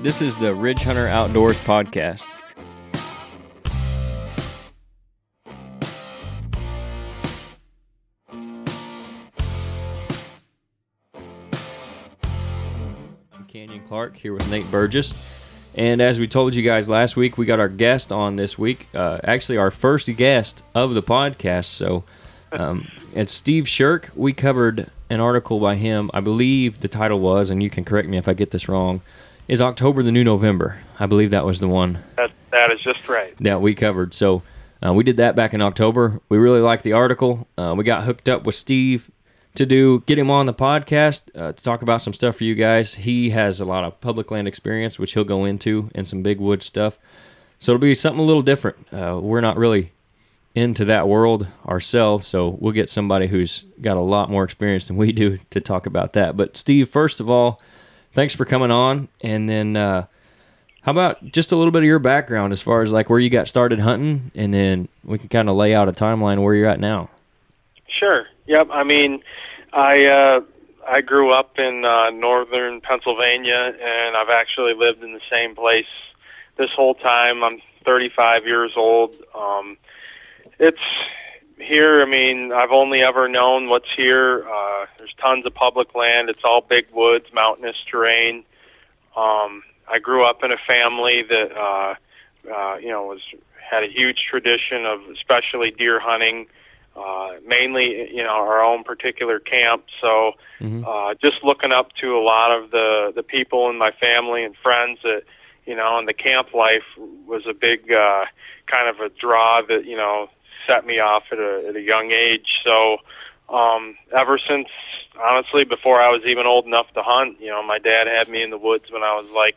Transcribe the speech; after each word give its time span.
This 0.00 0.20
is 0.20 0.36
the 0.36 0.52
Ridge 0.54 0.82
Hunter 0.82 1.06
Outdoors 1.06 1.58
podcast. 1.60 2.26
I'm 13.32 13.44
Canyon 13.46 13.82
Clark 13.86 14.16
here 14.16 14.34
with 14.34 14.50
Nate 14.50 14.70
Burgess. 14.70 15.14
And 15.74 16.02
as 16.02 16.18
we 16.18 16.26
told 16.26 16.54
you 16.54 16.62
guys 16.62 16.88
last 16.88 17.16
week, 17.16 17.38
we 17.38 17.46
got 17.46 17.60
our 17.60 17.68
guest 17.68 18.12
on 18.12 18.36
this 18.36 18.58
week. 18.58 18.88
Uh, 18.92 19.20
actually, 19.24 19.56
our 19.56 19.70
first 19.70 20.14
guest 20.16 20.64
of 20.74 20.94
the 20.94 21.02
podcast. 21.02 21.66
So 21.66 22.04
um, 22.52 22.88
it's 23.14 23.32
Steve 23.32 23.68
Shirk. 23.68 24.10
We 24.14 24.32
covered 24.32 24.90
an 25.10 25.20
article 25.20 25.60
by 25.60 25.74
him. 25.76 26.10
I 26.14 26.20
believe 26.20 26.80
the 26.80 26.88
title 26.88 27.20
was, 27.20 27.50
and 27.50 27.62
you 27.62 27.70
can 27.70 27.84
correct 27.84 28.08
me 28.08 28.16
if 28.16 28.28
I 28.28 28.34
get 28.34 28.50
this 28.50 28.68
wrong, 28.68 29.02
is 29.48 29.60
October 29.60 30.02
the 30.02 30.12
New 30.12 30.24
November. 30.24 30.80
I 30.98 31.06
believe 31.06 31.30
that 31.32 31.44
was 31.44 31.60
the 31.60 31.68
one 31.68 31.98
That 32.16 32.30
that 32.50 32.70
is 32.70 32.80
just 32.80 33.08
right. 33.08 33.34
that 33.40 33.60
we 33.60 33.74
covered. 33.74 34.14
So 34.14 34.42
uh, 34.84 34.92
we 34.92 35.04
did 35.04 35.16
that 35.18 35.34
back 35.36 35.54
in 35.54 35.60
October. 35.62 36.20
We 36.28 36.38
really 36.38 36.60
liked 36.60 36.84
the 36.84 36.92
article. 36.92 37.46
Uh, 37.58 37.74
we 37.76 37.84
got 37.84 38.04
hooked 38.04 38.28
up 38.28 38.44
with 38.44 38.54
Steve 38.54 39.10
to 39.54 39.66
do 39.66 40.00
get 40.06 40.18
him 40.18 40.30
on 40.30 40.46
the 40.46 40.54
podcast 40.54 41.22
uh, 41.38 41.52
to 41.52 41.62
talk 41.62 41.82
about 41.82 42.00
some 42.00 42.12
stuff 42.14 42.36
for 42.36 42.44
you 42.44 42.54
guys. 42.54 42.94
He 42.94 43.30
has 43.30 43.60
a 43.60 43.64
lot 43.64 43.84
of 43.84 44.00
public 44.00 44.30
land 44.30 44.48
experience, 44.48 44.98
which 44.98 45.12
he'll 45.14 45.24
go 45.24 45.44
into, 45.44 45.90
and 45.94 46.06
some 46.06 46.22
big 46.22 46.40
wood 46.40 46.62
stuff. 46.62 46.98
So 47.58 47.72
it'll 47.72 47.80
be 47.80 47.94
something 47.94 48.20
a 48.20 48.24
little 48.24 48.42
different. 48.42 48.92
Uh, 48.92 49.20
we're 49.22 49.40
not 49.42 49.56
really 49.56 49.92
into 50.54 50.84
that 50.84 51.08
world 51.08 51.46
ourselves, 51.66 52.26
so 52.26 52.56
we'll 52.60 52.72
get 52.72 52.90
somebody 52.90 53.26
who's 53.26 53.64
got 53.80 53.96
a 53.96 54.00
lot 54.00 54.30
more 54.30 54.44
experience 54.44 54.86
than 54.86 54.96
we 54.96 55.12
do 55.12 55.38
to 55.50 55.60
talk 55.60 55.86
about 55.86 56.12
that. 56.12 56.36
But 56.36 56.56
Steve, 56.56 56.88
first 56.88 57.20
of 57.20 57.30
all, 57.30 57.60
thanks 58.12 58.34
for 58.34 58.44
coming 58.44 58.70
on, 58.70 59.08
and 59.20 59.48
then. 59.48 59.76
Uh, 59.76 60.06
how 60.82 60.90
about 60.90 61.24
just 61.24 61.52
a 61.52 61.56
little 61.56 61.70
bit 61.70 61.78
of 61.78 61.84
your 61.84 62.00
background 62.00 62.52
as 62.52 62.60
far 62.60 62.82
as 62.82 62.92
like 62.92 63.08
where 63.08 63.20
you 63.20 63.30
got 63.30 63.46
started 63.46 63.78
hunting, 63.78 64.32
and 64.34 64.52
then 64.52 64.88
we 65.04 65.16
can 65.16 65.28
kind 65.28 65.48
of 65.48 65.54
lay 65.54 65.74
out 65.74 65.88
a 65.88 65.92
timeline 65.92 66.42
where 66.42 66.56
you're 66.56 66.68
at 66.68 66.80
now. 66.80 67.08
Sure. 67.86 68.26
Yep. 68.46 68.68
I 68.72 68.82
mean, 68.82 69.22
I 69.72 70.04
uh, 70.06 70.40
I 70.88 71.00
grew 71.00 71.32
up 71.32 71.58
in 71.58 71.84
uh, 71.84 72.10
northern 72.10 72.80
Pennsylvania, 72.80 73.72
and 73.80 74.16
I've 74.16 74.28
actually 74.28 74.74
lived 74.74 75.04
in 75.04 75.12
the 75.12 75.20
same 75.30 75.54
place 75.54 75.86
this 76.58 76.70
whole 76.74 76.94
time. 76.94 77.44
I'm 77.44 77.60
35 77.84 78.44
years 78.44 78.72
old. 78.76 79.14
Um, 79.34 79.76
it's 80.62 80.78
here. 81.58 82.02
I 82.02 82.06
mean, 82.06 82.52
I've 82.52 82.70
only 82.70 83.02
ever 83.02 83.28
known 83.28 83.68
what's 83.68 83.92
here. 83.94 84.46
Uh, 84.48 84.86
there's 84.96 85.14
tons 85.20 85.44
of 85.44 85.54
public 85.54 85.94
land. 85.94 86.30
It's 86.30 86.44
all 86.44 86.60
big 86.66 86.86
woods, 86.92 87.26
mountainous 87.34 87.76
terrain. 87.84 88.44
Um, 89.16 89.62
I 89.90 89.98
grew 90.00 90.24
up 90.24 90.42
in 90.44 90.52
a 90.52 90.56
family 90.56 91.22
that 91.28 91.50
uh, 91.52 91.94
uh, 92.50 92.76
you 92.76 92.88
know 92.88 93.04
was 93.04 93.20
had 93.58 93.82
a 93.82 93.88
huge 93.88 94.18
tradition 94.30 94.86
of 94.86 95.00
especially 95.10 95.72
deer 95.72 96.00
hunting. 96.00 96.46
Uh, 96.94 97.38
mainly, 97.46 98.14
you 98.14 98.22
know, 98.22 98.28
our 98.28 98.62
own 98.62 98.84
particular 98.84 99.38
camp. 99.40 99.82
So, 99.98 100.34
Mhm. 100.60 100.84
uh, 100.86 101.14
just 101.14 101.42
looking 101.42 101.72
up 101.72 101.94
to 102.02 102.18
a 102.18 102.20
lot 102.20 102.50
of 102.50 102.70
the 102.70 103.12
the 103.14 103.22
people 103.22 103.70
in 103.70 103.78
my 103.78 103.92
family 103.92 104.44
and 104.44 104.54
friends 104.58 105.00
that, 105.02 105.22
you 105.64 105.74
know, 105.74 105.96
and 105.96 106.06
the 106.06 106.12
camp 106.12 106.52
life 106.52 106.84
was 107.26 107.46
a 107.46 107.54
big 107.54 107.90
uh, 107.90 108.26
kind 108.66 108.90
of 108.90 109.00
a 109.00 109.08
draw 109.08 109.62
that 109.62 109.86
you 109.86 109.96
know 109.96 110.28
set 110.72 110.86
me 110.86 111.00
off 111.00 111.24
at 111.32 111.38
a 111.38 111.66
at 111.68 111.76
a 111.76 111.80
young 111.80 112.10
age. 112.10 112.46
So, 112.64 112.98
um, 113.54 113.96
ever 114.16 114.38
since 114.38 114.68
honestly, 115.20 115.64
before 115.64 116.00
I 116.00 116.08
was 116.08 116.22
even 116.26 116.46
old 116.46 116.66
enough 116.66 116.92
to 116.94 117.02
hunt, 117.02 117.40
you 117.40 117.48
know, 117.48 117.62
my 117.62 117.78
dad 117.78 118.06
had 118.06 118.28
me 118.28 118.42
in 118.42 118.50
the 118.50 118.58
woods 118.58 118.90
when 118.90 119.02
I 119.02 119.14
was 119.20 119.30
like 119.32 119.56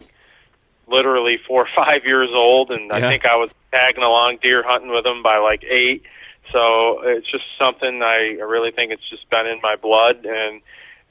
literally 0.88 1.38
four 1.48 1.64
or 1.64 1.70
five 1.76 2.06
years 2.06 2.30
old, 2.34 2.72
and 2.72 2.92
I 2.92 3.02
think 3.02 3.26
I 3.26 3.36
was 3.36 3.50
tagging 3.72 4.04
along 4.04 4.40
deer 4.42 4.64
hunting 4.66 4.92
with 4.92 5.06
him 5.06 5.24
by 5.24 5.38
like 5.38 5.64
eight. 5.64 6.04
So 6.52 7.02
it's 7.04 7.30
just 7.30 7.44
something 7.58 8.02
I, 8.04 8.38
I 8.40 8.44
really 8.44 8.72
think 8.72 8.92
it's 8.92 9.10
just 9.10 9.30
been 9.30 9.48
in 9.48 9.60
my 9.64 9.76
blood, 9.76 10.26
and 10.26 10.62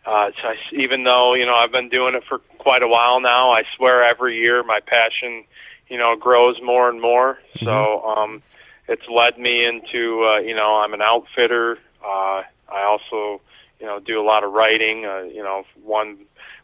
uh, 0.07 0.31
so 0.41 0.49
I, 0.49 0.57
even 0.73 1.05
though 1.05 1.35
you 1.35 1.47
know 1.47 1.55
I've 1.55 1.73
been 1.73 1.89
doing 1.89 2.15
it 2.15 2.23
for 2.29 2.39
quite 2.59 2.83
a 2.83 2.89
while 2.89 3.21
now, 3.21 3.51
I 3.51 3.63
swear 3.77 4.05
every 4.05 4.39
year 4.39 4.63
my 4.63 4.81
passion, 4.81 5.45
you 5.89 5.99
know, 5.99 6.15
grows 6.17 6.57
more 6.63 6.89
and 6.89 7.01
more. 7.01 7.39
So 7.63 8.03
um, 8.05 8.43
it's 8.89 9.09
led 9.09 9.39
me 9.39 9.65
into 9.65 10.25
uh, 10.25 10.39
you 10.39 10.55
know 10.55 10.77
I'm 10.77 10.95
an 10.95 11.03
outfitter. 11.03 11.79
Uh, 12.03 12.43
I 12.73 12.83
also 12.83 13.41
you 13.81 13.87
know 13.87 14.01
do 14.01 14.21
a 14.21 14.25
lot 14.25 14.45
of 14.45 14.53
writing. 14.53 15.05
Uh, 15.07 15.23
you 15.23 15.43
know 15.43 15.65
one 15.83 16.19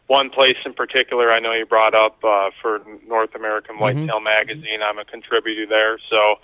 one 0.07 0.29
place 0.29 0.57
in 0.65 0.73
particular 0.73 1.31
I 1.31 1.39
know 1.39 1.53
you 1.53 1.65
brought 1.65 1.95
up 1.95 2.23
uh, 2.23 2.49
for 2.61 2.81
North 3.07 3.33
American 3.35 3.77
Whitetail 3.79 4.19
Magazine. 4.19 4.81
I'm 4.83 4.99
a 4.99 5.05
contributor 5.05 5.65
there, 5.65 5.97
so 6.09 6.35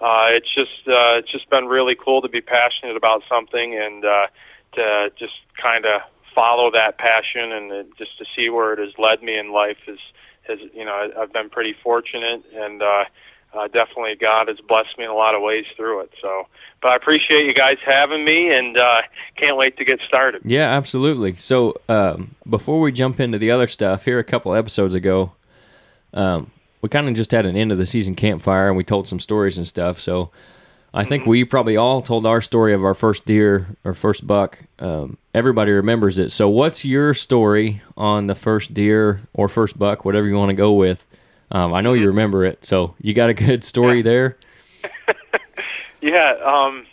uh, 0.00 0.26
it's 0.28 0.52
just 0.54 0.86
uh, 0.86 1.16
it's 1.18 1.32
just 1.32 1.48
been 1.50 1.66
really 1.66 1.96
cool 1.96 2.20
to 2.22 2.28
be 2.28 2.40
passionate 2.40 2.96
about 2.96 3.22
something 3.28 3.74
and 3.74 4.04
uh, 4.04 4.26
to 4.74 5.10
just 5.18 5.34
kind 5.60 5.86
of 5.86 6.02
follow 6.34 6.70
that 6.70 6.98
passion 6.98 7.50
and 7.50 7.72
uh, 7.72 7.82
just 7.96 8.18
to 8.18 8.24
see 8.36 8.50
where 8.50 8.74
it 8.74 8.78
has 8.78 8.92
led 8.98 9.22
me 9.22 9.38
in 9.38 9.52
life 9.52 9.78
is 9.88 9.98
has 10.46 10.58
you 10.74 10.84
know 10.84 11.10
I've 11.18 11.32
been 11.32 11.48
pretty 11.48 11.74
fortunate 11.82 12.44
and 12.54 12.82
uh, 12.82 13.04
uh, 13.54 13.68
definitely 13.68 14.14
God 14.20 14.48
has 14.48 14.58
blessed 14.68 14.96
me 14.98 15.04
in 15.04 15.10
a 15.10 15.14
lot 15.14 15.34
of 15.34 15.42
ways 15.42 15.64
through 15.76 16.00
it. 16.00 16.12
So, 16.20 16.46
but 16.82 16.88
I 16.88 16.96
appreciate 16.96 17.46
you 17.46 17.54
guys 17.54 17.78
having 17.84 18.24
me 18.24 18.52
and 18.52 18.76
uh, 18.76 19.02
can't 19.36 19.56
wait 19.56 19.76
to 19.78 19.84
get 19.84 20.00
started. 20.06 20.42
Yeah, 20.44 20.70
absolutely. 20.70 21.36
So 21.36 21.80
um, 21.88 22.34
before 22.48 22.80
we 22.80 22.92
jump 22.92 23.18
into 23.20 23.38
the 23.38 23.50
other 23.50 23.66
stuff, 23.66 24.04
here 24.04 24.18
a 24.18 24.24
couple 24.24 24.54
episodes 24.54 24.94
ago, 24.94 25.32
um, 26.12 26.50
we 26.82 26.88
kind 26.88 27.08
of 27.08 27.14
just 27.14 27.32
had 27.32 27.46
an 27.46 27.56
end 27.56 27.72
of 27.72 27.78
the 27.78 27.86
season 27.86 28.14
campfire 28.14 28.68
and 28.68 28.76
we 28.76 28.84
told 28.84 29.08
some 29.08 29.20
stories 29.20 29.56
and 29.56 29.66
stuff. 29.66 29.98
So 29.98 30.30
I 30.92 31.04
think 31.04 31.26
we 31.26 31.44
probably 31.44 31.76
all 31.76 32.00
told 32.00 32.24
our 32.24 32.40
story 32.40 32.72
of 32.72 32.82
our 32.82 32.94
first 32.94 33.26
deer 33.26 33.66
or 33.84 33.92
first 33.92 34.26
buck. 34.26 34.60
Um, 34.78 35.18
everybody 35.34 35.72
remembers 35.72 36.18
it. 36.18 36.30
So 36.30 36.48
what's 36.48 36.84
your 36.84 37.12
story 37.12 37.82
on 37.96 38.28
the 38.28 38.34
first 38.34 38.72
deer 38.72 39.20
or 39.34 39.48
first 39.48 39.78
buck, 39.78 40.04
whatever 40.04 40.26
you 40.26 40.36
want 40.36 40.50
to 40.50 40.54
go 40.54 40.72
with? 40.72 41.06
Um, 41.50 41.72
I 41.74 41.80
know 41.80 41.92
you 41.92 42.08
remember 42.08 42.44
it, 42.44 42.64
so 42.64 42.94
you 43.00 43.14
got 43.14 43.30
a 43.30 43.34
good 43.34 43.64
story 43.64 44.02
there. 44.02 44.36
Yeah, 46.02 46.34
um, 46.44 46.86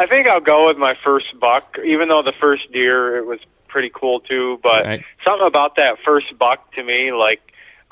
I 0.00 0.06
think 0.06 0.26
I'll 0.26 0.40
go 0.40 0.66
with 0.66 0.78
my 0.78 0.96
first 1.04 1.26
buck, 1.38 1.76
even 1.84 2.08
though 2.08 2.22
the 2.22 2.32
first 2.40 2.72
deer 2.72 3.16
it 3.16 3.24
was 3.26 3.38
pretty 3.68 3.90
cool 3.94 4.18
too. 4.20 4.58
But 4.62 4.84
Right. 4.84 5.04
something 5.24 5.46
about 5.46 5.76
that 5.76 5.98
first 6.04 6.36
buck 6.36 6.72
to 6.74 6.82
me, 6.82 7.12
like 7.12 7.40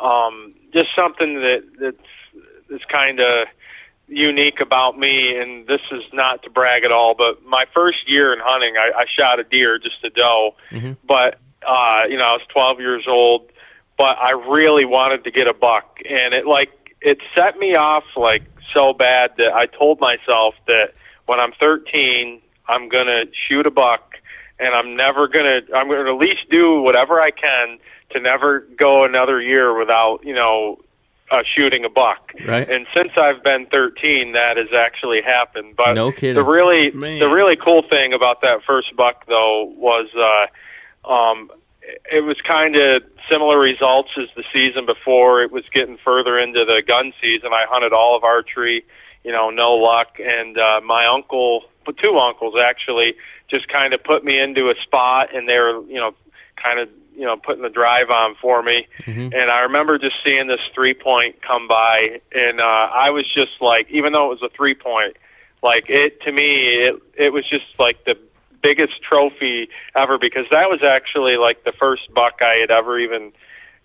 um, 0.00 0.54
just 0.72 0.88
something 0.96 1.34
that 1.36 1.62
that's 1.78 2.42
is 2.70 2.80
kind 2.88 3.20
of 3.20 3.46
unique 4.08 4.60
about 4.60 4.98
me. 4.98 5.36
And 5.38 5.66
this 5.68 5.82
is 5.92 6.02
not 6.12 6.42
to 6.44 6.50
brag 6.50 6.82
at 6.82 6.90
all, 6.90 7.14
but 7.14 7.44
my 7.44 7.66
first 7.72 8.08
year 8.08 8.32
in 8.32 8.40
hunting, 8.42 8.74
I, 8.76 9.02
I 9.02 9.04
shot 9.06 9.38
a 9.38 9.44
deer, 9.44 9.78
just 9.78 10.02
a 10.04 10.10
doe. 10.10 10.56
Mhm. 10.72 10.96
But 11.06 11.38
uh, 11.64 12.04
you 12.08 12.16
know, 12.16 12.24
I 12.24 12.32
was 12.32 12.42
12 12.48 12.80
years 12.80 13.04
old, 13.06 13.50
but 13.98 14.18
I 14.18 14.30
really 14.32 14.84
wanted 14.84 15.24
to 15.24 15.30
get 15.30 15.46
a 15.46 15.54
buck, 15.54 15.98
and 16.08 16.34
it 16.34 16.46
like 16.46 16.70
it 17.00 17.18
set 17.34 17.58
me 17.58 17.74
off 17.74 18.04
like 18.16 18.42
so 18.74 18.92
bad 18.92 19.32
that 19.38 19.52
I 19.54 19.66
told 19.66 20.00
myself 20.00 20.54
that 20.66 20.92
when 21.26 21.40
I'm 21.40 21.52
13, 21.58 22.40
I'm 22.68 22.88
gonna 22.88 23.24
shoot 23.48 23.66
a 23.66 23.70
buck, 23.70 24.14
and 24.58 24.74
I'm 24.74 24.96
never 24.96 25.28
gonna 25.28 25.60
I'm 25.74 25.88
gonna 25.88 26.12
at 26.14 26.18
least 26.18 26.48
do 26.50 26.80
whatever 26.82 27.20
I 27.20 27.30
can 27.30 27.78
to 28.10 28.20
never 28.20 28.60
go 28.78 29.04
another 29.04 29.40
year 29.40 29.76
without 29.78 30.20
you 30.24 30.34
know 30.34 30.78
uh, 31.30 31.42
shooting 31.56 31.84
a 31.84 31.88
buck. 31.88 32.32
Right. 32.46 32.68
And 32.70 32.86
since 32.94 33.10
I've 33.16 33.42
been 33.42 33.66
13, 33.66 34.32
that 34.32 34.56
has 34.56 34.68
actually 34.76 35.22
happened. 35.22 35.74
But 35.76 35.94
No 35.94 36.12
kidding. 36.12 36.36
the 36.36 36.44
really 36.48 36.90
Man. 36.92 37.18
the 37.18 37.28
really 37.28 37.56
cool 37.56 37.82
thing 37.88 38.12
about 38.12 38.42
that 38.42 38.60
first 38.66 38.94
buck 38.96 39.26
though 39.26 39.72
was 39.76 40.08
uh, 40.16 41.10
um, 41.12 41.50
it 42.10 42.24
was 42.24 42.36
kind 42.46 42.76
of 42.76 43.02
similar 43.30 43.58
results 43.58 44.10
as 44.18 44.28
the 44.36 44.44
season 44.52 44.86
before. 44.86 45.42
It 45.42 45.52
was 45.52 45.64
getting 45.72 45.98
further 45.98 46.38
into 46.38 46.64
the 46.64 46.82
gun 46.86 47.12
season. 47.20 47.50
I 47.52 47.64
hunted 47.68 47.92
all 47.92 48.16
of 48.16 48.24
archery, 48.24 48.84
you 49.24 49.32
know, 49.32 49.50
no 49.50 49.74
luck. 49.74 50.18
And 50.18 50.58
uh, 50.58 50.80
my 50.84 51.06
uncle, 51.06 51.64
two 52.00 52.18
uncles 52.18 52.54
actually, 52.60 53.14
just 53.48 53.68
kind 53.68 53.94
of 53.94 54.02
put 54.02 54.24
me 54.24 54.38
into 54.38 54.70
a 54.70 54.74
spot, 54.82 55.34
and 55.34 55.48
they 55.48 55.58
were, 55.58 55.82
you 55.84 56.00
know, 56.00 56.14
kind 56.62 56.80
of, 56.80 56.88
you 57.16 57.24
know, 57.24 57.36
putting 57.36 57.62
the 57.62 57.68
drive 57.70 58.10
on 58.10 58.34
for 58.40 58.62
me. 58.62 58.86
Mhm. 59.02 59.34
And 59.34 59.50
I 59.50 59.60
remember 59.60 59.98
just 59.98 60.16
seeing 60.24 60.48
this 60.48 60.60
three 60.74 60.94
point 60.94 61.40
come 61.42 61.68
by, 61.68 62.20
and 62.32 62.60
uh, 62.60 62.88
I 62.92 63.10
was 63.10 63.24
just 63.32 63.60
like, 63.60 63.88
even 63.90 64.12
though 64.12 64.26
it 64.32 64.40
was 64.40 64.42
a 64.42 64.54
three 64.54 64.74
point, 64.74 65.16
like 65.62 65.84
it 65.88 66.20
to 66.22 66.32
me, 66.32 66.88
it 66.88 67.02
it 67.16 67.32
was 67.32 67.48
just 67.48 67.64
like 67.78 68.04
the 68.04 68.16
biggest 68.66 69.00
trophy 69.02 69.68
ever 69.94 70.18
because 70.18 70.46
that 70.50 70.68
was 70.68 70.80
actually 70.82 71.36
like 71.36 71.62
the 71.64 71.72
first 71.72 72.12
buck 72.12 72.40
I 72.40 72.56
had 72.60 72.70
ever 72.70 72.98
even 72.98 73.32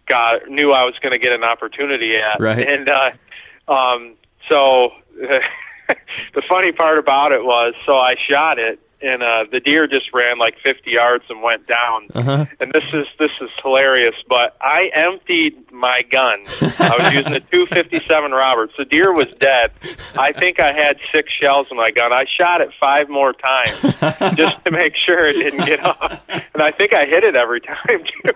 got 0.07 0.49
knew 0.49 0.71
I 0.71 0.83
was 0.83 0.95
going 1.01 1.11
to 1.11 1.19
get 1.19 1.31
an 1.31 1.43
opportunity 1.43 2.15
at. 2.15 2.39
Right. 2.39 2.67
And 2.67 2.89
uh, 2.89 3.71
um, 3.71 4.15
so 4.49 4.91
the 5.17 6.41
funny 6.49 6.71
part 6.71 6.97
about 6.97 7.31
it 7.31 7.43
was, 7.43 7.75
so 7.85 7.93
I 7.93 8.15
shot 8.27 8.57
it, 8.57 8.79
and 9.01 9.23
uh, 9.23 9.45
the 9.51 9.59
deer 9.59 9.87
just 9.87 10.13
ran 10.13 10.37
like 10.37 10.55
50 10.63 10.89
yards 10.91 11.23
and 11.29 11.41
went 11.41 11.67
down. 11.67 12.07
Uh-huh. 12.13 12.45
And 12.59 12.71
this 12.71 12.83
is 12.93 13.07
this 13.19 13.31
is 13.41 13.49
hilarious, 13.61 14.15
but 14.27 14.55
I 14.61 14.89
emptied 14.93 15.71
my 15.71 16.01
gun. 16.09 16.45
I 16.79 16.97
was 16.99 17.13
using 17.13 17.33
a 17.33 17.39
257 17.51 18.31
Roberts. 18.31 18.73
The 18.77 18.85
deer 18.85 19.11
was 19.13 19.27
dead. 19.39 19.71
I 20.17 20.31
think 20.33 20.59
I 20.59 20.71
had 20.73 20.97
six 21.13 21.31
shells 21.31 21.67
in 21.71 21.77
my 21.77 21.91
gun. 21.91 22.13
I 22.13 22.25
shot 22.37 22.61
it 22.61 22.69
five 22.79 23.09
more 23.09 23.33
times 23.33 23.81
just 24.37 24.63
to 24.65 24.71
make 24.71 24.93
sure 24.95 25.25
it 25.25 25.33
didn't 25.33 25.65
get 25.65 25.83
off, 25.83 26.19
and 26.29 26.61
I 26.61 26.71
think 26.71 26.93
I 26.93 27.05
hit 27.05 27.23
it 27.23 27.35
every 27.35 27.61
time 27.61 27.77
too. 28.23 28.31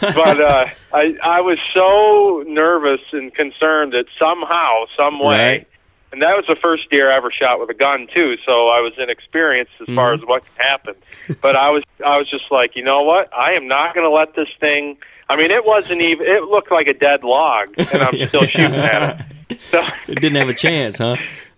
But 0.00 0.40
uh, 0.40 0.66
I 0.92 1.16
I 1.22 1.40
was 1.40 1.58
so 1.74 2.44
nervous 2.46 3.00
and 3.12 3.34
concerned 3.34 3.92
that 3.92 4.06
somehow, 4.18 4.84
some 4.96 5.18
way. 5.18 5.36
Right. 5.36 5.68
And 6.14 6.22
that 6.22 6.36
was 6.36 6.44
the 6.48 6.54
first 6.54 6.88
deer 6.90 7.10
I 7.10 7.16
ever 7.16 7.32
shot 7.32 7.58
with 7.58 7.68
a 7.70 7.74
gun 7.74 8.06
too, 8.14 8.36
so 8.46 8.68
I 8.68 8.78
was 8.80 8.92
inexperienced 8.98 9.72
as 9.80 9.92
far 9.96 10.12
Mm-hmm. 10.14 10.22
as 10.22 10.28
what 10.28 10.42
can 10.44 10.54
happen. 10.70 10.94
But 11.42 11.56
I 11.56 11.70
was 11.70 11.82
I 12.06 12.16
was 12.18 12.30
just 12.30 12.44
like, 12.52 12.76
you 12.76 12.84
know 12.84 13.02
what? 13.02 13.34
I 13.34 13.54
am 13.54 13.66
not 13.66 13.94
going 13.96 14.06
to 14.06 14.10
let 14.14 14.36
this 14.36 14.48
thing. 14.60 14.96
I 15.28 15.34
mean, 15.36 15.50
it 15.50 15.64
wasn't 15.64 16.00
even. 16.02 16.24
It 16.24 16.44
looked 16.44 16.70
like 16.70 16.86
a 16.86 16.94
dead 16.94 17.24
log, 17.24 17.74
and 17.78 18.00
I'm 18.00 18.28
still 18.28 18.44
shooting 18.46 18.78
at 18.78 19.20
it. 19.20 19.26
So 19.70 19.82
It 20.08 20.20
didn't 20.20 20.36
have 20.36 20.48
a 20.48 20.54
chance, 20.54 20.98
huh? 20.98 21.16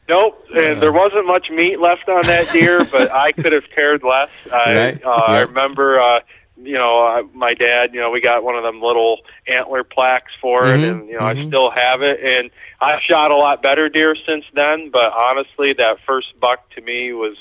nope, 0.09 0.43
and 0.55 0.81
there 0.81 0.93
wasn't 0.93 1.27
much 1.27 1.51
meat 1.51 1.79
left 1.81 2.09
on 2.09 2.23
that 2.27 2.51
deer, 2.53 2.85
but 2.85 3.13
I 3.13 3.33
could 3.33 3.53
have 3.53 3.69
cared 3.71 4.03
less. 4.03 4.31
I 4.53 4.75
Right. 4.75 5.05
uh, 5.05 5.11
I 5.11 5.41
remember. 5.41 6.01
uh 6.01 6.21
you 6.63 6.75
know, 6.75 7.07
uh, 7.07 7.23
my 7.35 7.55
dad, 7.55 7.91
you 7.93 8.01
know, 8.01 8.11
we 8.11 8.21
got 8.21 8.43
one 8.43 8.55
of 8.57 8.63
them 8.63 8.81
little 8.81 9.19
antler 9.47 9.85
plaques 9.85 10.33
for 10.41 10.63
Mhm, 10.65 10.75
it, 10.75 10.85
and 10.85 11.09
you 11.09 11.15
know, 11.15 11.23
mhm. 11.23 11.45
I 11.45 11.47
still 11.49 11.71
have 11.71 12.03
it. 12.03 12.21
And 12.23 12.51
I've 12.81 13.01
shot 13.03 13.31
a 13.31 13.37
lot 13.37 13.63
better 13.63 13.89
deer 13.89 14.17
since 14.27 14.45
then, 14.55 14.91
but 14.91 15.13
honestly, 15.13 15.73
that 15.75 15.99
first 16.07 16.29
buck 16.41 16.69
to 16.75 16.81
me 16.81 17.13
was 17.13 17.37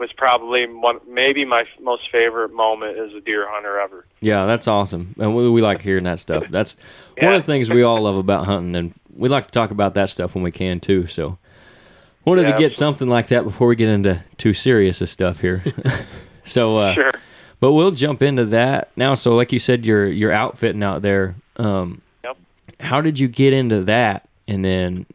was 0.00 0.10
probably 0.16 0.66
one, 0.66 0.98
maybe 1.08 1.44
my 1.44 1.62
most 1.80 2.10
favorite 2.10 2.52
moment 2.52 2.98
as 2.98 3.12
a 3.14 3.20
deer 3.20 3.46
hunter 3.48 3.78
ever. 3.78 4.04
Yeah, 4.20 4.44
that's 4.44 4.66
awesome, 4.66 5.14
and 5.20 5.36
we, 5.36 5.48
we 5.48 5.62
like 5.62 5.82
hearing 5.82 6.04
that 6.04 6.18
stuff. 6.18 6.48
That's 6.48 6.76
one 7.18 7.32
of 7.34 7.42
the 7.42 7.46
things 7.46 7.70
we 7.70 7.82
all 7.82 8.00
love 8.00 8.16
about 8.16 8.46
hunting, 8.46 8.74
and 8.74 8.92
we 9.14 9.28
like 9.28 9.46
to 9.46 9.52
talk 9.52 9.70
about 9.70 9.94
that 9.94 10.10
stuff 10.10 10.34
when 10.34 10.42
we 10.42 10.50
can 10.50 10.80
too. 10.80 11.06
So, 11.06 11.38
wanted 12.24 12.42
Yeah, 12.42 12.54
to 12.54 12.58
get 12.58 12.74
something 12.74 13.06
like 13.08 13.28
that 13.28 13.44
before 13.44 13.68
we 13.68 13.76
get 13.76 13.88
into 13.88 14.24
too 14.36 14.52
serious 14.52 15.00
of 15.00 15.08
stuff 15.08 15.40
here. 15.40 15.62
so, 16.44 16.76
uh, 16.78 16.94
Sure. 16.94 17.12
But 17.64 17.72
we'll 17.72 17.92
jump 17.92 18.20
into 18.20 18.44
that 18.44 18.90
now. 18.94 19.14
So, 19.14 19.34
like 19.34 19.50
you 19.50 19.58
said, 19.58 19.86
you're 19.86 20.06
you're 20.06 20.32
outfitting 20.32 20.82
out 20.82 21.00
there. 21.00 21.34
Um, 21.56 22.02
Yep. 22.22 22.36
How 22.80 23.00
did 23.00 23.18
you 23.18 23.26
get 23.26 23.54
into 23.54 23.80
that, 23.84 24.28
and 24.46 24.62
then 24.62 25.06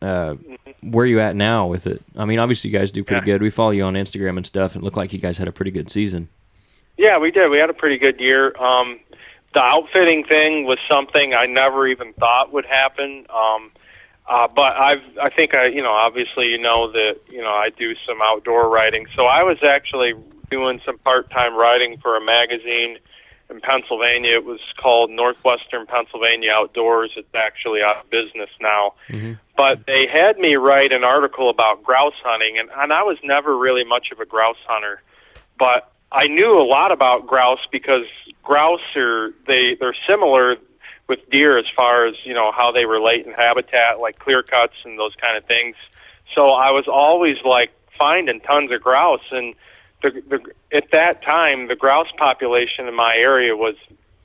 uh, 0.00 0.36
where 0.82 1.02
are 1.02 1.06
you 1.06 1.18
at 1.18 1.34
now 1.34 1.66
with 1.66 1.88
it? 1.88 2.00
I 2.16 2.24
mean, 2.26 2.38
obviously, 2.38 2.70
you 2.70 2.78
guys 2.78 2.92
do 2.92 3.02
pretty 3.02 3.28
Yeah. 3.28 3.34
good. 3.34 3.42
We 3.42 3.50
follow 3.50 3.70
you 3.72 3.82
on 3.82 3.94
Instagram 3.94 4.36
and 4.36 4.46
stuff, 4.46 4.74
and 4.76 4.82
it 4.82 4.84
looked 4.84 4.96
like 4.96 5.12
you 5.12 5.18
guys 5.18 5.36
had 5.38 5.48
a 5.48 5.52
pretty 5.52 5.72
good 5.72 5.90
season. 5.90 6.28
Yeah, 6.96 7.18
we 7.18 7.32
did. 7.32 7.48
We 7.48 7.58
had 7.58 7.70
a 7.70 7.74
pretty 7.74 7.98
good 7.98 8.20
year. 8.20 8.54
Um, 8.56 9.00
the 9.52 9.60
outfitting 9.60 10.22
thing 10.24 10.64
was 10.64 10.78
something 10.88 11.34
I 11.34 11.46
never 11.46 11.88
even 11.88 12.12
thought 12.12 12.52
would 12.52 12.66
happen. 12.66 13.26
Um, 13.34 13.72
uh, 14.28 14.46
but 14.54 14.76
I've, 14.76 15.02
I 15.20 15.30
think 15.30 15.54
I, 15.54 15.66
you 15.66 15.82
know, 15.82 15.92
obviously 15.92 16.46
you 16.46 16.58
know 16.58 16.90
that, 16.92 17.16
you 17.28 17.40
know, 17.42 17.50
I 17.52 17.70
do 17.70 17.94
some 18.06 18.18
outdoor 18.22 18.68
writing. 18.68 19.06
So 19.16 19.26
I 19.26 19.42
was 19.42 19.58
actually 19.62 20.14
doing 20.56 20.80
some 20.86 20.98
part-time 20.98 21.54
writing 21.54 21.98
for 22.02 22.16
a 22.16 22.24
magazine 22.24 22.96
in 23.50 23.60
Pennsylvania. 23.60 24.36
It 24.36 24.44
was 24.44 24.60
called 24.78 25.10
Northwestern 25.10 25.86
Pennsylvania 25.86 26.50
Outdoors. 26.50 27.10
It's 27.16 27.34
actually 27.34 27.80
out 27.82 27.96
of 28.02 28.10
business 28.10 28.50
now. 28.60 28.94
Mm-hmm. 29.10 29.34
But 29.54 29.84
they 29.86 30.06
had 30.10 30.38
me 30.38 30.56
write 30.56 30.92
an 30.92 31.04
article 31.04 31.50
about 31.50 31.82
grouse 31.82 32.18
hunting, 32.24 32.58
and, 32.58 32.70
and 32.74 32.90
I 32.92 33.02
was 33.02 33.18
never 33.22 33.56
really 33.56 33.84
much 33.84 34.06
of 34.12 34.18
a 34.20 34.26
grouse 34.26 34.62
hunter. 34.66 35.02
But 35.58 35.92
I 36.10 36.26
knew 36.26 36.58
a 36.58 36.66
lot 36.66 36.90
about 36.90 37.26
grouse 37.26 37.64
because 37.70 38.06
grouse 38.42 38.80
are 38.96 39.32
they 39.46 39.76
they're 39.78 40.00
similar 40.08 40.56
with 41.08 41.20
deer 41.30 41.58
as 41.58 41.66
far 41.76 42.06
as 42.06 42.14
you 42.24 42.34
know 42.34 42.50
how 42.52 42.72
they 42.72 42.84
relate 42.84 43.26
in 43.26 43.32
habitat, 43.32 44.00
like 44.00 44.18
clear 44.18 44.42
cuts 44.42 44.76
and 44.84 44.98
those 44.98 45.14
kind 45.20 45.36
of 45.36 45.44
things. 45.44 45.76
So 46.34 46.50
I 46.50 46.70
was 46.70 46.86
always 46.88 47.36
like 47.44 47.70
finding 47.98 48.40
tons 48.40 48.70
of 48.72 48.82
grouse, 48.82 49.28
and 49.30 49.54
the, 50.10 50.38
the, 50.38 50.76
at 50.76 50.90
that 50.92 51.22
time 51.22 51.68
the 51.68 51.76
grouse 51.76 52.08
population 52.18 52.86
in 52.86 52.94
my 52.94 53.14
area 53.16 53.56
was 53.56 53.76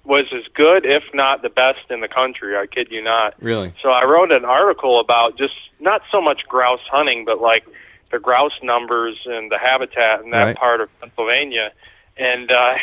was 0.04 0.26
as 0.34 0.44
good, 0.56 0.84
if 0.86 1.04
not 1.14 1.44
the 1.44 1.50
best 1.50 1.90
in 1.92 2.02
the 2.02 2.08
country. 2.08 2.58
I 2.58 2.66
kid 2.66 2.88
you 2.90 3.04
not. 3.04 3.36
Really? 3.40 3.72
So 3.84 3.90
I 3.90 4.04
wrote 4.06 4.32
an 4.32 4.46
article 4.46 5.00
about 5.00 5.38
just 5.38 5.54
not 5.80 6.02
so 6.12 6.20
much 6.20 6.42
grouse 6.48 6.80
hunting, 6.92 7.24
but 7.24 7.40
like 7.40 7.66
the 8.12 8.18
grouse 8.20 8.58
numbers 8.64 9.20
and 9.26 9.52
the 9.52 9.60
habitat 9.60 10.24
in 10.24 10.32
that 10.32 10.44
Right. 10.44 10.56
part 10.58 10.82
of 10.82 10.90
Pennsylvania. 11.00 11.72
And 12.18 12.52
uh, 12.52 12.74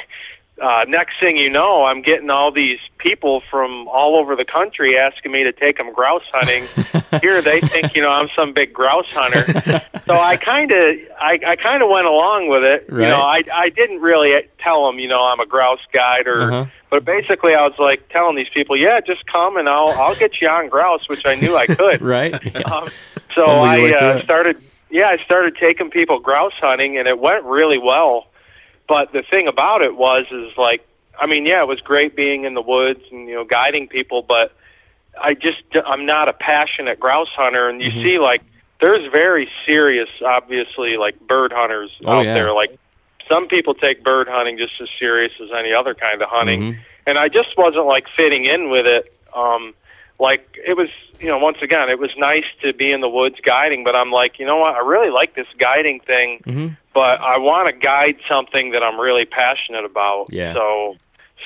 uh, 0.61 0.85
next 0.89 1.21
thing 1.21 1.37
you 1.37 1.51
know, 1.51 1.85
I'm 1.85 2.03
getting 2.03 2.31
all 2.31 2.51
these 2.51 2.79
people 2.99 3.43
from 3.51 3.87
all 3.89 4.17
over 4.17 4.35
the 4.35 4.45
country 4.45 4.97
asking 4.99 5.33
me 5.33 5.45
to 5.45 5.53
take 5.53 5.77
them 5.77 5.93
grouse 5.93 6.23
hunting. 6.33 6.65
Here 7.21 7.41
they 7.41 7.61
think 7.61 7.95
you 7.95 8.03
know 8.03 8.11
I'm 8.11 8.29
some 8.35 8.53
big 8.53 8.73
grouse 8.73 9.11
hunter. 9.11 9.45
so 10.07 10.15
I 10.15 10.37
kind 10.37 10.71
of 10.71 10.97
I, 11.21 11.39
I 11.47 11.57
kind 11.57 11.83
of 11.83 11.89
went 11.91 12.07
along 12.07 12.49
with 12.49 12.65
it. 12.65 12.87
You 12.91 12.99
know, 12.99 13.21
I 13.21 13.43
I 13.53 13.69
didn't 13.71 14.01
really 14.01 14.33
tell 14.59 14.87
them 14.87 14.99
you 14.99 15.09
know 15.09 15.23
I'm 15.23 15.41
a 15.41 15.47
grouse 15.47 15.81
guide 15.93 16.27
or. 16.27 16.43
Uh-huh. 16.43 16.67
But 16.91 17.05
basically, 17.05 17.53
I 17.53 17.67
was 17.67 17.75
like 17.79 18.09
telling 18.09 18.35
these 18.35 18.49
people, 18.49 18.75
"Yeah, 18.75 19.01
just 19.07 19.27
come 19.27 19.59
and 19.59 19.69
I'll 19.69 19.91
I'll 19.91 20.17
get 20.17 20.41
you 20.41 20.49
on 20.49 20.71
grouse," 20.71 21.07
which 21.07 21.27
I 21.27 21.35
knew 21.35 21.55
I 21.55 21.67
could. 21.81 22.01
Right? 22.01 22.33
Um, 22.65 22.89
so 23.35 23.45
I 23.45 23.91
uh, 23.91 24.23
started, 24.23 24.57
yeah, 24.91 25.09
I 25.09 25.23
started 25.23 25.57
taking 25.61 25.91
people 25.91 26.19
grouse 26.19 26.55
hunting, 26.61 26.97
and 26.97 27.07
it 27.07 27.19
went 27.19 27.45
really 27.45 27.77
well. 27.77 28.29
But 28.89 29.13
the 29.13 29.23
thing 29.23 29.47
about 29.49 29.83
it 29.83 29.97
was, 29.97 30.27
is 30.31 30.57
like, 30.57 30.85
I 31.21 31.27
mean, 31.27 31.45
yeah, 31.47 31.63
it 31.63 31.69
was 31.69 31.81
great 31.81 32.17
being 32.17 32.45
in 32.45 32.55
the 32.55 32.63
woods 32.63 33.01
and 33.13 33.29
you 33.29 33.35
know 33.35 33.45
guiding 33.45 33.87
people, 33.89 34.23
but 34.23 34.53
I 35.23 35.35
just 35.35 35.63
I'm 35.87 36.07
not 36.07 36.29
a 36.29 36.33
passionate 36.33 36.99
grouse 36.99 37.29
hunter, 37.37 37.69
and 37.69 37.83
you 37.83 37.91
Mm-hmm. 37.91 38.03
see 38.03 38.19
like 38.19 38.43
there's 38.81 39.11
very 39.11 39.51
serious, 39.67 40.09
obviously, 40.25 40.97
like 40.97 41.19
bird 41.27 41.53
hunters 41.55 41.91
Oh, 42.05 42.19
out 42.19 42.25
yeah. 42.25 42.35
there. 42.35 42.53
Like 42.55 42.79
some 43.29 43.49
people 43.49 43.75
take 43.75 44.03
bird 44.05 44.29
hunting 44.29 44.57
just 44.57 44.81
as 44.81 44.89
serious 44.99 45.33
as 45.43 45.49
any 45.59 45.73
other 45.73 45.95
kind 45.95 46.23
of 46.23 46.29
hunting, 46.31 46.61
Mhm. 46.63 46.79
and 47.07 47.19
I 47.19 47.29
just 47.29 47.57
wasn't 47.59 47.87
like 47.87 48.07
fitting 48.17 48.45
in 48.47 48.71
with 48.71 48.87
it. 48.87 49.13
Um, 49.35 49.75
like 50.21 50.47
it 50.67 50.77
was, 50.77 50.89
you 51.21 51.27
know, 51.29 51.39
once 51.39 51.59
again, 51.63 51.89
it 51.91 51.99
was 51.99 52.11
nice 52.17 52.47
to 52.63 52.73
be 52.73 52.91
in 52.93 53.01
the 53.01 53.09
woods 53.09 53.37
guiding, 53.43 53.85
but 53.85 53.95
I'm 53.97 54.11
like, 54.13 54.39
you 54.39 54.47
know 54.47 54.57
what, 54.57 54.75
I 54.77 54.81
really 54.81 55.11
like 55.11 55.35
this 55.35 55.47
guiding 55.59 56.01
thing, 56.01 56.41
Mhm. 56.47 56.77
But 56.99 57.21
I 57.21 57.39
want 57.39 57.73
to 57.73 57.79
guide 57.79 58.17
something 58.29 58.73
that 58.73 58.83
I'm 58.83 58.99
really 58.99 59.25
passionate 59.25 59.85
about. 59.85 60.27
Yeah. 60.31 60.53
So, 60.53 60.97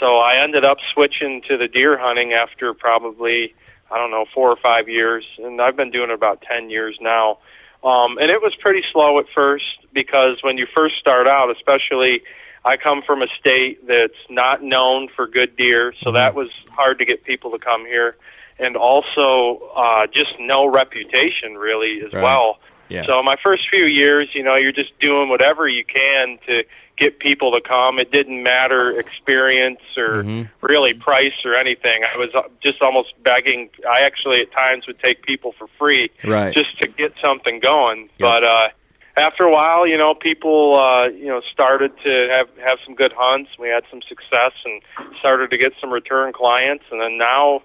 so 0.01 0.17
I 0.17 0.43
ended 0.43 0.65
up 0.65 0.79
switching 0.95 1.43
to 1.47 1.59
the 1.59 1.69
deer 1.69 1.99
hunting 1.99 2.33
after 2.33 2.73
probably 2.73 3.55
I 3.91 3.99
don't 3.99 4.11
know 4.11 4.25
four 4.33 4.49
or 4.49 4.57
five 4.57 4.89
years, 4.89 5.25
and 5.37 5.61
I've 5.61 5.77
been 5.77 5.91
doing 5.91 6.09
it 6.09 6.15
about 6.15 6.41
ten 6.41 6.71
years 6.71 6.97
now. 7.03 7.37
Um, 7.85 8.17
and 8.17 8.31
it 8.31 8.41
was 8.41 8.55
pretty 8.59 8.83
slow 8.91 9.19
at 9.19 9.27
first 9.35 9.65
because 9.93 10.39
when 10.41 10.57
you 10.57 10.67
first 10.75 10.95
start 10.99 11.27
out, 11.27 11.51
especially, 11.55 12.23
I 12.65 12.79
come 12.79 13.03
from 13.05 13.21
a 13.21 13.27
state 13.39 13.87
that's 13.87 14.23
not 14.31 14.63
known 14.63 15.09
for 15.15 15.27
good 15.27 15.55
deer, 15.57 15.93
so 16.03 16.09
Mhm. 16.09 16.15
that 16.15 16.35
was 16.35 16.49
hard 16.71 16.99
to 17.01 17.05
get 17.05 17.25
people 17.25 17.51
to 17.51 17.59
come 17.59 17.85
here, 17.85 18.17
and 18.59 18.75
also 18.75 19.61
uh, 19.77 20.07
just 20.07 20.33
no 20.41 20.65
reputation 20.65 21.59
really 21.59 22.01
as 22.07 22.15
Right. 22.15 22.23
well. 22.23 22.59
Yeah. 22.93 23.07
So 23.07 23.23
my 23.23 23.37
first 23.43 23.69
few 23.71 23.87
years, 23.87 24.29
you 24.35 24.43
know, 24.43 24.55
you're 24.57 24.73
just 24.73 24.99
doing 25.01 25.29
whatever 25.29 25.67
you 25.69 25.85
can 25.85 26.39
to 26.47 26.63
get 26.99 27.19
people 27.19 27.51
to 27.53 27.61
come. 27.67 27.99
It 27.99 28.13
didn't 28.13 28.43
matter 28.43 28.91
experience 28.99 29.81
or 29.97 30.23
Mhm. 30.23 30.51
really 30.61 30.93
price 30.95 31.45
or 31.45 31.55
anything. 31.55 32.05
I 32.05 32.17
was 32.19 32.35
uh, 32.35 32.43
just 32.63 32.83
almost 32.83 33.15
begging. 33.23 33.71
I 33.89 34.01
actually 34.01 34.41
at 34.43 34.53
times 34.53 34.87
would 34.87 35.01
take 35.01 35.23
people 35.23 35.53
for 35.53 35.67
free 35.79 36.11
Right. 36.25 36.53
just 36.53 36.79
to 36.81 36.87
get 36.87 37.15
something 37.21 37.61
going. 37.61 38.03
Yep. 38.03 38.19
But 38.19 38.45
uh 38.45 38.69
after 39.17 39.45
a 39.45 39.53
while, 39.53 39.87
you 39.87 39.99
know, 39.99 40.15
people 40.15 40.79
uh, 40.79 41.09
you 41.09 41.27
know, 41.27 41.43
started 41.53 41.93
to 42.03 42.29
have 42.31 42.49
have 42.65 42.79
some 42.85 42.95
good 42.95 43.13
hunts. 43.13 43.51
We 43.59 43.69
had 43.69 43.85
some 43.91 44.01
success 44.03 44.53
and 44.65 44.81
started 45.19 45.51
to 45.51 45.59
get 45.59 45.73
some 45.81 45.91
return 45.91 46.33
clients 46.33 46.85
and 46.91 47.01
then 47.01 47.19
now, 47.19 47.63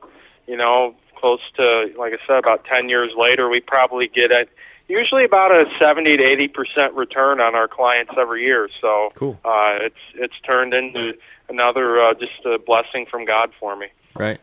you 0.48 0.58
know, 0.58 0.96
close 1.16 1.42
to 1.58 1.92
like 1.98 2.14
I 2.14 2.18
said 2.28 2.40
about 2.40 2.64
10 2.66 2.90
years 2.90 3.12
later, 3.18 3.50
we 3.50 3.60
probably 3.60 4.08
get 4.08 4.32
a 4.32 4.46
usually 4.88 5.26
about 5.26 5.52
a 5.52 5.66
70 5.80 6.18
to 6.18 6.24
80% 6.24 6.96
return 6.96 7.40
on 7.42 7.56
our 7.56 7.68
clients 7.68 8.14
every 8.18 8.44
year. 8.44 8.70
So 8.82 9.10
Cool. 9.16 9.40
uh 9.46 9.78
it's 9.82 9.96
it's 10.16 10.40
turned 10.46 10.74
into 10.74 11.14
another 11.50 12.02
uh, 12.02 12.14
just 12.14 12.46
a 12.46 12.58
blessing 12.60 13.06
from 13.10 13.26
God 13.26 13.52
for 13.60 13.76
me. 13.76 13.88
Right. 14.16 14.40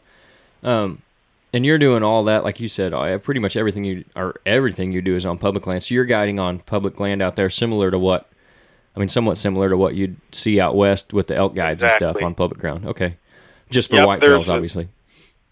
Um, 0.62 1.02
and 1.52 1.64
you're 1.64 1.78
doing 1.78 2.02
all 2.02 2.24
that, 2.24 2.42
like 2.42 2.58
you 2.58 2.68
said, 2.68 2.92
uh, 2.92 3.18
pretty 3.18 3.40
much 3.40 3.56
everything 3.56 3.84
you 3.84 4.04
or 4.16 4.34
everything 4.46 4.90
you 4.92 5.02
do 5.02 5.14
is 5.14 5.24
on 5.26 5.38
public 5.38 5.66
land. 5.66 5.84
So 5.84 5.94
you're 5.94 6.04
guiding 6.04 6.38
on 6.40 6.58
public 6.60 6.98
land 6.98 7.22
out 7.22 7.36
there, 7.36 7.48
similar 7.50 7.90
to 7.90 7.98
what, 7.98 8.28
I 8.96 8.98
mean, 9.00 9.08
somewhat 9.08 9.38
similar 9.38 9.68
to 9.68 9.76
what 9.76 9.94
you'd 9.94 10.16
see 10.32 10.58
out 10.58 10.74
west 10.74 11.12
with 11.12 11.26
the 11.28 11.36
elk 11.36 11.54
guides 11.54 11.82
and 11.82 11.92
stuff 11.92 12.16
on 12.22 12.34
public 12.34 12.60
ground. 12.60 12.86
Okay. 12.86 13.16
Just 13.70 13.90
for 13.90 13.96
Yep, 13.96 14.04
whitetails, 14.08 14.20
there's 14.26 14.48
a- 14.48 14.52
obviously. 14.52 14.88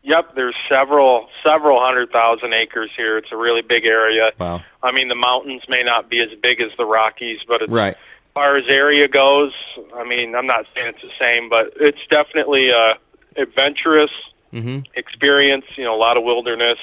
Yep, 0.05 0.35
there's 0.35 0.57
several 0.69 1.29
several 1.45 1.81
hundred 1.81 2.11
thousand 2.11 2.53
acres 2.55 2.91
here. 2.97 3.19
It's 3.19 3.31
a 3.31 3.37
really 3.37 3.63
big 3.63 3.87
area. 3.87 4.31
Wow. 4.39 4.63
I 4.83 4.91
mean, 4.91 5.09
the 5.09 5.15
mountains 5.15 5.63
may 5.69 5.83
not 5.85 6.11
be 6.11 6.21
as 6.21 6.31
big 6.43 6.61
as 6.61 6.71
the 6.77 6.85
Rockies, 6.85 7.41
but 7.47 7.63
it's 7.63 7.71
Right. 7.71 7.95
as 7.95 8.33
far 8.35 8.57
as 8.57 8.65
area 8.69 9.07
goes, 9.07 9.53
I 9.95 10.03
mean, 10.05 10.35
I'm 10.35 10.47
not 10.47 10.67
saying 10.75 10.89
it's 10.89 11.03
the 11.03 11.11
same, 11.21 11.49
but 11.49 11.73
it's 11.77 12.05
definitely 12.11 12.71
a 12.71 12.95
adventurous 13.37 14.11
hmm 14.51 14.81
experience. 14.95 15.65
You 15.77 15.85
know, 15.85 15.95
a 15.95 16.03
lot 16.03 16.17
of 16.17 16.25
wilderness, 16.25 16.79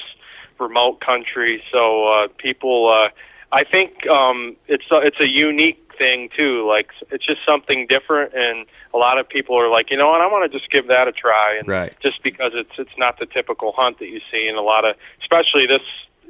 remote 0.58 1.00
country. 1.00 1.62
So 1.70 2.08
uh, 2.08 2.28
people, 2.38 2.88
uh, 2.88 3.10
I 3.52 3.64
think 3.64 4.06
um, 4.08 4.56
it's 4.66 4.90
a, 4.90 4.96
it's 4.98 5.20
a 5.20 5.28
unique 5.28 5.89
thing 6.00 6.30
too. 6.36 6.66
Like 6.66 6.88
it's 7.12 7.24
just 7.26 7.40
something 7.46 7.86
different, 7.86 8.32
and 8.34 8.66
a 8.94 8.98
lot 8.98 9.18
of 9.18 9.28
people 9.28 9.54
are 9.60 9.68
like, 9.68 9.90
you 9.90 9.96
know 9.98 10.08
what, 10.08 10.22
I 10.22 10.26
want 10.26 10.50
to 10.50 10.58
just 10.58 10.70
give 10.72 10.88
that 10.88 11.06
a 11.06 11.12
try. 11.12 11.56
And 11.58 11.68
Right. 11.68 11.92
just 12.02 12.22
because 12.22 12.52
it's 12.54 12.72
it's 12.78 12.96
not 12.98 13.18
the 13.20 13.26
typical 13.26 13.72
hunt 13.76 13.98
that 14.00 14.08
you 14.08 14.20
see 14.32 14.48
in 14.48 14.56
a 14.56 14.62
lot 14.62 14.84
of, 14.84 14.96
especially 15.20 15.66
this 15.66 15.82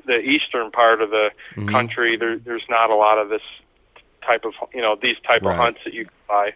the 0.06 0.18
eastern 0.18 0.70
part 0.72 1.00
of 1.00 1.10
the 1.10 1.30
Mhm. 1.56 1.70
country. 1.72 2.16
There, 2.16 2.36
there's 2.38 2.66
not 2.68 2.90
a 2.90 2.96
lot 2.96 3.18
of 3.18 3.28
this 3.28 3.42
type 4.26 4.44
of 4.44 4.52
you 4.74 4.82
know 4.82 4.96
these 5.00 5.16
type 5.26 5.42
Right. 5.42 5.54
of 5.54 5.60
hunts 5.60 5.80
that 5.84 5.94
you 5.94 6.04
can 6.04 6.12
buy. 6.28 6.52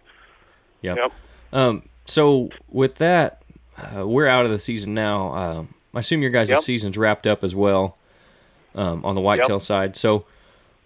Yep. 0.81 0.97
Yep. 0.97 1.11
Um, 1.53 1.89
so 2.05 2.49
with 2.69 2.95
that, 2.95 3.41
uh, 3.77 4.05
we're 4.07 4.27
out 4.27 4.45
of 4.45 4.51
the 4.51 4.59
season 4.59 4.93
now. 4.93 5.33
Um, 5.33 5.73
I 5.93 5.99
assume 5.99 6.21
your 6.21 6.31
guys' 6.31 6.49
Yep. 6.49 6.59
season's 6.59 6.97
wrapped 6.97 7.25
up 7.25 7.43
as 7.43 7.55
well 7.55 7.97
um, 8.75 9.05
on 9.05 9.15
the 9.15 9.21
whitetail 9.21 9.59
side. 9.61 9.95
So, 9.95 10.25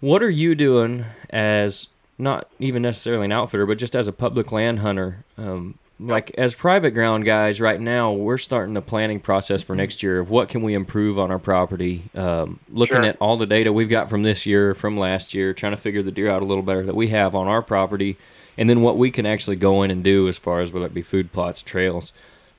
what 0.00 0.22
are 0.22 0.30
you 0.30 0.54
doing 0.54 1.04
as 1.30 1.88
not 2.20 2.48
even 2.58 2.82
necessarily 2.82 3.24
an 3.24 3.32
outfitter, 3.32 3.66
but 3.66 3.78
just 3.78 3.96
as 3.96 4.06
a 4.06 4.12
public 4.12 4.52
land 4.52 4.80
hunter? 4.80 5.24
Um, 5.38 5.78
like 5.98 6.30
as 6.38 6.54
private 6.54 6.92
ground 6.92 7.24
guys, 7.26 7.60
right 7.60 7.78
now 7.80 8.10
we're 8.12 8.38
starting 8.38 8.72
the 8.74 8.80
planning 8.80 9.20
process 9.20 9.62
for 9.62 9.74
next 9.76 10.02
year 10.02 10.18
of 10.20 10.30
what 10.30 10.48
can 10.48 10.62
we 10.62 10.72
improve 10.72 11.18
on 11.18 11.30
our 11.30 11.38
property. 11.38 12.04
Um, 12.14 12.58
looking 12.72 12.96
Sure. 13.02 13.04
at 13.04 13.16
all 13.20 13.36
the 13.36 13.46
data 13.46 13.72
we've 13.72 13.88
got 13.90 14.08
from 14.08 14.22
this 14.22 14.46
year, 14.46 14.74
from 14.74 14.96
last 14.98 15.34
year, 15.34 15.52
trying 15.52 15.72
to 15.72 15.76
figure 15.76 16.02
the 16.02 16.10
deer 16.12 16.30
out 16.30 16.40
a 16.42 16.46
little 16.46 16.62
better 16.62 16.86
that 16.86 16.96
we 16.96 17.08
have 17.08 17.34
on 17.34 17.48
our 17.48 17.60
property, 17.60 18.16
and 18.56 18.68
then 18.70 18.80
what 18.80 18.96
we 18.96 19.10
can 19.10 19.26
actually 19.26 19.56
go 19.56 19.82
in 19.82 19.90
and 19.90 20.02
do 20.02 20.26
as 20.26 20.38
far 20.38 20.60
as 20.60 20.72
whether 20.72 20.86
it 20.86 20.94
be 20.94 21.02
food 21.02 21.32
plots, 21.32 21.62
trails, 21.62 22.12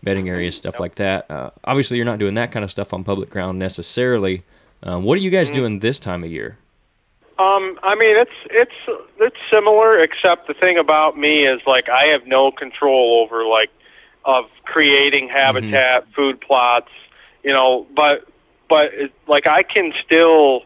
bedding 0.03 0.29
areas, 0.29 0.55
stuff 0.55 0.79
like 0.79 0.95
that. 0.95 1.29
Uh, 1.29 1.49
obviously, 1.63 1.97
you're 1.97 2.05
not 2.05 2.19
doing 2.19 2.35
that 2.35 2.51
kind 2.51 2.63
of 2.63 2.71
stuff 2.71 2.93
on 2.93 3.03
public 3.03 3.29
ground 3.31 3.57
necessarily. 3.57 4.43
Um, 4.83 5.03
what 5.03 5.17
are 5.17 5.21
you 5.21 5.29
guys 5.31 5.49
doing 5.49 5.79
this 5.79 5.97
time 5.99 6.23
of 6.23 6.31
year? 6.31 6.57
Um, 7.41 7.79
I 7.81 7.95
mean, 7.95 8.17
it's 8.17 8.39
it's 8.51 8.99
it's 9.19 9.37
similar, 9.51 9.99
except 9.99 10.47
the 10.47 10.53
thing 10.53 10.77
about 10.77 11.17
me 11.17 11.47
is 11.47 11.61
like 11.65 11.89
I 11.89 12.07
have 12.11 12.27
no 12.27 12.51
control 12.51 13.23
over 13.23 13.45
like 13.45 13.71
of 14.25 14.45
creating 14.65 15.29
habitat, 15.29 16.05
food 16.15 16.39
plots, 16.41 16.91
you 17.43 17.51
know. 17.51 17.87
But 17.95 18.27
but 18.69 18.93
it, 18.93 19.11
like 19.27 19.47
I 19.47 19.63
can 19.63 19.91
still, 20.05 20.63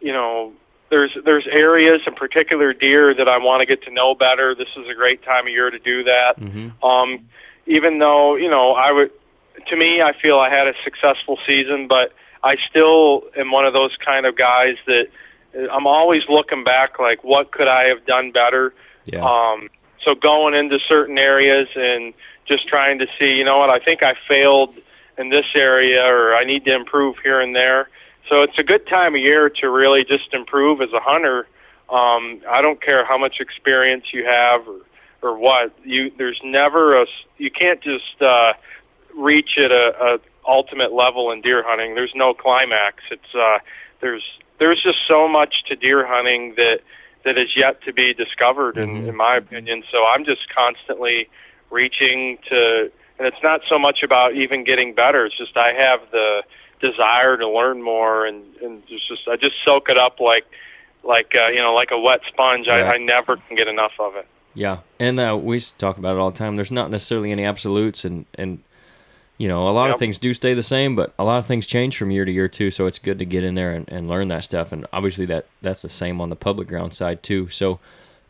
you 0.00 0.12
know, 0.12 0.52
there's 0.90 1.16
there's 1.24 1.46
areas 1.50 2.02
in 2.06 2.14
particular 2.14 2.72
deer 2.72 3.14
that 3.14 3.28
I 3.28 3.38
want 3.38 3.60
to 3.60 3.66
get 3.66 3.82
to 3.84 3.90
know 3.90 4.14
better. 4.14 4.54
This 4.54 4.68
is 4.76 4.86
a 4.88 4.94
great 4.94 5.24
time 5.24 5.46
of 5.46 5.52
year 5.52 5.70
to 5.70 5.78
do 5.78 6.04
that. 6.04 6.34
Mm-hmm. 6.38 6.84
Um, 6.84 7.26
even 7.66 7.98
though 7.98 8.36
you 8.36 8.50
know 8.50 8.74
I 8.74 8.92
would, 8.92 9.10
to 9.68 9.76
me, 9.76 10.02
I 10.02 10.12
feel 10.20 10.38
I 10.38 10.50
had 10.50 10.68
a 10.68 10.74
successful 10.84 11.38
season, 11.46 11.88
but 11.88 12.12
I 12.44 12.56
still 12.70 13.22
am 13.36 13.50
one 13.50 13.66
of 13.66 13.72
those 13.72 13.96
kind 14.04 14.26
of 14.26 14.36
guys 14.36 14.76
that 14.86 15.06
I'm 15.54 15.86
always 15.86 16.22
looking 16.28 16.64
back, 16.64 16.98
like 16.98 17.22
what 17.24 17.52
could 17.52 17.68
I 17.68 17.84
have 17.84 18.06
done 18.06 18.32
better. 18.32 18.74
Yeah. 19.04 19.24
Um, 19.24 19.68
so 20.04 20.14
going 20.14 20.54
into 20.54 20.78
certain 20.88 21.18
areas 21.18 21.68
and 21.74 22.14
just 22.46 22.66
trying 22.68 22.98
to 22.98 23.06
see, 23.18 23.26
you 23.26 23.44
know 23.44 23.58
what, 23.58 23.70
I 23.70 23.78
think 23.78 24.02
I 24.02 24.14
failed 24.28 24.74
in 25.18 25.28
this 25.28 25.46
area, 25.54 26.02
or 26.04 26.34
I 26.34 26.44
need 26.44 26.64
to 26.64 26.74
improve 26.74 27.16
here 27.22 27.40
and 27.40 27.54
there. 27.54 27.88
So 28.28 28.42
it's 28.42 28.58
a 28.58 28.62
good 28.62 28.86
time 28.86 29.14
of 29.14 29.20
year 29.20 29.50
to 29.60 29.68
really 29.68 30.04
just 30.04 30.32
improve 30.32 30.80
as 30.80 30.92
a 30.92 31.00
hunter. 31.00 31.46
Um, 31.90 32.40
I 32.48 32.62
don't 32.62 32.80
care 32.80 33.04
how 33.04 33.18
much 33.18 33.36
experience 33.40 34.06
you 34.12 34.24
have 34.24 34.66
or, 34.66 34.80
or 35.20 35.38
what. 35.38 35.74
You 35.84 36.10
there's 36.16 36.40
never 36.42 37.00
a 37.02 37.06
you 37.36 37.50
can't 37.50 37.82
just 37.82 38.22
uh, 38.22 38.54
reach 39.14 39.58
at 39.58 39.70
a, 39.70 39.92
a 40.00 40.18
ultimate 40.48 40.92
level 40.92 41.30
in 41.30 41.42
deer 41.42 41.62
hunting. 41.66 41.94
There's 41.94 42.14
no 42.14 42.32
climax. 42.32 43.02
It's 43.10 43.34
uh, 43.34 43.58
there's 44.00 44.24
there's 44.62 44.82
just 44.82 44.98
so 45.08 45.26
much 45.28 45.54
to 45.68 45.74
deer 45.74 46.06
hunting 46.06 46.54
that 46.56 46.78
that 47.24 47.36
is 47.38 47.50
yet 47.56 47.74
to 47.86 47.92
be 47.92 48.12
discovered 48.14 48.76
in, 48.76 48.88
Mhm. 49.02 49.08
in 49.10 49.16
my 49.16 49.36
opinion. 49.36 49.82
So 49.92 49.98
I'm 50.12 50.24
just 50.24 50.48
constantly 50.48 51.28
reaching 51.70 52.38
to 52.48 52.90
and 53.18 53.26
it's 53.30 53.42
not 53.42 53.60
so 53.68 53.78
much 53.78 54.02
about 54.02 54.34
even 54.34 54.64
getting 54.64 54.94
better. 54.94 55.20
It's 55.26 55.36
just 55.36 55.56
I 55.56 55.72
have 55.72 56.00
the 56.10 56.42
desire 56.80 57.36
to 57.36 57.48
learn 57.48 57.82
more 57.82 58.26
and 58.26 58.38
and 58.64 58.82
it's 58.88 59.06
just 59.06 59.28
I 59.28 59.36
just 59.36 59.56
soak 59.64 59.88
it 59.88 59.98
up 59.98 60.18
like 60.20 60.44
like 61.04 61.30
uh, 61.34 61.48
you 61.48 61.60
know 61.64 61.74
like 61.74 61.90
a 61.92 61.98
wet 61.98 62.20
sponge. 62.28 62.66
Right. 62.68 62.82
I, 62.82 62.94
I 62.94 62.98
never 62.98 63.36
can 63.36 63.56
get 63.56 63.68
enough 63.68 63.92
of 63.98 64.16
it. 64.16 64.26
Yeah, 64.54 64.78
and 65.00 65.18
uh, 65.18 65.38
we 65.40 65.60
talk 65.60 65.96
about 65.98 66.14
it 66.16 66.18
all 66.20 66.30
the 66.30 66.38
time. 66.38 66.56
There's 66.56 66.70
not 66.80 66.90
necessarily 66.90 67.30
any 67.32 67.44
absolutes, 67.44 68.04
and 68.04 68.26
and 68.36 68.62
you 69.42 69.48
know 69.48 69.68
a 69.68 69.74
lot 69.78 69.90
of 69.90 69.98
things 69.98 70.18
do 70.18 70.32
stay 70.34 70.54
the 70.54 70.62
same, 70.62 70.94
but 70.94 71.12
a 71.18 71.24
lot 71.24 71.38
of 71.38 71.46
things 71.46 71.66
change 71.66 71.96
from 71.98 72.10
year 72.10 72.24
to 72.24 72.32
year 72.32 72.48
too. 72.48 72.70
So 72.70 72.86
it's 72.86 72.98
good 73.00 73.18
to 73.18 73.24
get 73.24 73.42
in 73.42 73.54
there 73.54 73.70
and, 73.72 73.86
and 73.90 74.06
learn 74.08 74.28
that 74.28 74.44
stuff. 74.44 74.70
And 74.72 74.86
obviously 74.92 75.26
that 75.26 75.46
that's 75.62 75.82
the 75.82 75.88
same 75.88 76.20
on 76.20 76.30
the 76.30 76.36
public 76.36 76.68
ground 76.68 76.94
side 76.94 77.22
too. 77.22 77.48
So 77.48 77.80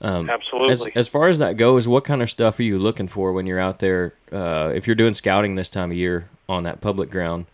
um, 0.00 0.28
Absolutely. 0.31 0.73
as 0.73 0.87
as 0.97 1.09
far 1.09 1.28
as 1.28 1.38
that 1.38 1.57
goes, 1.57 1.87
what 1.87 2.04
kind 2.04 2.23
of 2.23 2.31
stuff 2.31 2.59
are 2.59 2.62
you 2.64 2.78
looking 2.78 3.09
for 3.09 3.33
when 3.33 3.47
you're 3.47 3.61
out 3.61 3.78
there? 3.78 4.14
Uh, 4.33 4.73
if 4.75 4.87
you're 4.87 4.97
doing 4.97 5.14
scouting 5.14 5.54
this 5.54 5.69
time 5.69 5.90
of 5.90 5.97
year 5.97 6.28
on 6.49 6.62
that 6.64 6.81
public 6.81 7.11
ground, 7.11 7.45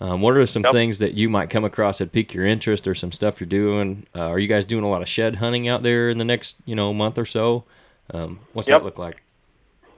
um, 0.00 0.20
what 0.20 0.36
are 0.36 0.44
some 0.46 0.62
Yep. 0.62 0.72
things 0.72 0.98
that 0.98 1.14
you 1.14 1.28
might 1.30 1.48
come 1.50 1.64
across 1.64 1.98
that 1.98 2.12
pique 2.12 2.34
your 2.34 2.44
interest, 2.46 2.86
or 2.86 2.94
some 2.94 3.10
stuff 3.12 3.40
you're 3.40 3.48
doing? 3.48 4.06
Uh, 4.14 4.28
are 4.28 4.38
you 4.38 4.46
guys 4.46 4.64
doing 4.64 4.84
a 4.84 4.88
lot 4.90 5.00
of 5.02 5.08
shed 5.08 5.36
hunting 5.36 5.66
out 5.68 5.82
there 5.82 6.08
in 6.10 6.18
the 6.18 6.24
next 6.24 6.58
you 6.66 6.74
know 6.76 6.92
month 6.92 7.16
or 7.18 7.24
so? 7.26 7.64
Um, 8.14 8.40
what's 8.52 8.68
Yep. 8.68 8.80
that 8.80 8.84
look 8.84 8.98
like? 8.98 9.22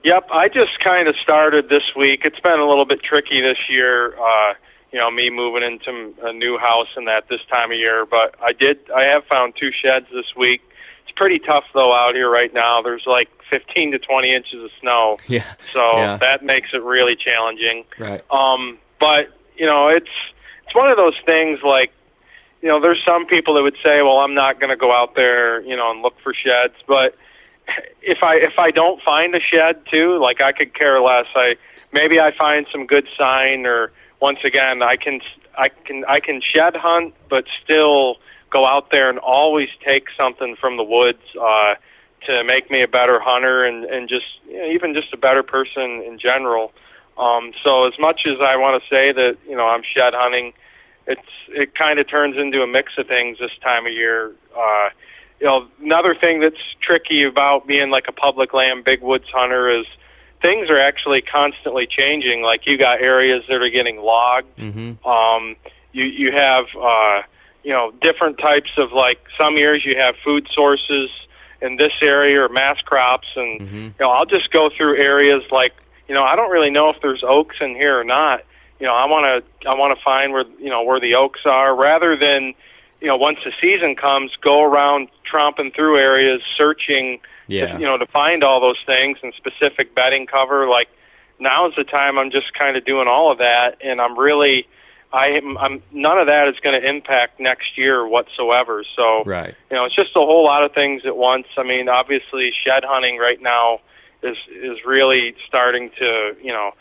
Yep, 0.03 0.29
I 0.31 0.47
just 0.47 0.79
kind 0.83 1.07
of 1.07 1.15
started 1.21 1.67
this 1.69 1.83
week. 1.95 2.21
It's 2.23 2.39
been 2.39 2.59
a 2.59 2.67
little 2.67 2.85
bit 2.85 3.03
tricky 3.03 3.41
this 3.41 3.57
year, 3.69 4.13
uh, 4.17 4.53
you 4.93 4.99
know, 4.99 5.11
me 5.11 5.29
moving 5.29 5.61
into 5.61 6.13
a 6.23 6.31
new 6.31 6.57
house 6.57 6.87
and 6.95 7.07
that 7.07 7.27
this 7.29 7.41
time 7.49 7.71
of 7.71 7.77
year, 7.77 8.05
but 8.05 8.35
I 8.41 8.53
did 8.53 8.77
I 8.95 9.03
have 9.03 9.25
found 9.25 9.53
two 9.59 9.71
sheds 9.71 10.05
this 10.13 10.35
week. 10.37 10.61
It's 11.03 11.11
pretty 11.17 11.39
tough 11.39 11.65
though 11.73 11.93
out 11.93 12.15
here 12.15 12.29
right 12.31 12.53
now. 12.53 12.81
There's 12.81 13.03
like 13.05 13.29
15 13.49 13.91
to 13.91 13.99
20 13.99 14.33
inches 14.33 14.63
of 14.63 14.69
snow. 14.79 15.17
Yeah, 15.27 15.43
So 15.73 15.79
Yeah. 15.97 16.17
that 16.17 16.43
makes 16.43 16.69
it 16.73 16.81
really 16.81 17.15
challenging. 17.15 17.83
right. 17.99 18.23
Um, 18.31 18.77
but 18.99 19.35
you 19.57 19.65
know, 19.65 19.89
it's 19.89 20.09
it's 20.65 20.75
one 20.75 20.89
of 20.89 20.97
those 20.97 21.15
things 21.25 21.59
like, 21.63 21.91
you 22.61 22.69
know, 22.69 22.79
there's 22.79 23.01
some 23.05 23.25
people 23.25 23.55
that 23.55 23.63
would 23.63 23.77
say, 23.83 24.01
well, 24.01 24.19
I'm 24.19 24.33
not 24.35 24.59
going 24.59 24.69
to 24.69 24.75
go 24.77 24.93
out 24.93 25.15
there, 25.15 25.61
you 25.61 25.75
know, 25.75 25.91
and 25.91 26.01
look 26.01 26.15
for 26.23 26.33
sheds, 26.33 26.75
but 26.87 27.15
if 28.01 28.23
I 28.23 28.35
if 28.35 28.57
I 28.57 28.71
don't 28.71 29.01
find 29.01 29.35
a 29.35 29.39
shed 29.39 29.81
too, 29.91 30.19
like 30.21 30.41
I 30.41 30.51
could 30.51 30.73
care 30.73 31.01
less. 31.01 31.25
I 31.35 31.55
maybe 31.91 32.19
I 32.19 32.35
find 32.35 32.65
some 32.71 32.85
good 32.85 33.07
sign, 33.17 33.65
or 33.65 33.91
once 34.19 34.39
again, 34.43 34.81
I 34.81 34.95
can 34.95 35.21
I 35.57 35.69
can 35.69 36.05
I 36.05 36.19
can 36.19 36.41
shed 36.41 36.75
hunt, 36.75 37.13
but 37.29 37.45
still 37.63 38.17
go 38.51 38.65
out 38.65 38.91
there 38.91 39.09
and 39.09 39.19
always 39.19 39.69
take 39.85 40.07
something 40.17 40.55
from 40.55 40.77
the 40.77 40.83
woods 40.83 41.21
uh, 41.39 41.75
to 42.25 42.43
make 42.43 42.71
me 42.71 42.81
a 42.81 42.87
better 42.87 43.19
hunter 43.19 43.63
and 43.63 43.85
and 43.85 44.09
just 44.09 44.25
you 44.47 44.57
know, 44.57 44.71
even 44.71 44.93
just 44.93 45.13
a 45.13 45.17
better 45.17 45.43
person 45.43 46.03
in 46.05 46.17
general. 46.19 46.71
Um, 47.17 47.51
so 47.63 47.85
as 47.85 47.93
much 47.99 48.21
as 48.25 48.37
I 48.41 48.55
want 48.55 48.81
to 48.81 48.89
say 48.89 49.11
that 49.11 49.37
you 49.47 49.55
know 49.55 49.67
I'm 49.67 49.83
shed 49.83 50.13
hunting, 50.15 50.53
it's 51.07 51.29
it 51.49 51.75
kind 51.75 51.99
of 51.99 52.07
turns 52.09 52.37
into 52.37 52.61
a 52.61 52.67
mix 52.67 52.93
of 52.97 53.07
things 53.07 53.39
this 53.39 53.51
time 53.61 53.85
of 53.85 53.93
year. 53.93 54.33
Uh, 54.57 54.89
you 55.39 55.47
know, 55.47 55.67
another 55.81 56.15
thing 56.15 56.39
that's 56.41 56.61
tricky 56.81 57.23
about 57.23 57.65
being 57.65 57.89
like 57.89 58.05
a 58.07 58.11
public 58.11 58.53
land 58.53 58.83
big 58.83 59.01
woods 59.01 59.25
hunter 59.33 59.69
is 59.69 59.85
things 60.41 60.69
are 60.69 60.79
actually 60.79 61.21
constantly 61.21 61.87
changing. 61.87 62.41
Like 62.41 62.65
you 62.65 62.77
got 62.77 63.01
areas 63.01 63.43
that 63.47 63.61
are 63.61 63.69
getting 63.69 63.97
logged. 63.97 64.55
Mm-hmm. 64.57 65.07
Um, 65.07 65.55
you 65.91 66.03
you 66.05 66.31
have 66.31 66.65
uh, 66.79 67.21
you 67.63 67.71
know 67.71 67.91
different 68.01 68.37
types 68.37 68.69
of 68.77 68.91
like 68.91 69.19
some 69.37 69.55
years 69.57 69.83
you 69.85 69.97
have 69.97 70.15
food 70.23 70.47
sources 70.53 71.09
in 71.61 71.75
this 71.77 71.91
area 72.03 72.41
or 72.41 72.49
mass 72.49 72.79
crops, 72.81 73.27
and 73.35 73.59
Mhm. 73.61 73.83
you 73.85 73.93
know 73.99 74.11
I'll 74.11 74.25
just 74.25 74.51
go 74.51 74.69
through 74.69 75.01
areas 75.01 75.43
like 75.51 75.73
you 76.07 76.15
know 76.15 76.23
I 76.23 76.35
don't 76.35 76.51
really 76.51 76.71
know 76.71 76.89
if 76.89 76.97
there's 77.01 77.23
oaks 77.23 77.57
in 77.61 77.75
here 77.75 77.99
or 77.99 78.03
not. 78.03 78.43
You 78.79 78.87
know 78.87 78.93
I 78.93 79.05
want 79.05 79.43
to 79.61 79.69
I 79.69 79.73
want 79.73 79.97
to 79.97 80.03
find 80.03 80.31
where 80.31 80.45
you 80.59 80.69
know 80.69 80.83
where 80.83 80.99
the 80.99 81.15
oaks 81.15 81.41
are 81.45 81.75
rather 81.75 82.15
than 82.17 82.53
you 83.01 83.07
know 83.07 83.17
once 83.17 83.39
the 83.45 83.51
season 83.61 83.95
comes 83.95 84.31
go 84.41 84.61
around 84.63 85.07
tromping 85.31 85.73
through 85.75 85.97
areas 85.97 86.41
searching 86.57 87.19
Yeah. 87.49 87.79
you 87.79 87.85
know, 87.85 87.97
to 87.97 88.05
find 88.05 88.43
all 88.43 88.61
those 88.61 88.77
things 88.85 89.17
and 89.23 89.33
specific 89.33 89.95
bedding 89.95 90.27
cover. 90.27 90.67
Like 90.69 90.87
now's 91.39 91.73
the 91.75 91.83
time 91.83 92.19
I'm 92.19 92.31
just 92.31 92.53
kind 92.53 92.77
of 92.77 92.85
doing 92.85 93.07
all 93.07 93.31
of 93.31 93.39
that, 93.39 93.77
and 93.83 93.99
I'm 93.99 94.17
really, 94.17 94.67
I 95.11 95.27
am, 95.29 95.57
I'm 95.57 95.81
none 95.91 96.19
of 96.19 96.27
that 96.27 96.47
is 96.47 96.59
going 96.61 96.79
to 96.79 96.87
impact 96.87 97.39
next 97.39 97.77
year 97.77 98.07
whatsoever. 98.07 98.83
So 98.95 99.23
right. 99.25 99.55
you 99.71 99.75
know, 99.75 99.85
it's 99.85 99.95
just 99.95 100.15
a 100.15 100.19
whole 100.19 100.45
lot 100.45 100.63
of 100.63 100.73
things 100.73 101.01
at 101.05 101.17
once. 101.17 101.47
I 101.57 101.63
mean, 101.63 101.89
obviously, 101.89 102.51
shed 102.63 102.83
hunting 102.85 103.17
right 103.17 103.41
now 103.41 103.79
is 104.21 104.37
is 104.53 104.77
really 104.85 105.33
starting 105.47 105.89
to 105.97 106.35
you 106.41 106.53
know 106.53 106.71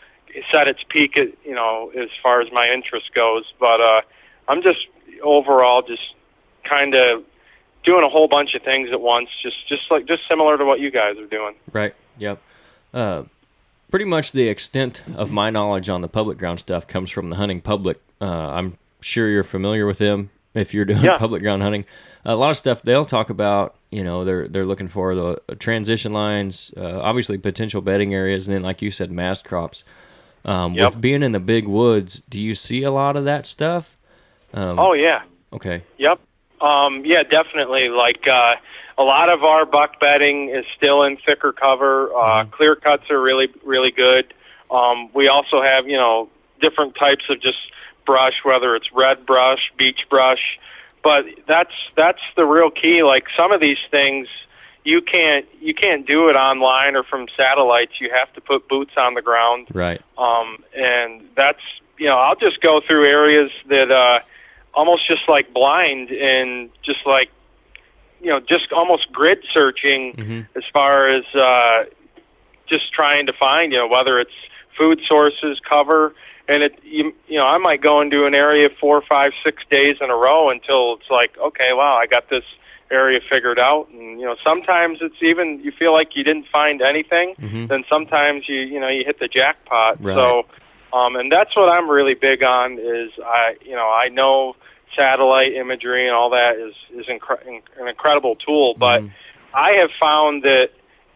set 0.53 0.69
its 0.69 0.81
peak. 0.89 1.17
At, 1.17 1.29
you 1.45 1.55
know, 1.55 1.91
as 1.99 2.11
far 2.23 2.43
as 2.43 2.53
my 2.53 2.69
interest 2.69 3.15
goes, 3.15 3.45
but 3.59 3.81
uh, 3.81 4.03
I'm 4.49 4.63
just 4.63 4.87
overall 5.23 5.83
just 5.83 6.03
kind 6.69 6.95
of 6.95 7.23
doing 7.85 8.05
a 8.05 8.09
whole 8.09 8.29
bunch 8.29 8.55
of 8.55 8.63
things 8.63 8.91
at 8.93 9.01
once, 9.01 9.29
just 9.43 9.67
just 9.69 9.83
like 9.91 10.07
just 10.07 10.23
similar 10.29 10.59
to 10.59 10.65
what 10.65 10.81
you 10.81 10.91
guys 10.91 11.17
are 11.19 11.27
doing. 11.27 11.55
Right. 11.73 11.95
Yep. 12.19 12.41
Uh, 12.93 13.23
pretty 13.91 14.05
much 14.05 14.33
the 14.33 14.49
extent 14.49 15.03
of 15.17 15.31
my 15.33 15.51
knowledge 15.51 15.89
on 15.89 16.01
the 16.01 16.09
public 16.09 16.39
ground 16.39 16.61
stuff 16.61 16.87
comes 16.87 17.11
from 17.11 17.31
the 17.31 17.37
hunting 17.37 17.61
public. 17.61 18.01
Uh, 18.21 18.27
I'm 18.27 18.77
sure 19.01 19.29
you're 19.29 19.45
familiar 19.45 19.87
with 19.87 19.99
them 19.99 20.31
if 20.55 20.75
you're 20.75 20.85
doing 20.85 21.03
Yeah. 21.03 21.19
public 21.19 21.43
ground 21.43 21.63
hunting. 21.63 21.85
A 22.25 22.35
lot 22.35 22.51
of 22.51 22.57
stuff 22.57 22.83
they'll 22.83 23.05
talk 23.05 23.31
about. 23.31 23.77
You 23.91 24.05
know, 24.05 24.25
they're 24.25 24.49
they're 24.49 24.67
looking 24.67 24.89
for 24.89 25.15
the 25.15 25.41
transition 25.59 26.13
lines, 26.13 26.73
uh, 26.77 27.01
obviously 27.01 27.39
potential 27.39 27.81
bedding 27.81 28.13
areas, 28.15 28.47
and 28.49 28.55
then 28.55 28.63
like 28.63 28.83
you 28.83 28.91
said, 28.91 29.11
mass 29.13 29.41
crops. 29.41 29.85
Um, 30.45 30.75
Yep. 30.75 30.91
With 30.93 31.01
being 31.01 31.23
in 31.23 31.33
the 31.33 31.41
big 31.41 31.67
woods, 31.69 32.23
do 32.29 32.41
you 32.41 32.55
see 32.55 32.83
a 32.83 32.91
lot 32.91 33.17
of 33.17 33.25
that 33.25 33.47
stuff? 33.47 33.97
Um, 34.55 34.79
Oh 34.79 34.93
yeah, 34.93 35.23
Okay. 35.53 35.83
Yep. 35.99 36.21
Um, 36.61 37.05
yeah, 37.05 37.23
definitely. 37.23 37.89
Like 37.89 38.27
uh, 38.27 38.55
a 38.99 39.03
lot 39.03 39.29
of 39.29 39.45
our 39.45 39.65
buck 39.65 40.01
bedding 40.01 40.51
is 40.51 40.65
still 40.77 41.03
in 41.05 41.17
thicker 41.25 41.53
cover. 41.53 42.13
Uh, 42.15 42.45
Clear 42.47 42.75
cuts 42.77 43.05
are 43.11 43.21
really, 43.21 43.49
really 43.65 43.91
good. 43.93 44.35
Um, 44.71 45.09
we 45.15 45.29
also 45.29 45.63
have, 45.63 45.87
you 45.87 45.97
know, 45.97 46.29
different 46.61 46.97
types 46.97 47.25
of 47.31 47.41
just 47.41 47.59
brush, 48.05 48.35
whether 48.45 48.75
it's 48.75 48.93
red 48.93 49.25
brush, 49.25 49.61
beech 49.79 50.01
brush. 50.11 50.59
But 51.03 51.25
that's 51.47 51.73
that's 51.97 52.21
the 52.37 52.45
real 52.45 52.71
key. 52.71 53.03
Like 53.05 53.25
some 53.37 53.53
of 53.53 53.61
these 53.61 53.79
things, 53.91 54.27
you 54.85 55.01
can't 55.01 55.47
you 55.61 55.73
can't 55.75 56.07
do 56.07 56.29
it 56.29 56.33
online 56.35 56.97
or 56.97 57.05
from 57.05 57.29
satellites. 57.37 57.93
You 58.01 58.11
have 58.13 58.33
to 58.35 58.41
put 58.41 58.69
boots 58.69 58.93
on 58.97 59.15
the 59.15 59.23
ground 59.23 59.69
Right. 59.73 60.03
um, 60.19 60.59
and 60.75 61.23
that's 61.37 61.61
you 61.99 62.07
know 62.07 62.19
I'll 62.19 62.35
just 62.37 62.61
go 62.61 62.81
through 62.87 63.07
areas 63.07 63.51
that 63.69 63.91
uh, 63.93 64.21
almost 64.79 65.09
just 65.09 65.23
like 65.29 65.53
blind 65.53 66.11
and 66.11 66.71
just 66.85 67.01
like 67.05 67.31
you 68.21 68.31
know 68.31 68.39
just 68.39 68.71
almost 68.73 69.11
grid 69.13 69.39
searching 69.53 70.03
Mhm. 70.17 70.47
as 70.57 70.63
far 70.73 71.09
as 71.17 71.25
uh, 71.35 71.85
just 72.69 72.93
trying 72.93 73.27
to 73.27 73.33
find 73.33 73.73
you 73.73 73.79
know 73.79 73.89
whether 73.89 74.21
it's 74.21 74.39
food 74.79 75.01
sources 75.09 75.59
cover 75.69 76.15
and 76.47 76.63
it 76.63 76.79
you, 76.85 77.13
you 77.27 77.39
know 77.39 77.47
I 77.47 77.59
might 77.59 77.81
go 77.83 78.01
into 78.01 78.25
an 78.25 78.35
area 78.35 78.69
four 78.81 79.03
five 79.03 79.33
six 79.45 79.57
days 79.69 79.97
in 80.01 80.11
a 80.11 80.17
row 80.17 80.49
until 80.49 80.95
it's 80.95 81.11
like 81.11 81.33
okay 81.49 81.71
wow 81.73 81.95
I 82.01 82.07
got 82.07 82.31
this 82.31 82.45
area 82.93 83.21
figured 83.29 83.59
out 83.59 83.89
and 83.93 84.21
you 84.21 84.27
know 84.27 84.37
sometimes 84.45 84.99
it's 85.01 85.21
even 85.23 85.61
you 85.65 85.73
feel 85.73 85.93
like 85.93 86.15
you 86.15 86.23
didn't 86.23 86.47
find 86.59 86.81
anything 86.83 87.35
Mhm. 87.43 87.67
then 87.69 87.83
sometimes 87.89 88.49
you 88.49 88.61
you 88.61 88.79
know 88.79 88.89
you 88.89 89.03
hit 89.05 89.19
the 89.19 89.29
jackpot 89.29 89.97
Right. 90.01 90.15
so 90.15 90.47
um 90.93 91.17
and 91.17 91.31
that's 91.31 91.55
what 91.57 91.69
I'm 91.69 91.89
really 91.89 92.15
big 92.15 92.43
on 92.43 92.79
is 92.79 93.11
I 93.25 93.57
you 93.65 93.75
know 93.75 93.89
I 93.91 94.09
know 94.09 94.57
satellite 94.97 95.53
imagery 95.55 96.07
and 96.07 96.15
all 96.15 96.31
that 96.31 96.57
is 96.57 96.75
is 96.99 97.07
incre- 97.07 97.47
an 97.47 97.89
incredible 97.89 98.37
tool 98.37 98.75
but 98.79 99.03
Mhm. 99.03 99.11
I 99.55 99.73
have 99.73 99.91
found 99.99 100.43
that 100.43 100.71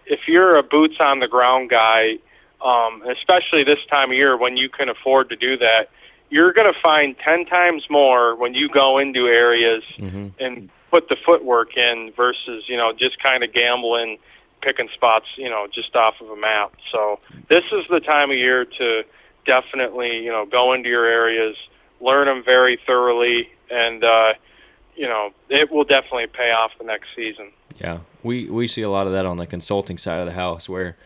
if 0.06 0.20
you're 0.26 0.56
a 0.56 0.62
boots 0.62 0.96
on 1.00 1.20
the 1.20 1.28
ground 1.28 1.70
guy 1.70 2.18
um 2.64 3.02
especially 3.08 3.64
this 3.64 3.84
time 3.90 4.10
of 4.10 4.16
year 4.16 4.36
when 4.36 4.56
you 4.56 4.68
can 4.68 4.88
afford 4.88 5.28
to 5.30 5.36
do 5.36 5.56
that 5.58 5.88
you're 6.30 6.52
going 6.54 6.72
to 6.72 6.80
find 6.80 7.14
10 7.18 7.44
times 7.44 7.84
more 7.90 8.34
when 8.36 8.54
you 8.54 8.66
go 8.66 8.96
into 8.96 9.26
areas 9.26 9.84
Mhm. 9.98 10.32
and 10.40 10.70
put 10.90 11.08
the 11.10 11.16
footwork 11.16 11.76
in 11.76 12.10
versus 12.16 12.68
you 12.68 12.76
know 12.76 12.92
just 12.92 13.18
kind 13.22 13.42
of 13.42 13.52
gambling 13.52 14.18
picking 14.60 14.88
spots 14.94 15.26
you 15.36 15.48
know 15.48 15.66
just 15.66 15.96
off 15.96 16.20
of 16.20 16.30
a 16.30 16.36
map 16.36 16.72
so 16.92 17.18
this 17.48 17.64
is 17.72 17.84
the 17.88 18.00
time 18.00 18.30
of 18.30 18.36
year 18.36 18.64
to 18.64 19.02
definitely 19.46 20.18
you 20.24 20.30
know 20.30 20.46
go 20.46 20.72
into 20.72 20.88
your 20.88 21.04
areas 21.06 21.56
learn 22.00 22.26
them 22.26 22.42
very 22.44 22.78
thoroughly 22.86 23.48
and 23.70 24.02
uh 24.04 24.32
you 24.96 25.06
know 25.06 25.30
it 25.48 25.70
will 25.70 25.84
definitely 25.84 26.26
pay 26.26 26.50
off 26.50 26.70
the 26.78 26.84
next 26.84 27.08
season 27.16 27.50
Yeah, 27.80 27.98
we 28.22 28.48
we 28.48 28.66
see 28.66 28.82
a 28.82 28.90
lot 28.90 29.06
of 29.06 29.12
that 29.14 29.24
on 29.26 29.36
the 29.38 29.46
consulting 29.46 29.98
side 29.98 30.20
of 30.20 30.26
the 30.26 30.32
house 30.32 30.68
where 30.68 30.96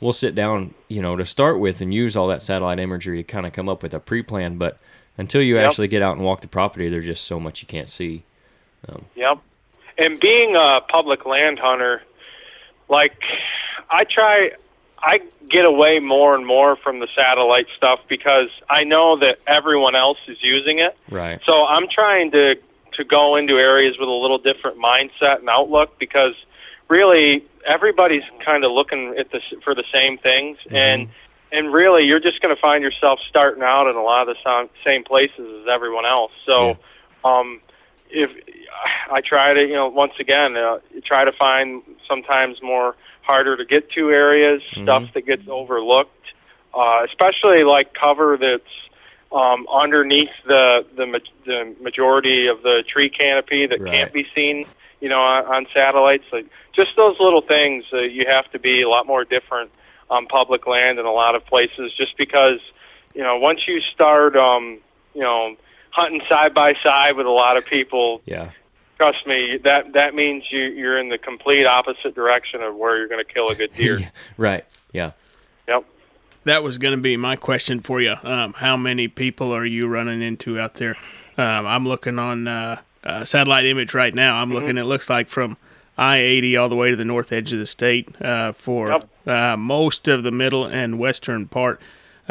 we'll 0.00 0.12
sit 0.12 0.34
down, 0.34 0.74
you 0.88 1.00
know, 1.00 1.14
to 1.16 1.24
start 1.24 1.60
with 1.60 1.80
and 1.80 1.94
use 1.94 2.16
all 2.16 2.26
that 2.28 2.42
satellite 2.42 2.80
imagery 2.80 3.18
to 3.18 3.22
kind 3.22 3.46
of 3.46 3.52
come 3.52 3.68
up 3.68 3.82
with 3.84 3.94
a 3.94 4.00
pre-plan, 4.00 4.56
but 4.58 4.78
until 5.16 5.40
you 5.40 5.56
Yep. 5.56 5.66
actually 5.70 5.86
get 5.88 6.02
out 6.02 6.16
and 6.16 6.24
walk 6.24 6.40
the 6.40 6.48
property, 6.48 6.88
there's 6.88 7.04
just 7.06 7.24
so 7.24 7.38
much 7.38 7.62
you 7.62 7.68
can't 7.68 7.88
see. 7.88 8.24
Um, 8.88 9.04
Yep. 9.14 9.38
And 9.98 10.18
being 10.18 10.56
a 10.56 10.80
public 10.88 11.24
land 11.24 11.58
hunter, 11.60 12.02
like 12.88 13.14
I 13.90 14.04
try 14.04 14.50
I 14.98 15.20
get 15.52 15.66
away 15.66 16.00
more 16.00 16.34
and 16.34 16.46
more 16.46 16.76
from 16.76 16.98
the 16.98 17.08
satellite 17.14 17.66
stuff 17.76 18.00
because 18.08 18.48
I 18.70 18.84
know 18.84 19.18
that 19.18 19.38
everyone 19.46 19.94
else 19.94 20.18
is 20.26 20.38
using 20.42 20.78
it. 20.78 20.96
Right. 21.10 21.40
So 21.44 21.64
I'm 21.64 21.86
trying 21.88 22.30
to 22.32 22.56
to 22.94 23.04
go 23.04 23.36
into 23.36 23.54
areas 23.54 23.96
with 23.98 24.08
a 24.08 24.12
little 24.12 24.38
different 24.38 24.78
mindset 24.78 25.38
and 25.38 25.48
outlook 25.48 25.98
because 25.98 26.34
really 26.88 27.42
everybody's 27.66 28.24
kind 28.44 28.64
of 28.64 28.72
looking 28.72 29.14
at 29.18 29.30
this 29.30 29.42
for 29.64 29.74
the 29.74 29.84
same 29.92 30.18
things 30.18 30.58
and 30.70 31.08
and 31.52 31.72
really 31.72 32.04
you're 32.04 32.20
just 32.20 32.42
going 32.42 32.54
to 32.54 32.60
find 32.60 32.82
yourself 32.82 33.18
starting 33.28 33.62
out 33.62 33.88
in 33.88 33.96
a 33.96 34.02
lot 34.02 34.28
of 34.28 34.36
the 34.36 34.42
sa- 34.42 34.66
same 34.84 35.04
places 35.04 35.62
as 35.62 35.68
everyone 35.68 36.04
else. 36.04 36.32
So 36.44 36.76
um 37.24 37.60
if 38.10 38.30
I 39.10 39.22
try 39.22 39.54
to, 39.54 39.60
you 39.60 39.74
know, 39.74 39.88
once 39.88 40.12
again, 40.20 40.56
uh, 40.56 40.78
try 41.04 41.24
to 41.24 41.32
find 41.32 41.82
sometimes 42.06 42.62
more 42.62 42.94
harder 43.22 43.56
to 43.56 43.64
get 43.64 43.90
to 43.92 44.10
areas, 44.10 44.62
stuff 44.82 45.04
that 45.14 45.26
gets 45.26 45.42
overlooked, 45.48 46.10
uh, 46.74 47.00
especially 47.04 47.64
like 47.64 47.94
cover 47.94 48.36
that's 48.40 48.64
um, 49.32 49.66
underneath 49.72 50.30
the 50.46 50.84
the 50.96 51.06
ma- 51.06 51.18
the 51.46 51.74
majority 51.80 52.46
of 52.46 52.62
the 52.62 52.84
tree 52.86 53.08
canopy 53.10 53.66
that 53.66 53.80
Right. 53.80 53.92
can't 53.92 54.12
be 54.12 54.26
seen, 54.34 54.66
you 55.00 55.08
know, 55.08 55.20
on, 55.20 55.44
on 55.46 55.66
satellites. 55.72 56.24
Like 56.32 56.46
just 56.74 56.90
those 56.96 57.16
little 57.18 57.42
things, 57.42 57.84
uh, 57.92 58.00
you 58.00 58.26
have 58.28 58.50
to 58.52 58.58
be 58.58 58.82
a 58.82 58.88
lot 58.88 59.06
more 59.06 59.24
different 59.24 59.70
on 60.10 60.26
public 60.26 60.66
land 60.66 60.98
in 60.98 61.06
a 61.06 61.12
lot 61.12 61.34
of 61.34 61.46
places, 61.46 61.92
just 61.96 62.16
because, 62.18 62.60
you 63.14 63.22
know, 63.22 63.38
once 63.38 63.60
you 63.66 63.80
start, 63.80 64.36
um, 64.36 64.78
you 65.14 65.22
know, 65.22 65.56
hunting 65.90 66.20
side 66.28 66.52
by 66.52 66.74
side 66.82 67.16
with 67.16 67.26
a 67.26 67.30
lot 67.30 67.56
of 67.56 67.64
people, 67.64 68.20
Yeah. 68.26 68.50
Trust 69.02 69.26
me, 69.26 69.58
that 69.64 69.92
that 69.94 70.14
means 70.14 70.44
you 70.50 70.60
you're 70.60 70.98
in 70.98 71.08
the 71.08 71.18
complete 71.18 71.66
opposite 71.66 72.14
direction 72.14 72.62
of 72.62 72.76
where 72.76 72.96
you're 72.96 73.08
going 73.08 73.24
to 73.24 73.32
kill 73.32 73.48
a 73.48 73.54
good 73.54 73.72
deer. 73.74 73.98
Right. 74.36 74.64
Yeah. 74.92 75.12
Yep. 75.66 75.84
That 76.44 76.62
was 76.62 76.78
going 76.78 76.94
to 76.94 77.00
be 77.00 77.16
my 77.16 77.36
question 77.36 77.80
for 77.80 78.00
you. 78.00 78.14
Um, 78.22 78.52
how 78.54 78.76
many 78.76 79.08
people 79.08 79.52
are 79.54 79.64
you 79.64 79.88
running 79.88 80.22
into 80.22 80.58
out 80.60 80.74
there? 80.74 80.96
Um, 81.36 81.66
I'm 81.66 81.86
looking 81.86 82.18
on 82.18 82.46
uh, 82.46 82.80
uh, 83.02 83.24
satellite 83.24 83.64
image 83.64 83.94
right 83.94 84.14
now. 84.14 84.36
I'm 84.40 84.52
looking. 84.52 84.76
It 84.78 84.84
looks 84.84 85.08
like 85.10 85.28
from 85.28 85.56
I-80 85.98 86.60
all 86.60 86.68
the 86.68 86.76
way 86.76 86.90
to 86.90 86.96
the 86.96 87.04
north 87.04 87.32
edge 87.32 87.52
of 87.52 87.58
the 87.58 87.66
state 87.66 88.08
uh, 88.22 88.52
for 88.52 88.88
Yep. 88.90 89.08
uh, 89.26 89.56
most 89.56 90.06
of 90.08 90.22
the 90.22 90.30
middle 90.32 90.64
and 90.64 90.98
western 90.98 91.46
part. 91.46 91.80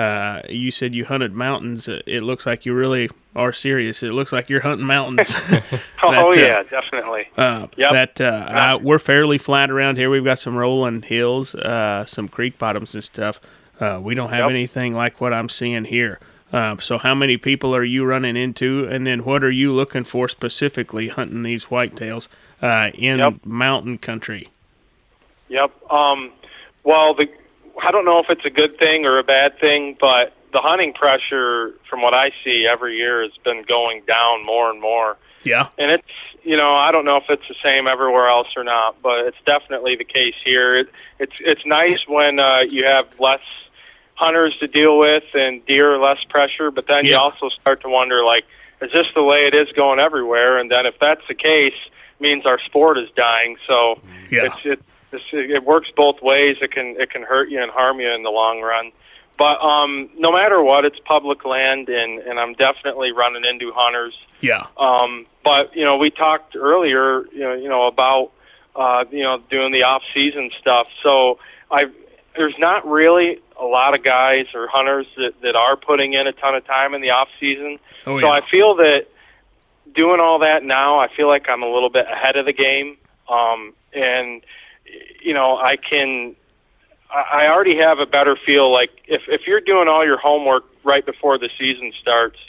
Uh, 0.01 0.41
you 0.49 0.71
said 0.71 0.95
you 0.95 1.05
hunted 1.05 1.33
mountains. 1.33 1.87
Uh, 1.87 2.01
It 2.05 2.23
looks 2.23 2.45
like 2.45 2.65
you 2.65 2.73
really 2.73 3.09
are 3.35 3.53
serious. 3.53 4.01
It 4.03 4.13
looks 4.13 4.31
like 4.31 4.49
you're 4.49 4.61
hunting 4.61 4.87
mountains. 4.87 5.35
Oh 6.03 6.11
That, 6.11 6.25
uh, 6.25 6.31
yeah, 6.39 6.63
definitely. 6.63 7.23
Uh, 7.37 7.67
Yep. 7.77 7.91
That 7.91 8.21
uh, 8.21 8.25
uh, 8.25 8.79
we're 8.81 8.99
fairly 8.99 9.37
flat 9.37 9.69
around 9.69 9.97
here. 9.97 10.09
We've 10.09 10.23
got 10.23 10.39
some 10.39 10.55
rolling 10.55 11.03
hills, 11.03 11.53
uh, 11.55 12.05
some 12.05 12.27
creek 12.27 12.57
bottoms 12.57 12.95
and 12.95 13.03
stuff. 13.03 13.39
Uh, 13.79 13.99
we 14.01 14.15
don't 14.15 14.29
have 14.29 14.45
Yep. 14.45 14.49
anything 14.49 14.93
like 14.95 15.21
what 15.21 15.33
I'm 15.33 15.49
seeing 15.49 15.85
here. 15.85 16.19
Um, 16.53 16.79
so, 16.79 16.97
how 16.97 17.15
many 17.15 17.37
people 17.37 17.73
are 17.75 17.83
you 17.83 18.03
running 18.03 18.35
into, 18.35 18.85
and 18.91 19.05
then 19.07 19.23
what 19.23 19.41
are 19.43 19.51
you 19.51 19.71
looking 19.71 20.03
for 20.03 20.27
specifically 20.27 21.07
hunting 21.07 21.43
these 21.43 21.65
whitetails 21.65 22.27
uh, 22.61 22.89
in 22.93 23.19
Yep. 23.19 23.33
mountain 23.45 23.97
country? 23.97 24.49
Yep. 25.49 25.71
Um, 25.91 26.31
well, 26.83 27.13
the 27.13 27.27
I 27.81 27.91
don't 27.91 28.05
know 28.05 28.19
if 28.19 28.29
it's 28.29 28.45
a 28.45 28.49
good 28.49 28.77
thing 28.79 29.05
or 29.05 29.19
a 29.19 29.23
bad 29.23 29.59
thing, 29.59 29.97
but 29.99 30.33
the 30.53 30.59
hunting 30.59 30.93
pressure, 30.93 31.73
from 31.89 32.01
what 32.01 32.13
I 32.13 32.31
see 32.43 32.67
every 32.71 32.97
year, 32.97 33.21
has 33.23 33.31
been 33.43 33.63
going 33.67 34.03
down 34.07 34.43
more 34.45 34.69
and 34.69 34.81
more. 34.81 35.17
Yeah, 35.43 35.69
And 35.79 35.89
it's 35.91 36.07
you 36.43 36.55
know 36.55 36.73
I 36.75 36.91
don't 36.91 37.03
know 37.05 37.17
if 37.17 37.23
it's 37.29 37.47
the 37.47 37.55
same 37.63 37.87
everywhere 37.87 38.27
else 38.27 38.49
or 38.55 38.63
not, 38.63 39.01
but 39.01 39.25
it's 39.25 39.37
definitely 39.45 39.95
the 39.95 40.03
case 40.03 40.35
here. 40.43 40.77
It, 40.77 40.89
it's 41.19 41.33
it's 41.39 41.65
nice 41.65 41.99
when 42.07 42.39
uh, 42.39 42.59
you 42.69 42.85
have 42.85 43.07
less 43.19 43.41
hunters 44.15 44.55
to 44.59 44.67
deal 44.67 44.99
with 44.99 45.23
and 45.33 45.65
deer 45.65 45.97
less 45.97 46.23
pressure, 46.29 46.69
but 46.69 46.85
then 46.87 47.05
you 47.05 47.17
also 47.17 47.49
start 47.49 47.81
to 47.81 47.89
wonder 47.89 48.23
like, 48.23 48.45
is 48.83 48.91
this 48.91 49.07
the 49.15 49.23
way 49.23 49.47
it 49.51 49.55
is 49.55 49.67
going 49.75 49.99
everywhere? 49.99 50.59
And 50.59 50.69
then 50.69 50.85
if 50.85 50.99
that's 50.99 51.25
the 51.27 51.33
case, 51.33 51.73
means 52.19 52.45
our 52.45 52.59
sport 52.59 52.99
is 52.99 53.09
dying. 53.15 53.57
So 53.67 53.99
Yeah. 54.29 54.45
it's 54.45 54.57
it 54.63 54.79
it's, 55.11 55.23
it 55.31 55.63
works 55.63 55.89
both 55.95 56.21
ways. 56.21 56.57
It 56.61 56.71
can 56.71 56.95
it 56.99 57.09
can 57.09 57.23
hurt 57.23 57.49
you 57.49 57.61
and 57.61 57.71
harm 57.71 57.99
you 57.99 58.09
in 58.09 58.23
the 58.23 58.29
long 58.29 58.61
run. 58.61 58.91
But 59.37 59.61
um, 59.63 60.09
no 60.17 60.31
matter 60.31 60.61
what, 60.61 60.85
it's 60.85 60.99
public 60.99 61.45
land, 61.45 61.89
and 61.89 62.19
and 62.19 62.39
I'm 62.39 62.53
definitely 62.53 63.11
running 63.11 63.43
into 63.45 63.71
hunters. 63.73 64.13
yeah, 64.39 64.67
Um, 64.77 65.25
but 65.43 65.75
you 65.75 65.83
know, 65.83 65.97
we 65.97 66.11
talked 66.11 66.55
earlier, 66.55 67.25
you 67.33 67.39
know, 67.39 67.53
you 67.53 67.69
know 67.69 67.87
about 67.87 68.31
uh, 68.75 69.05
you 69.11 69.23
know 69.23 69.41
doing 69.49 69.71
the 69.71 69.83
off 69.83 70.03
season 70.13 70.51
stuff. 70.59 70.87
So 71.01 71.39
I 71.71 71.85
there's 72.35 72.55
not 72.59 72.87
really 72.87 73.39
a 73.59 73.65
lot 73.65 73.93
of 73.93 74.03
guys 74.03 74.45
or 74.53 74.67
hunters 74.67 75.07
that 75.17 75.33
that 75.41 75.55
are 75.55 75.75
putting 75.75 76.13
in 76.13 76.27
a 76.27 76.33
ton 76.33 76.55
of 76.55 76.65
time 76.65 76.93
in 76.93 77.01
the 77.01 77.09
off 77.09 77.29
season. 77.39 77.79
oh 78.05 78.19
So 78.19 78.27
yeah, 78.27 78.33
I 78.33 78.41
feel 78.41 78.75
that 78.75 79.07
doing 79.93 80.19
all 80.19 80.39
that 80.39 80.63
now, 80.63 80.99
I 80.99 81.07
feel 81.15 81.27
like 81.27 81.49
I'm 81.49 81.63
a 81.63 81.71
little 81.71 81.89
bit 81.89 82.05
ahead 82.05 82.35
of 82.35 82.45
the 82.45 82.53
game. 82.53 82.97
Um, 83.29 83.73
and 83.93 84.41
you 85.21 85.33
know, 85.33 85.57
I 85.57 85.77
can. 85.77 86.35
I 87.13 87.43
I 87.43 87.47
already 87.51 87.77
have 87.77 87.99
a 87.99 88.05
better 88.05 88.35
feel. 88.45 88.71
Like 88.71 88.91
if 89.07 89.23
if 89.27 89.41
you're 89.47 89.61
doing 89.61 89.87
all 89.87 90.05
your 90.05 90.17
homework 90.17 90.63
right 90.83 91.05
before 91.05 91.37
the 91.37 91.49
season 91.59 91.91
starts, 91.99 92.39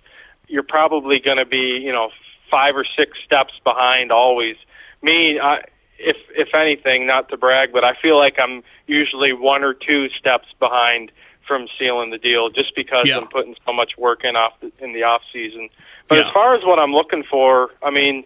you're 0.49 0.63
probably 0.63 1.19
going 1.21 1.39
to 1.39 1.47
be 1.47 1.81
you 1.83 1.93
know 1.93 2.11
five 2.51 2.77
or 2.77 2.85
six 2.97 3.19
steps 3.25 3.55
behind 3.65 4.13
always. 4.13 4.57
Me, 5.03 5.39
I, 5.41 5.63
if 5.99 6.17
if 6.35 6.55
anything, 6.55 7.07
not 7.07 7.29
to 7.31 7.37
brag, 7.37 7.73
but 7.73 7.85
I 7.85 7.95
feel 8.01 8.19
like 8.19 8.39
I'm 8.39 8.63
usually 8.87 9.33
one 9.33 9.65
or 9.65 9.75
two 9.75 10.09
steps 10.11 10.49
behind 10.59 11.11
from 11.47 11.67
sealing 11.79 12.11
the 12.11 12.19
deal, 12.19 12.51
just 12.51 12.75
because 12.77 13.09
Yeah. 13.09 13.19
I'm 13.19 13.27
putting 13.27 13.57
so 13.67 13.73
much 13.73 13.99
work 13.99 14.23
in 14.25 14.37
off 14.37 14.53
the, 14.61 14.71
in 14.79 14.93
the 14.93 15.03
off 15.03 15.23
season. 15.33 15.69
But 16.09 16.19
Yeah. 16.19 16.27
as 16.29 16.33
far 16.33 16.55
as 16.55 16.65
what 16.65 16.79
I'm 16.79 16.93
looking 16.93 17.25
for, 17.25 17.71
I 17.83 17.91
mean, 17.91 18.25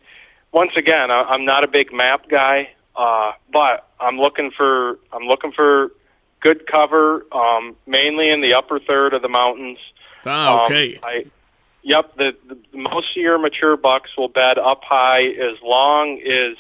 once 0.53 0.73
again, 0.77 1.11
I, 1.11 1.23
I'm 1.23 1.45
not 1.47 1.65
a 1.65 1.67
big 1.67 1.93
map 1.95 2.29
guy, 2.29 2.69
uh, 2.97 3.33
but 3.53 3.89
I'm 4.01 4.19
looking 4.19 4.51
for 4.57 4.99
I'm 5.13 5.25
looking 5.25 5.53
for 5.53 5.91
good 6.41 6.67
cover, 6.71 7.25
um, 7.33 7.77
mainly 7.87 8.31
in 8.31 8.41
the 8.41 8.55
upper 8.55 8.79
third 8.79 9.15
of 9.15 9.23
the 9.23 9.29
mountains. 9.29 9.79
Ah, 10.25 10.61
Um, 10.61 10.67
okay. 10.67 10.99
I, 11.03 11.25
yep. 11.83 12.15
The, 12.17 12.33
the 12.49 12.59
most 12.79 13.17
of 13.17 13.23
your 13.23 13.39
mature 13.39 13.77
bucks 13.77 14.11
will 14.17 14.29
bed 14.29 14.59
up 14.59 14.83
high 14.85 15.25
as 15.25 15.57
long 15.63 16.21
as, 16.21 16.57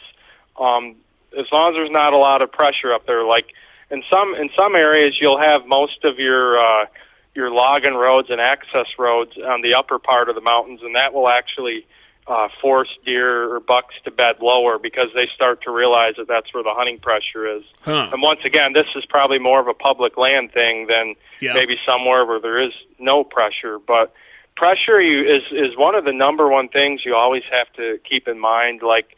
um, 0.60 0.96
as 1.38 1.46
long 1.52 1.70
as 1.72 1.76
there's 1.76 1.90
not 1.90 2.12
a 2.12 2.18
lot 2.18 2.42
of 2.42 2.50
pressure 2.50 2.92
up 2.92 3.06
there. 3.06 3.24
Like 3.24 3.46
in 3.90 4.02
some 4.12 4.34
in 4.34 4.50
some 4.56 4.74
areas, 4.74 5.16
you'll 5.20 5.40
have 5.40 5.66
most 5.66 6.04
of 6.04 6.18
your 6.18 6.58
uh, 6.58 6.86
your 7.34 7.50
logging 7.50 7.94
roads 7.94 8.28
and 8.30 8.40
access 8.40 8.86
roads 8.98 9.32
on 9.36 9.62
the 9.62 9.74
upper 9.74 9.98
part 9.98 10.28
of 10.28 10.34
the 10.34 10.40
mountains, 10.40 10.80
and 10.82 10.94
that 10.94 11.12
will 11.12 11.28
actually 11.28 11.86
uh, 12.28 12.48
force 12.60 12.88
deer 13.04 13.52
or 13.54 13.60
bucks 13.60 13.94
to 14.04 14.10
bed 14.10 14.36
lower 14.40 14.78
because 14.78 15.08
they 15.14 15.28
start 15.34 15.62
to 15.62 15.70
realize 15.70 16.14
that 16.18 16.26
that's 16.26 16.52
where 16.52 16.62
the 16.62 16.74
hunting 16.74 16.98
pressure 16.98 17.46
is. 17.46 17.62
huh. 17.82 18.08
And 18.12 18.20
once 18.20 18.40
again, 18.44 18.72
this 18.72 18.86
is 18.96 19.04
probably 19.06 19.38
more 19.38 19.60
of 19.60 19.68
a 19.68 19.74
public 19.74 20.16
land 20.16 20.52
thing 20.52 20.86
than 20.88 21.14
Yeah. 21.40 21.54
maybe 21.54 21.76
somewhere 21.86 22.24
where 22.26 22.40
there 22.40 22.60
is 22.60 22.72
no 22.98 23.22
pressure. 23.22 23.78
But 23.78 24.12
pressure 24.56 25.00
you, 25.00 25.22
is 25.22 25.42
is 25.52 25.76
one 25.76 25.94
of 25.94 26.04
the 26.04 26.12
number 26.12 26.48
one 26.48 26.68
things 26.68 27.02
you 27.04 27.14
always 27.14 27.44
have 27.52 27.72
to 27.74 27.98
keep 28.08 28.26
in 28.28 28.38
mind. 28.38 28.82
Like 28.82 29.16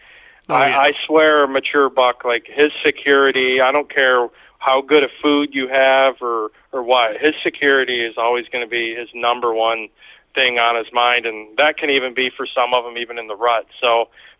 Oh, 0.50 0.56
yeah. 0.56 0.78
I, 0.78 0.86
I 0.88 0.92
swear, 1.06 1.44
a 1.44 1.48
mature 1.48 1.90
buck, 1.90 2.24
like 2.24 2.46
his 2.46 2.72
security. 2.82 3.60
I 3.60 3.70
don't 3.70 3.92
care 3.94 4.28
how 4.60 4.80
good 4.80 5.04
of 5.04 5.10
food 5.22 5.50
you 5.52 5.68
have 5.68 6.14
or 6.22 6.50
or 6.72 6.82
what. 6.82 7.18
His 7.20 7.34
security 7.42 8.04
is 8.04 8.14
always 8.16 8.46
going 8.48 8.64
to 8.64 8.70
be 8.70 8.94
his 8.94 9.08
number 9.14 9.52
one 9.54 9.88
thing 10.38 10.58
on 10.58 10.74
his 10.82 10.92
mind, 10.92 11.26
and 11.26 11.38
that 11.56 11.72
can 11.80 11.90
even 11.90 12.14
be 12.14 12.30
for 12.36 12.46
some 12.46 12.70
of 12.76 12.84
them, 12.84 12.96
even 12.96 13.18
in 13.18 13.26
the 13.26 13.34
rut. 13.46 13.66
So 13.82 13.90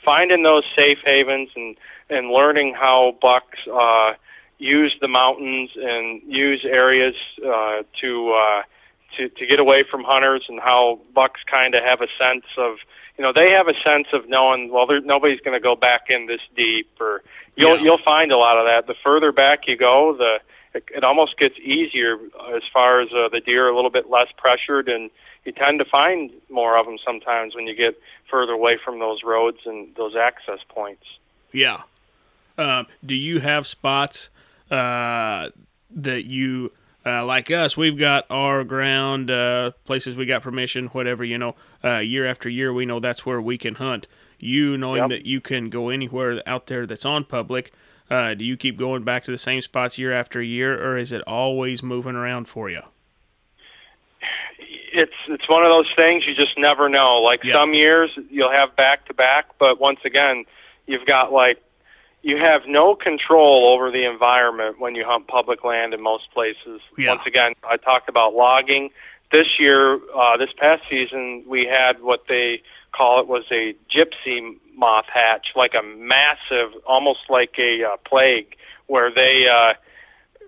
finding 0.05 0.43
those 0.45 0.65
safe 0.77 0.99
havens 1.05 1.51
and 1.57 1.77
and 2.09 2.31
learning 2.31 2.75
how 2.85 3.17
bucks 3.21 3.59
uh, 3.83 4.11
use 4.59 4.95
the 5.01 5.09
mountains 5.09 5.71
and 5.91 6.23
use 6.45 6.63
areas 6.65 7.17
uh, 7.55 7.83
to 8.01 8.11
uh, 8.45 8.63
to 9.17 9.29
to 9.39 9.43
get 9.47 9.59
away 9.59 9.81
from 9.91 10.03
hunters, 10.05 10.45
and 10.49 10.59
how 10.61 11.01
bucks 11.15 11.41
kind 11.51 11.75
of 11.75 11.83
have 11.83 12.01
a 12.01 12.11
sense 12.23 12.47
of 12.57 12.73
you 13.17 13.23
know 13.25 13.33
they 13.35 13.49
have 13.59 13.67
a 13.67 13.79
sense 13.83 14.09
of 14.13 14.29
knowing 14.29 14.71
well 14.73 14.87
there, 14.87 15.01
nobody's 15.01 15.41
going 15.41 15.59
to 15.61 15.65
go 15.71 15.75
back 15.75 16.03
in 16.09 16.27
this 16.27 16.45
deep 16.57 16.89
or 17.01 17.23
you'll 17.57 17.77
Yeah. 17.77 17.85
you'll 17.85 18.05
find 18.05 18.31
a 18.31 18.39
lot 18.39 18.57
of 18.61 18.65
that 18.71 18.87
the 18.87 18.95
further 19.03 19.33
back 19.33 19.67
you 19.67 19.77
go 19.77 20.15
the 20.17 20.35
it, 20.75 20.85
it 20.95 21.05
almost 21.05 21.39
gets 21.39 21.55
easier 21.59 22.15
as 22.55 22.63
far 22.73 23.01
as 23.01 23.09
uh, 23.13 23.29
the 23.31 23.41
deer 23.41 23.67
are 23.67 23.71
a 23.71 23.75
little 23.77 23.91
bit 23.91 24.11
less 24.11 24.29
pressured 24.37 24.89
and 24.89 25.11
you 25.45 25.53
tend 25.53 25.79
to 25.79 25.85
find 25.85 26.31
more 26.51 26.79
of 26.79 26.85
them 26.87 26.99
sometimes 27.05 27.55
when 27.55 27.67
you 27.67 27.75
get 27.75 27.99
further 28.31 28.53
away 28.53 28.79
from 28.85 28.99
those 28.99 29.23
roads 29.25 29.59
and 29.65 29.95
those 29.97 30.15
access 30.17 30.59
points 30.69 31.05
Yeah. 31.53 31.83
Um, 32.59 32.87
do 33.07 33.15
you 33.15 33.39
have 33.41 33.67
spots 33.67 34.31
uh, 34.71 35.51
that 35.91 36.25
you 36.25 36.73
uh, 37.07 37.25
like 37.25 37.51
us? 37.51 37.77
We've 37.77 37.97
got 37.97 38.27
our 38.31 38.65
ground 38.65 39.31
uh, 39.31 39.71
places 39.85 40.17
we 40.17 40.27
got 40.27 40.43
permission, 40.43 40.87
whatever 40.89 41.25
you 41.25 41.39
know. 41.39 41.55
Uh, 41.85 41.99
year 41.99 42.27
after 42.27 42.49
year, 42.49 42.73
we 42.73 42.85
know 42.85 42.99
that's 43.01 43.25
where 43.25 43.41
we 43.41 43.59
can 43.59 43.77
hunt. 43.77 44.09
You 44.41 44.77
knowing 44.77 45.03
Yep. 45.03 45.09
that 45.11 45.27
you 45.27 45.41
can 45.41 45.71
go 45.71 45.89
anywhere 45.89 46.43
out 46.47 46.67
there 46.67 46.85
that's 46.85 47.05
on 47.05 47.25
public. 47.25 47.73
Uh, 48.11 48.35
do 48.35 48.45
you 48.45 48.57
keep 48.57 48.77
going 48.79 49.03
back 49.03 49.23
to 49.25 49.31
the 49.31 49.39
same 49.39 49.61
spots 49.61 49.99
year 49.99 50.13
after 50.13 50.41
year, 50.41 50.83
or 50.83 50.97
is 50.97 51.13
it 51.13 51.21
always 51.27 51.83
moving 51.83 52.15
around 52.17 52.49
for 52.49 52.71
you? 52.71 52.83
it's 54.91 55.13
it's 55.29 55.49
one 55.49 55.63
of 55.65 55.69
those 55.71 55.87
things 55.95 56.25
you 56.27 56.35
just 56.35 56.59
never 56.59 56.89
know. 56.89 57.21
Like 57.23 57.45
Yeah. 57.45 57.53
some 57.55 57.75
years 57.75 58.11
you'll 58.31 58.51
have 58.51 58.75
back 58.75 59.07
to 59.07 59.15
back, 59.15 59.47
but 59.59 59.79
once 59.81 60.01
again, 60.05 60.45
you've 60.87 61.07
got 61.07 61.33
like 61.33 61.59
you 62.23 62.37
have 62.39 62.63
no 62.67 62.97
control 62.97 63.73
over 63.73 63.93
the 63.93 64.05
environment 64.11 64.81
when 64.81 64.95
you 64.97 65.05
hunt 65.07 65.29
public 65.29 65.63
land 65.63 65.95
in 65.95 66.03
most 66.03 66.33
places. 66.33 66.81
Yeah. 66.97 67.11
Once 67.11 67.23
again, 67.27 67.53
I 67.69 67.77
talked 67.77 68.09
about 68.09 68.35
logging. 68.35 68.91
This 69.31 69.47
year, 69.59 69.95
uh, 70.17 70.37
this 70.39 70.51
past 70.57 70.83
season, 70.89 71.45
we 71.47 71.67
had 71.67 72.03
what 72.03 72.25
they 72.29 72.63
call 72.93 73.21
it 73.21 73.29
was 73.29 73.45
a 73.51 73.75
gypsy 73.95 74.57
moth 74.75 75.07
hatch, 75.13 75.49
like 75.55 75.73
a 75.75 75.83
massive, 75.83 76.73
almost 76.87 77.21
like 77.29 77.55
a 77.59 77.85
uh, 77.85 77.97
plague, 78.09 78.57
where 78.87 79.13
they 79.13 79.45
uh, 79.53 79.75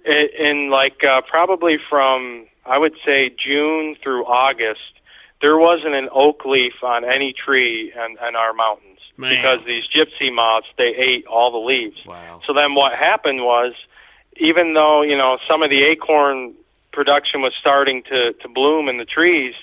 in 0.05 0.71
like 0.71 1.05
uh, 1.05 1.21
probably 1.29 1.77
from 1.89 2.47
I 2.65 2.79
would 2.79 2.95
say 3.05 3.31
June 3.31 3.97
through 4.03 4.25
August, 4.25 5.01
there 5.41 5.59
wasn't 5.59 5.95
an 5.95 6.09
oak 6.13 6.45
leaf 6.45 6.75
on 6.83 7.05
any 7.05 7.33
tree 7.33 7.93
in, 7.95 8.17
in 8.27 8.37
our 8.37 8.53
mountains 8.53 8.99
Man. 9.17 9.35
because 9.35 9.65
these 9.65 9.85
gypsy 9.95 10.33
moths 10.33 10.69
they 10.79 10.95
ate 10.97 11.27
all 11.27 11.51
the 11.51 11.59
leaves. 11.59 11.99
Wow. 12.07 12.41
So 12.47 12.53
then 12.53 12.75
what 12.75 12.93
happened 12.93 13.41
was, 13.41 13.75
even 14.37 14.75
though 14.75 15.03
you 15.03 15.17
know 15.17 15.39
some 15.49 15.63
of 15.63 15.71
the 15.71 15.83
acorn 15.85 16.55
production 16.93 17.43
was 17.43 17.53
starting 17.59 18.03
to 18.05 18.33
to 18.35 18.49
bloom 18.49 18.89
in 18.89 18.99
the 18.99 19.05
trees, 19.05 19.55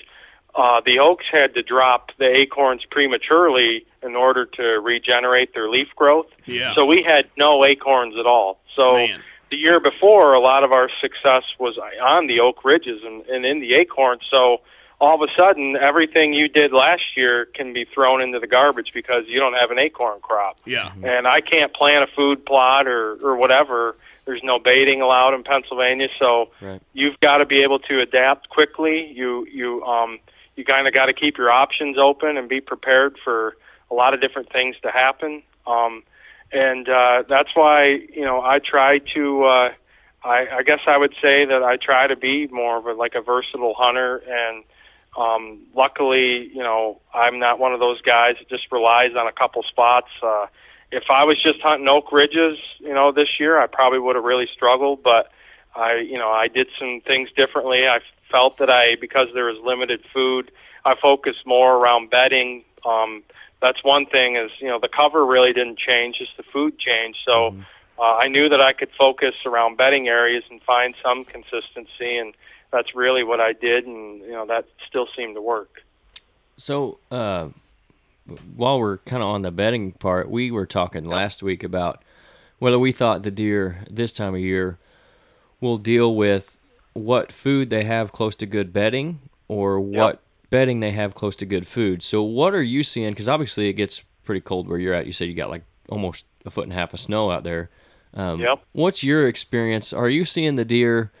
uh, 0.54 0.80
the 0.84 0.98
oaks 0.98 1.26
had 1.30 1.54
to 1.54 1.62
drop 1.62 2.10
the 2.18 2.26
acorns 2.26 2.84
prematurely 2.90 3.86
in 4.02 4.16
order 4.16 4.44
to 4.44 4.62
regenerate 4.62 5.54
their 5.54 5.68
leaf 5.68 5.88
growth. 5.94 6.26
Yeah. 6.46 6.74
So 6.74 6.84
we 6.84 7.02
had 7.06 7.28
no 7.36 7.64
acorns 7.64 8.14
at 8.18 8.26
all. 8.26 8.60
So 8.74 8.94
Man. 8.94 9.20
the 9.50 9.56
year 9.56 9.80
before, 9.80 10.34
a 10.34 10.40
lot 10.40 10.64
of 10.64 10.72
our 10.72 10.90
success 11.00 11.44
was 11.58 11.78
on 12.02 12.26
the 12.26 12.40
oak 12.40 12.64
ridges 12.64 13.02
and, 13.04 13.24
and 13.26 13.44
in 13.44 13.60
the 13.60 13.74
acorns. 13.74 14.22
So 14.30 14.62
all 15.00 15.22
of 15.22 15.28
a 15.28 15.32
sudden, 15.36 15.76
everything 15.76 16.32
you 16.32 16.48
did 16.48 16.72
last 16.72 17.16
year 17.16 17.46
can 17.54 17.72
be 17.72 17.84
thrown 17.84 18.20
into 18.20 18.40
the 18.40 18.48
garbage 18.48 18.90
because 18.92 19.24
you 19.28 19.38
don't 19.38 19.54
have 19.54 19.70
an 19.70 19.78
acorn 19.78 20.18
crop. 20.20 20.60
Yeah. 20.64 20.90
And 21.04 21.28
I 21.28 21.40
can't 21.40 21.72
plant 21.72 22.02
a 22.02 22.12
food 22.14 22.44
plot 22.44 22.88
or, 22.88 23.16
or 23.22 23.36
whatever. 23.36 23.96
There's 24.28 24.42
no 24.44 24.58
baiting 24.58 25.00
allowed 25.00 25.32
in 25.32 25.42
Pennsylvania, 25.42 26.08
so 26.18 26.50
Right. 26.60 26.82
you've 26.92 27.18
got 27.20 27.38
to 27.38 27.46
be 27.46 27.62
able 27.62 27.78
to 27.78 28.02
adapt 28.02 28.50
quickly. 28.50 29.10
You 29.10 29.46
you 29.50 29.82
um 29.84 30.18
you 30.54 30.66
kind 30.66 30.86
of 30.86 30.92
got 30.92 31.06
to 31.06 31.14
keep 31.14 31.38
your 31.38 31.50
options 31.50 31.96
open 31.96 32.36
and 32.36 32.46
be 32.46 32.60
prepared 32.60 33.16
for 33.24 33.56
a 33.90 33.94
lot 33.94 34.12
of 34.12 34.20
different 34.20 34.52
things 34.52 34.76
to 34.82 34.90
happen. 34.90 35.42
Um, 35.66 36.02
and 36.52 36.86
uh, 36.90 37.22
that's 37.26 37.48
why 37.54 38.00
you 38.14 38.20
know 38.20 38.42
I 38.42 38.58
try 38.58 38.98
to. 39.14 39.44
Uh, 39.44 39.72
I, 40.22 40.46
I 40.58 40.62
guess 40.62 40.80
I 40.86 40.98
would 40.98 41.14
say 41.22 41.46
that 41.46 41.62
I 41.62 41.78
try 41.78 42.06
to 42.06 42.16
be 42.16 42.48
more 42.48 42.76
of 42.76 42.84
a 42.84 42.92
like 42.92 43.14
a 43.14 43.22
versatile 43.22 43.72
hunter, 43.78 44.22
and 44.28 44.62
um, 45.16 45.60
luckily, 45.74 46.50
you 46.52 46.62
know, 46.62 47.00
I'm 47.14 47.38
not 47.38 47.58
one 47.58 47.72
of 47.72 47.80
those 47.80 48.02
guys 48.02 48.34
that 48.40 48.50
just 48.50 48.70
relies 48.70 49.12
on 49.16 49.26
a 49.26 49.32
couple 49.32 49.62
spots. 49.62 50.10
Uh, 50.22 50.48
if 50.90 51.04
I 51.10 51.24
was 51.24 51.42
just 51.42 51.60
hunting 51.60 51.88
oak 51.88 52.12
ridges, 52.12 52.58
you 52.78 52.94
know, 52.94 53.12
this 53.12 53.28
year, 53.38 53.60
I 53.60 53.66
probably 53.66 53.98
would 53.98 54.16
have 54.16 54.24
really 54.24 54.48
struggled. 54.52 55.02
But 55.02 55.30
I, 55.74 55.96
you 55.96 56.18
know, 56.18 56.30
I 56.30 56.48
did 56.48 56.68
some 56.78 57.00
things 57.06 57.30
differently. 57.36 57.86
I 57.86 58.00
felt 58.30 58.58
that 58.58 58.70
I, 58.70 58.96
because 59.00 59.28
there 59.34 59.46
was 59.46 59.58
limited 59.64 60.02
food, 60.12 60.50
I 60.84 60.94
focused 61.00 61.46
more 61.46 61.76
around 61.76 62.10
bedding. 62.10 62.64
Um, 62.84 63.22
that's 63.60 63.82
one 63.82 64.06
thing 64.06 64.36
is, 64.36 64.50
you 64.60 64.68
know, 64.68 64.78
the 64.80 64.88
cover 64.88 65.26
really 65.26 65.52
didn't 65.52 65.78
change, 65.78 66.16
just 66.18 66.36
the 66.36 66.42
food 66.42 66.78
changed. 66.78 67.18
So 67.26 67.56
uh, 67.98 68.02
I 68.02 68.28
knew 68.28 68.48
that 68.48 68.60
I 68.60 68.72
could 68.72 68.90
focus 68.96 69.34
around 69.44 69.76
bedding 69.76 70.08
areas 70.08 70.44
and 70.50 70.62
find 70.62 70.94
some 71.02 71.24
consistency, 71.24 72.16
and 72.16 72.34
that's 72.70 72.94
really 72.94 73.24
what 73.24 73.40
I 73.40 73.52
did, 73.52 73.86
and 73.86 74.20
you 74.20 74.32
know, 74.32 74.46
that 74.46 74.66
still 74.86 75.08
seemed 75.16 75.34
to 75.34 75.42
work. 75.42 75.82
So, 76.56 76.98
uh, 77.10 77.48
while 78.56 78.78
we're 78.78 78.98
kind 78.98 79.22
of 79.22 79.28
on 79.28 79.42
the 79.42 79.50
bedding 79.50 79.92
part, 79.92 80.30
we 80.30 80.50
were 80.50 80.66
talking 80.66 81.04
last 81.04 81.42
week 81.42 81.62
about 81.62 82.02
whether 82.58 82.78
we 82.78 82.92
thought 82.92 83.22
the 83.22 83.30
deer 83.30 83.84
this 83.90 84.12
time 84.12 84.34
of 84.34 84.40
year 84.40 84.78
will 85.60 85.78
deal 85.78 86.14
with 86.14 86.58
what 86.92 87.32
food 87.32 87.70
they 87.70 87.84
have 87.84 88.12
close 88.12 88.34
to 88.36 88.46
good 88.46 88.72
bedding 88.72 89.20
or 89.46 89.80
what 89.80 90.20
bedding 90.50 90.80
they 90.80 90.90
have 90.92 91.14
close 91.14 91.36
to 91.36 91.46
good 91.46 91.66
food. 91.66 92.02
So, 92.02 92.22
what 92.22 92.54
are 92.54 92.62
you 92.62 92.82
seeing? 92.82 93.10
Because 93.10 93.28
obviously 93.28 93.68
it 93.68 93.74
gets 93.74 94.02
pretty 94.24 94.40
cold 94.40 94.68
where 94.68 94.78
you're 94.78 94.94
at. 94.94 95.06
You 95.06 95.12
said 95.12 95.28
you 95.28 95.34
got 95.34 95.50
like 95.50 95.64
almost 95.88 96.24
a 96.44 96.50
foot 96.50 96.64
and 96.64 96.72
a 96.72 96.76
half 96.76 96.92
of 96.94 97.00
snow 97.00 97.30
out 97.30 97.44
there. 97.44 97.70
Um, 98.14 98.40
Yep. 98.40 98.62
What's 98.72 99.02
your 99.02 99.28
experience? 99.28 99.92
Are 99.92 100.08
you 100.08 100.24
seeing 100.24 100.56
the 100.56 100.64
deer 100.64 101.12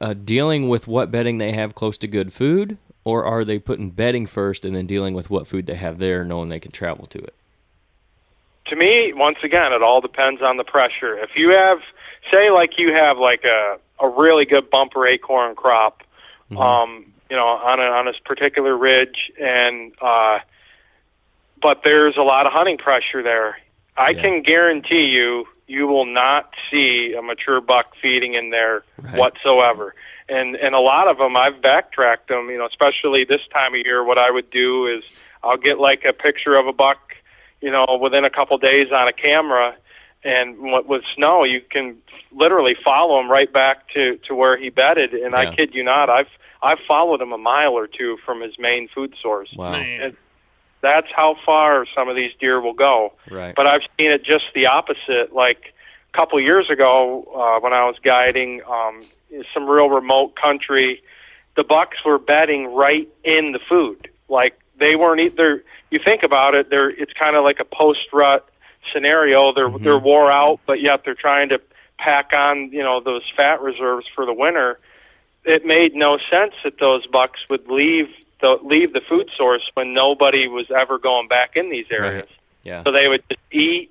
uh, 0.00 0.14
dealing 0.14 0.68
with 0.68 0.86
what 0.86 1.10
bedding 1.10 1.38
they 1.38 1.52
have 1.52 1.74
close 1.74 1.98
to 1.98 2.06
good 2.08 2.32
food, 2.32 2.78
or 3.04 3.24
are 3.24 3.44
they 3.44 3.58
putting 3.58 3.90
bedding 3.90 4.26
first 4.26 4.64
and 4.64 4.74
then 4.74 4.86
dealing 4.86 5.14
with 5.14 5.30
what 5.30 5.46
food 5.46 5.66
they 5.66 5.74
have 5.74 5.98
there, 5.98 6.24
knowing 6.24 6.48
they 6.48 6.60
can 6.60 6.70
travel 6.72 7.06
to 7.06 7.18
it? 7.18 7.34
To 8.66 8.76
me, 8.76 9.12
once 9.14 9.38
again, 9.42 9.72
it 9.72 9.82
all 9.82 10.00
depends 10.00 10.40
on 10.40 10.56
the 10.56 10.64
pressure. 10.64 11.18
If 11.18 11.30
you 11.36 11.50
have, 11.50 11.78
say, 12.32 12.50
like 12.50 12.78
you 12.78 12.92
have 12.94 13.18
like 13.18 13.44
a 13.44 13.78
a 14.00 14.08
really 14.08 14.44
good 14.44 14.68
bumper 14.70 15.06
acorn 15.06 15.54
crop, 15.54 16.02
Mhm. 16.50 16.60
um, 16.60 17.06
you 17.30 17.36
know, 17.36 17.46
on 17.46 17.78
a 17.80 17.84
on 17.84 18.06
this 18.06 18.18
particular 18.24 18.76
ridge, 18.76 19.30
and 19.40 19.92
uh, 20.00 20.38
but 21.60 21.82
there's 21.84 22.16
a 22.16 22.22
lot 22.22 22.46
of 22.46 22.52
hunting 22.52 22.78
pressure 22.78 23.22
there. 23.22 23.58
I 23.96 24.10
Yeah. 24.10 24.22
can 24.22 24.42
guarantee 24.42 25.04
you, 25.04 25.46
you 25.66 25.86
will 25.86 26.06
not 26.06 26.54
see 26.70 27.14
a 27.16 27.22
mature 27.22 27.60
buck 27.60 27.94
feeding 28.00 28.34
in 28.34 28.50
there 28.50 28.84
Right. 29.02 29.14
whatsoever. 29.14 29.94
And 30.28 30.56
and 30.56 30.74
a 30.74 30.80
lot 30.80 31.08
of 31.08 31.18
them, 31.18 31.36
I've 31.36 31.60
backtracked 31.60 32.28
them. 32.28 32.48
You 32.50 32.58
know, 32.58 32.66
especially 32.66 33.24
this 33.24 33.40
time 33.52 33.74
of 33.74 33.80
year. 33.84 34.04
What 34.04 34.18
I 34.18 34.30
would 34.30 34.50
do 34.50 34.86
is 34.86 35.02
I'll 35.42 35.56
get 35.56 35.78
like 35.78 36.04
a 36.08 36.12
picture 36.12 36.54
of 36.56 36.66
a 36.66 36.72
buck, 36.72 37.14
you 37.60 37.70
know, 37.70 37.98
within 38.00 38.24
a 38.24 38.30
couple 38.30 38.56
days 38.58 38.88
on 38.92 39.08
a 39.08 39.12
camera, 39.12 39.74
and 40.24 40.58
what 40.58 40.86
with 40.86 41.02
snow, 41.14 41.44
you 41.44 41.60
can 41.68 41.96
literally 42.30 42.76
follow 42.84 43.20
him 43.20 43.30
right 43.30 43.52
back 43.52 43.88
to 43.94 44.18
to 44.28 44.34
where 44.34 44.56
he 44.56 44.70
bedded. 44.70 45.12
And 45.12 45.32
Yeah. 45.32 45.38
I 45.50 45.54
kid 45.54 45.74
you 45.74 45.82
not, 45.84 46.08
I've 46.08 46.30
I've 46.62 46.78
followed 46.86 47.20
him 47.20 47.32
a 47.32 47.38
mile 47.38 47.72
or 47.72 47.88
two 47.88 48.16
from 48.24 48.40
his 48.40 48.58
main 48.58 48.88
food 48.94 49.14
source. 49.20 49.52
Wow. 49.56 49.72
Man. 49.72 50.16
That's 50.80 51.08
how 51.14 51.36
far 51.46 51.86
some 51.94 52.08
of 52.08 52.16
these 52.16 52.32
deer 52.40 52.60
will 52.60 52.72
go. 52.72 53.12
Right. 53.30 53.54
But 53.54 53.66
I've 53.68 53.82
seen 53.98 54.10
it 54.10 54.24
just 54.24 54.44
the 54.54 54.66
opposite. 54.66 55.32
Like 55.32 55.74
a 56.12 56.16
couple 56.16 56.40
years 56.40 56.68
ago, 56.70 57.24
uh, 57.34 57.60
when 57.60 57.72
I 57.72 57.84
was 57.84 57.96
guiding 58.02 58.62
um, 58.70 59.02
some 59.54 59.66
real 59.66 59.88
remote 59.88 60.34
country, 60.36 61.02
the 61.56 61.64
bucks 61.64 61.98
were 62.04 62.18
bedding 62.18 62.74
right 62.74 63.08
in 63.24 63.52
the 63.52 63.60
food. 63.68 64.08
Like 64.28 64.58
they 64.78 64.96
weren't 64.96 65.20
either. 65.20 65.62
You 65.90 66.00
think 66.04 66.22
about 66.22 66.54
it, 66.54 66.70
they're 66.70 66.90
it's 66.90 67.12
kind 67.12 67.36
of 67.36 67.44
like 67.44 67.60
a 67.60 67.64
post 67.64 68.12
rut 68.12 68.48
scenario. 68.92 69.52
They're 69.52 69.68
Mhm. 69.68 69.82
they're 69.84 69.98
wore 69.98 70.30
out, 70.32 70.60
but 70.66 70.80
yet 70.80 71.04
they're 71.04 71.14
trying 71.14 71.50
to 71.50 71.60
pack 71.98 72.32
on 72.32 72.70
you 72.72 72.82
know 72.82 73.00
those 73.00 73.22
fat 73.36 73.60
reserves 73.60 74.06
for 74.14 74.26
the 74.26 74.32
winter. 74.32 74.78
It 75.44 75.64
made 75.66 75.94
no 75.94 76.18
sense 76.30 76.54
that 76.64 76.78
those 76.78 77.06
bucks 77.06 77.40
would 77.50 77.68
leave 77.68 78.08
the 78.40 78.58
leave 78.62 78.92
the 78.92 79.00
food 79.00 79.30
source 79.36 79.62
when 79.74 79.94
nobody 79.94 80.48
was 80.48 80.70
ever 80.70 80.98
going 80.98 81.28
back 81.28 81.56
in 81.56 81.70
these 81.70 81.86
areas. 81.90 82.28
Yeah. 82.64 82.82
So 82.84 82.92
they 82.92 83.08
would 83.08 83.22
just 83.28 83.40
eat, 83.52 83.90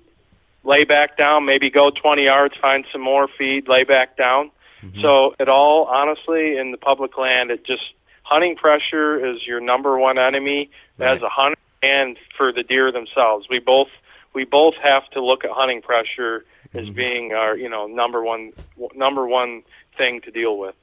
lay 0.64 0.84
back 0.84 1.18
down, 1.18 1.46
maybe 1.46 1.70
go 1.70 1.90
20 1.90 2.24
yards, 2.24 2.56
find 2.62 2.86
some 2.92 3.02
more 3.02 3.28
feed, 3.38 3.68
lay 3.68 3.84
back 3.84 4.16
down. 4.18 4.52
Mhm. 4.84 5.02
So 5.02 5.36
it 5.40 5.50
all, 5.50 5.86
honestly, 5.86 6.58
in 6.58 6.72
the 6.72 6.78
public 6.78 7.18
land, 7.18 7.52
it 7.52 7.64
just 7.66 7.94
hunting 8.24 8.56
pressure 8.56 9.24
is 9.26 9.46
your 9.46 9.60
number 9.60 9.98
one 10.00 10.18
enemy 10.18 10.70
Right. 10.98 11.16
as 11.16 11.22
a 11.22 11.30
hunter 11.30 11.58
and 11.84 12.18
for 12.38 12.52
the 12.52 12.64
deer 12.64 12.92
themselves. 12.92 13.48
We 13.50 13.60
both 13.60 13.90
we 14.34 14.46
both 14.46 14.76
have 14.76 15.10
to 15.10 15.20
look 15.22 15.44
at 15.44 15.52
hunting 15.52 15.82
pressure 15.82 16.46
as 16.74 16.88
Mhm. 16.88 16.96
being 16.96 17.34
our 17.34 17.58
you 17.58 17.68
know 17.68 17.86
number 17.88 18.24
one 18.24 18.54
number 18.96 19.28
one 19.28 19.64
thing 19.98 20.22
to 20.22 20.32
deal 20.32 20.58
with. 20.58 20.76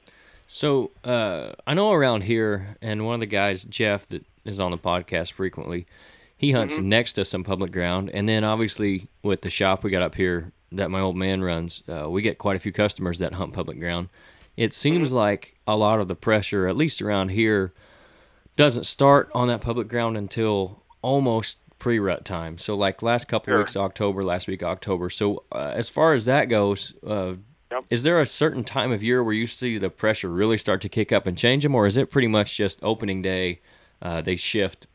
So 0.47 0.91
uh, 1.03 1.53
I 1.65 1.73
know 1.73 1.91
around 1.91 2.23
here, 2.23 2.75
and 2.81 3.05
one 3.05 3.15
of 3.15 3.19
the 3.21 3.25
guys, 3.25 3.63
Jeff, 3.63 4.05
that 4.07 4.23
is 4.45 4.59
on 4.59 4.71
the 4.71 4.77
podcast 4.77 5.31
frequently, 5.31 5.85
he 6.39 6.53
hunts 6.53 6.75
Mm-hmm. 6.75 6.89
next 6.89 7.13
to 7.13 7.25
some 7.25 7.43
public 7.43 7.71
ground, 7.71 8.09
and 8.13 8.27
then 8.27 8.43
obviously 8.43 9.09
with 9.21 9.41
the 9.41 9.49
shop 9.49 9.83
we 9.83 9.91
got 9.91 10.01
up 10.01 10.15
here 10.15 10.51
that 10.71 10.89
my 10.89 10.99
old 11.01 11.15
man 11.17 11.41
runs, 11.43 11.83
uh, 11.87 12.09
we 12.09 12.21
get 12.21 12.37
quite 12.37 12.55
a 12.55 12.59
few 12.59 12.71
customers 12.71 13.19
that 13.19 13.33
hunt 13.33 13.51
public 13.53 13.77
ground. 13.79 14.07
It 14.55 14.73
seems 14.73 15.09
Mm-hmm. 15.09 15.17
like 15.17 15.55
a 15.67 15.75
lot 15.75 15.99
of 15.99 16.07
the 16.07 16.15
pressure, 16.15 16.67
at 16.67 16.77
least 16.77 17.01
around 17.01 17.29
here, 17.29 17.73
doesn't 18.55 18.85
start 18.85 19.29
on 19.33 19.47
that 19.49 19.61
public 19.61 19.87
ground 19.87 20.15
until 20.17 20.83
almost 21.01 21.57
pre-rut 21.79 22.23
time. 22.25 22.57
So 22.57 22.75
like 22.75 23.01
last 23.01 23.27
couple 23.27 23.51
Sure. 23.51 23.59
weeks 23.59 23.75
October, 23.77 24.21
last 24.23 24.47
week 24.47 24.63
October. 24.63 25.09
So 25.09 25.43
uh, 25.51 25.71
as 25.75 25.89
far 25.89 26.13
as 26.13 26.25
that 26.25 26.45
goes, 26.45 26.93
uh, 27.05 27.33
Yep. 27.71 27.85
is 27.91 28.01
there 28.03 28.19
a 28.19 28.25
certain 28.25 28.63
time 28.63 28.91
of 28.91 29.03
year 29.03 29.23
where 29.23 29.33
you 29.33 29.45
see 29.45 29.77
the 29.77 29.91
pressure 29.91 30.27
really 30.29 30.57
start 30.57 30.81
to 30.81 30.89
kick 30.89 31.11
up 31.11 31.27
and 31.27 31.37
change 31.37 31.61
them, 31.63 31.75
or 31.75 31.85
is 31.85 31.97
it 31.97 32.09
pretty 32.09 32.27
much 32.27 32.57
just 32.57 32.79
opening 32.83 33.21
day? 33.21 33.59
Uh, 34.01 34.21
they 34.21 34.35
shift 34.35 34.87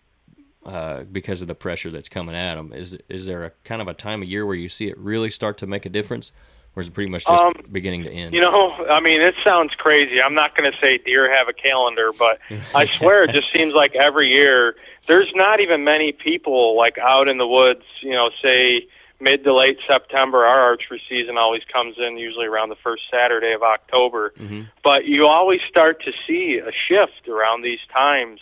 uh, 0.65 1.05
because 1.05 1.43
of 1.43 1.49
the 1.49 1.55
pressure 1.55 1.91
that's 1.91 2.09
coming 2.09 2.35
at 2.35 2.55
them. 2.55 2.73
Is 2.73 2.97
is 3.09 3.27
there 3.27 3.45
a 3.45 3.53
kind 3.65 3.83
of 3.83 3.89
a 3.89 3.95
time 3.95 4.23
of 4.23 4.29
year 4.29 4.47
where 4.47 4.57
you 4.57 4.69
see 4.69 4.89
it 4.89 4.99
really 4.99 5.31
start 5.31 5.59
to 5.59 5.67
make 5.67 5.85
a 5.87 5.89
difference, 5.89 6.33
or 6.75 6.81
is 6.81 6.89
it 6.89 6.95
pretty 6.95 7.11
much 7.11 7.27
just 7.27 7.45
Um, 7.45 7.53
beginning 7.71 8.05
to 8.05 8.11
end? 8.11 8.35
You 8.35 8.41
know, 8.41 8.73
I 8.89 9.01
mean, 9.01 9.21
it 9.21 9.35
sounds 9.45 9.73
crazy. 9.75 10.21
I'm 10.23 10.35
not 10.35 10.57
going 10.57 10.71
to 10.71 10.79
say 10.79 10.99
deer 10.99 11.31
have 11.35 11.49
a 11.49 11.53
calendar, 11.53 12.13
but 12.19 12.39
I 12.75 12.87
swear 12.99 13.25
it 13.25 13.31
just 13.31 13.53
seems 13.53 13.75
like 13.75 13.95
every 13.95 14.29
year 14.29 14.77
there's 15.07 15.31
not 15.35 15.61
even 15.61 15.85
many 15.85 16.13
people 16.13 16.77
like 16.77 16.99
out 16.99 17.29
in 17.29 17.39
the 17.39 17.47
woods. 17.47 17.85
You 18.01 18.13
know, 18.13 18.31
say 18.43 18.87
mid 19.21 19.45
to 19.45 19.55
late 19.55 19.79
September. 19.87 20.45
Our 20.45 20.61
archery 20.61 21.01
season 21.09 21.39
always 21.39 21.63
comes 21.73 21.97
in 21.99 22.19
usually 22.19 22.47
around 22.47 22.69
the 22.71 22.77
first 22.77 23.05
Saturday 23.11 23.53
of 23.53 23.63
October. 23.63 24.33
Mhm. 24.39 24.69
But 24.83 25.05
you 25.05 25.27
always 25.27 25.61
start 25.69 26.03
to 26.05 26.13
see 26.27 26.59
a 26.59 26.73
shift 26.73 27.29
around 27.29 27.63
these 27.63 27.79
times, 27.93 28.41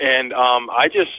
and 0.00 0.32
um, 0.32 0.68
I 0.70 0.88
just 0.88 1.10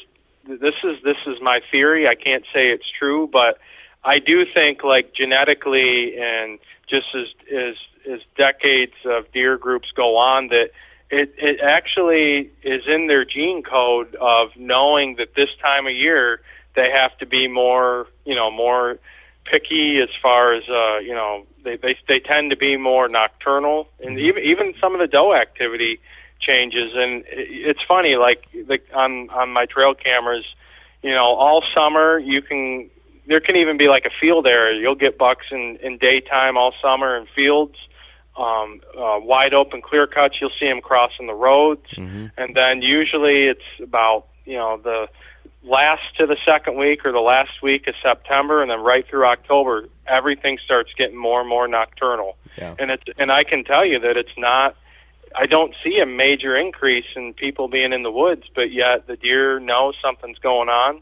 this 0.45 0.75
is 0.83 1.01
this 1.03 1.17
is 1.25 1.37
my 1.41 1.61
theory. 1.71 2.07
I 2.07 2.15
can't 2.15 2.43
say 2.53 2.69
it's 2.69 2.89
true, 2.97 3.29
but 3.31 3.59
I 4.03 4.19
do 4.19 4.45
think 4.51 4.83
like 4.83 5.13
genetically 5.13 6.17
and 6.19 6.59
just 6.89 7.07
as 7.15 7.27
as 7.51 7.75
as 8.11 8.19
decades 8.37 8.93
of 9.05 9.31
deer 9.31 9.57
groups 9.57 9.89
go 9.95 10.17
on 10.17 10.47
that 10.49 10.71
it 11.09 11.33
it 11.37 11.59
actually 11.61 12.51
is 12.63 12.83
in 12.87 13.07
their 13.07 13.23
gene 13.23 13.63
code 13.63 14.15
of 14.15 14.49
knowing 14.57 15.15
that 15.17 15.35
this 15.35 15.49
time 15.61 15.87
of 15.87 15.93
year 15.93 16.41
they 16.75 16.89
have 16.91 17.17
to 17.19 17.25
be 17.25 17.47
more 17.47 18.07
you 18.25 18.35
know 18.35 18.51
more 18.51 18.97
picky 19.45 19.99
as 20.01 20.09
far 20.21 20.53
as 20.53 20.63
uh 20.69 20.97
you 20.99 21.13
know 21.13 21.45
they 21.63 21.77
they 21.77 21.95
they 22.07 22.19
tend 22.19 22.49
to 22.49 22.57
be 22.57 22.77
more 22.77 23.07
nocturnal 23.07 23.87
and 24.01 24.19
even 24.19 24.43
even 24.43 24.73
some 24.81 24.93
of 24.93 24.99
the 24.99 25.07
doe 25.07 25.33
activity 25.33 25.99
changes. 26.45 26.91
And 26.95 27.23
it's 27.27 27.81
funny 27.87 28.15
like 28.15 28.47
the, 28.53 28.79
on 28.93 29.29
on 29.29 29.51
my 29.51 29.65
trail 29.65 29.93
cameras 29.93 30.45
you 31.01 31.11
know 31.11 31.25
all 31.45 31.63
summer 31.75 32.17
you 32.19 32.41
can 32.41 32.89
there 33.25 33.39
can 33.39 33.55
even 33.55 33.77
be 33.77 33.87
like 33.87 34.05
a 34.05 34.11
field 34.21 34.45
area. 34.45 34.79
You'll 34.81 34.95
get 35.07 35.17
bucks 35.17 35.45
in 35.51 35.77
in 35.81 35.97
daytime 35.97 36.57
all 36.57 36.73
summer 36.81 37.15
in 37.17 37.25
fields 37.35 37.75
um 38.37 38.81
uh, 38.97 39.19
wide 39.21 39.53
open 39.53 39.81
clear 39.81 40.07
cuts. 40.07 40.35
You'll 40.41 40.57
see 40.59 40.67
them 40.67 40.81
crossing 40.81 41.27
the 41.27 41.33
roads. 41.47 41.87
Mhm. 41.95 42.31
and 42.37 42.55
then 42.55 42.81
usually 42.81 43.47
it's 43.47 43.69
about 43.81 44.25
you 44.45 44.57
know 44.57 44.77
the 44.77 45.07
last 45.63 46.03
to 46.17 46.25
the 46.25 46.35
second 46.45 46.75
week 46.75 47.05
or 47.05 47.11
the 47.13 47.21
last 47.21 47.61
week 47.61 47.87
of 47.87 47.95
September 48.01 48.61
and 48.61 48.69
then 48.71 48.81
right 48.81 49.07
through 49.07 49.25
October 49.25 49.87
everything 50.07 50.57
starts 50.65 50.91
getting 50.97 51.15
more 51.15 51.39
and 51.39 51.47
more 51.49 51.67
nocturnal. 51.67 52.35
Yeah. 52.57 52.75
and 52.79 52.91
it's 52.91 53.03
and 53.17 53.31
I 53.31 53.43
can 53.45 53.63
tell 53.63 53.85
you 53.85 53.99
that 53.99 54.17
it's 54.17 54.37
not 54.37 54.75
I 55.35 55.45
don't 55.45 55.73
see 55.83 55.99
a 55.99 56.05
major 56.05 56.55
increase 56.55 57.05
in 57.15 57.33
people 57.33 57.67
being 57.67 57.93
in 57.93 58.03
the 58.03 58.11
woods 58.11 58.43
but 58.55 58.71
yet 58.71 59.07
the 59.07 59.15
deer 59.15 59.59
know 59.59 59.93
something's 60.01 60.39
going 60.39 60.69
on 60.69 61.01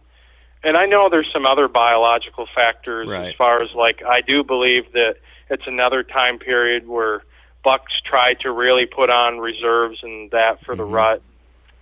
and 0.64 0.78
I 0.78 0.86
know 0.86 1.10
there's 1.10 1.30
some 1.34 1.46
other 1.46 1.68
biological 1.68 2.48
factors 2.54 3.08
Right. 3.08 3.30
as 3.30 3.36
far 3.36 3.62
as 3.62 3.70
like 3.74 4.04
I 4.04 4.22
do 4.22 4.44
believe 4.44 4.92
that 4.94 5.16
it's 5.50 5.68
another 5.68 6.04
time 6.04 6.40
period 6.40 6.88
where 6.88 7.24
bucks 7.64 7.94
try 8.04 8.34
to 8.36 8.52
really 8.52 8.86
put 8.86 9.10
on 9.10 9.40
reserves 9.40 10.00
and 10.02 10.32
that 10.32 10.64
for 10.66 10.76
the 10.76 10.84
Mhm. 10.84 10.94
rut. 10.94 11.22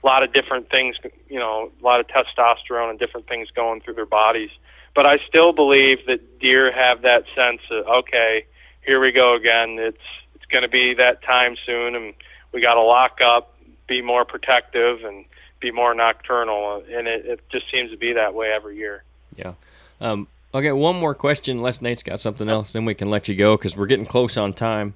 A 0.02 0.06
lot 0.06 0.24
of 0.24 0.32
different 0.34 0.70
things, 0.70 0.98
you 1.30 1.40
know, 1.40 1.72
a 1.80 1.84
lot 1.84 2.00
of 2.00 2.08
testosterone 2.08 2.90
and 2.90 2.98
different 3.00 3.28
things 3.28 3.50
going 3.52 3.82
through 3.82 3.94
their 3.96 4.06
bodies. 4.06 4.50
But 4.96 5.06
I 5.06 5.18
still 5.20 5.52
believe 5.54 6.06
that 6.08 6.40
deer 6.40 6.72
have 6.72 7.02
that 7.04 7.26
sense 7.36 7.62
of 7.70 7.88
okay, 7.88 8.46
here 8.86 9.00
we 9.00 9.12
go 9.12 9.34
again. 9.36 9.78
It's 9.78 10.02
it's 10.36 10.46
going 10.46 10.64
to 10.64 10.70
be 10.70 10.94
that 10.96 11.22
time 11.22 11.56
soon, 11.66 11.96
and 11.96 12.14
we 12.52 12.62
got 12.62 12.76
to 12.76 12.82
lock 12.82 13.20
up, 13.22 13.56
be 13.88 14.02
more 14.02 14.26
protective, 14.26 15.04
and 15.04 15.26
be 15.60 15.72
more 15.72 15.94
nocturnal. 15.94 16.84
And 16.92 17.08
it, 17.08 17.26
it 17.26 17.40
just 17.50 17.70
seems 17.72 17.92
to 17.92 17.98
be 17.98 18.14
that 18.14 18.34
way 18.34 18.52
every 18.52 18.78
year. 18.78 19.04
Yeah. 19.36 19.54
Um, 20.02 20.28
okay, 20.54 20.72
one 20.72 20.96
more 20.96 21.14
question, 21.14 21.58
unless 21.58 21.82
Nate's 21.82 22.04
got 22.04 22.20
something 22.20 22.50
else, 22.50 22.74
then 22.74 22.86
we 22.86 22.94
can 22.94 23.10
let 23.10 23.28
you 23.28 23.36
go 23.36 23.58
because 23.58 23.76
we're 23.76 23.88
getting 23.88 24.06
close 24.06 24.38
on 24.38 24.54
time. 24.54 24.96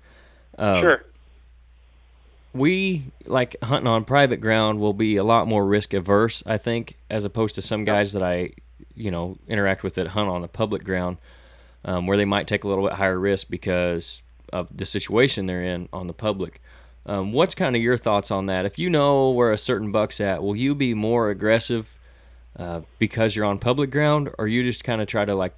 Um, 0.58 0.82
sure. 0.82 1.04
We, 2.54 3.06
like 3.26 3.56
hunting 3.63 3.88
on 3.88 4.06
private 4.06 4.38
ground, 4.38 4.80
will 4.80 4.94
be 4.94 5.18
a 5.18 5.24
lot 5.24 5.48
more 5.48 5.66
risk 5.66 5.94
averse, 5.94 6.44
I 6.46 6.58
think, 6.58 6.98
as 7.10 7.26
opposed 7.26 7.56
to 7.56 7.62
some 7.62 7.84
guys 7.84 8.13
that 8.13 8.22
I, 8.22 8.52
you 8.96 9.10
know, 9.10 9.38
interact 9.48 9.82
with 9.82 9.96
that 9.96 10.08
hunt 10.08 10.30
on 10.30 10.44
the 10.44 10.48
public 10.48 10.84
ground, 10.84 11.18
um, 11.84 12.06
where 12.06 12.16
they 12.16 12.26
might 12.26 12.48
take 12.48 12.63
a 12.63 12.68
little 12.68 12.86
bit 12.88 12.94
higher 12.94 13.18
risk 13.18 13.48
because 13.50 14.22
of 14.52 14.70
the 14.76 14.86
situation 14.86 15.48
they're 15.48 15.63
in 15.63 15.89
on 15.92 16.06
the 16.06 16.13
public. 16.13 16.62
Um, 17.06 17.34
what's 17.34 17.56
kind 17.56 17.76
of 17.76 17.82
your 17.82 17.98
thoughts 17.98 18.32
on 18.32 18.46
that? 18.46 18.66
If 18.66 18.80
you 18.80 18.89
know 18.89 19.32
where 19.32 19.52
a 19.52 19.58
certain 19.58 19.92
buck's 19.92 20.22
at, 20.22 20.42
will 20.42 20.56
you 20.56 20.74
be 20.74 20.94
more 20.94 21.30
aggressive 21.30 21.98
uh, 22.58 22.82
because 23.00 23.36
you're 23.36 23.46
on 23.46 23.60
public 23.60 23.92
ground, 23.92 24.30
or 24.38 24.48
you 24.48 24.63
just 24.63 24.84
kind 24.84 25.02
of 25.02 25.08
try 25.08 25.26
to 25.26 25.36
like? 25.36 25.54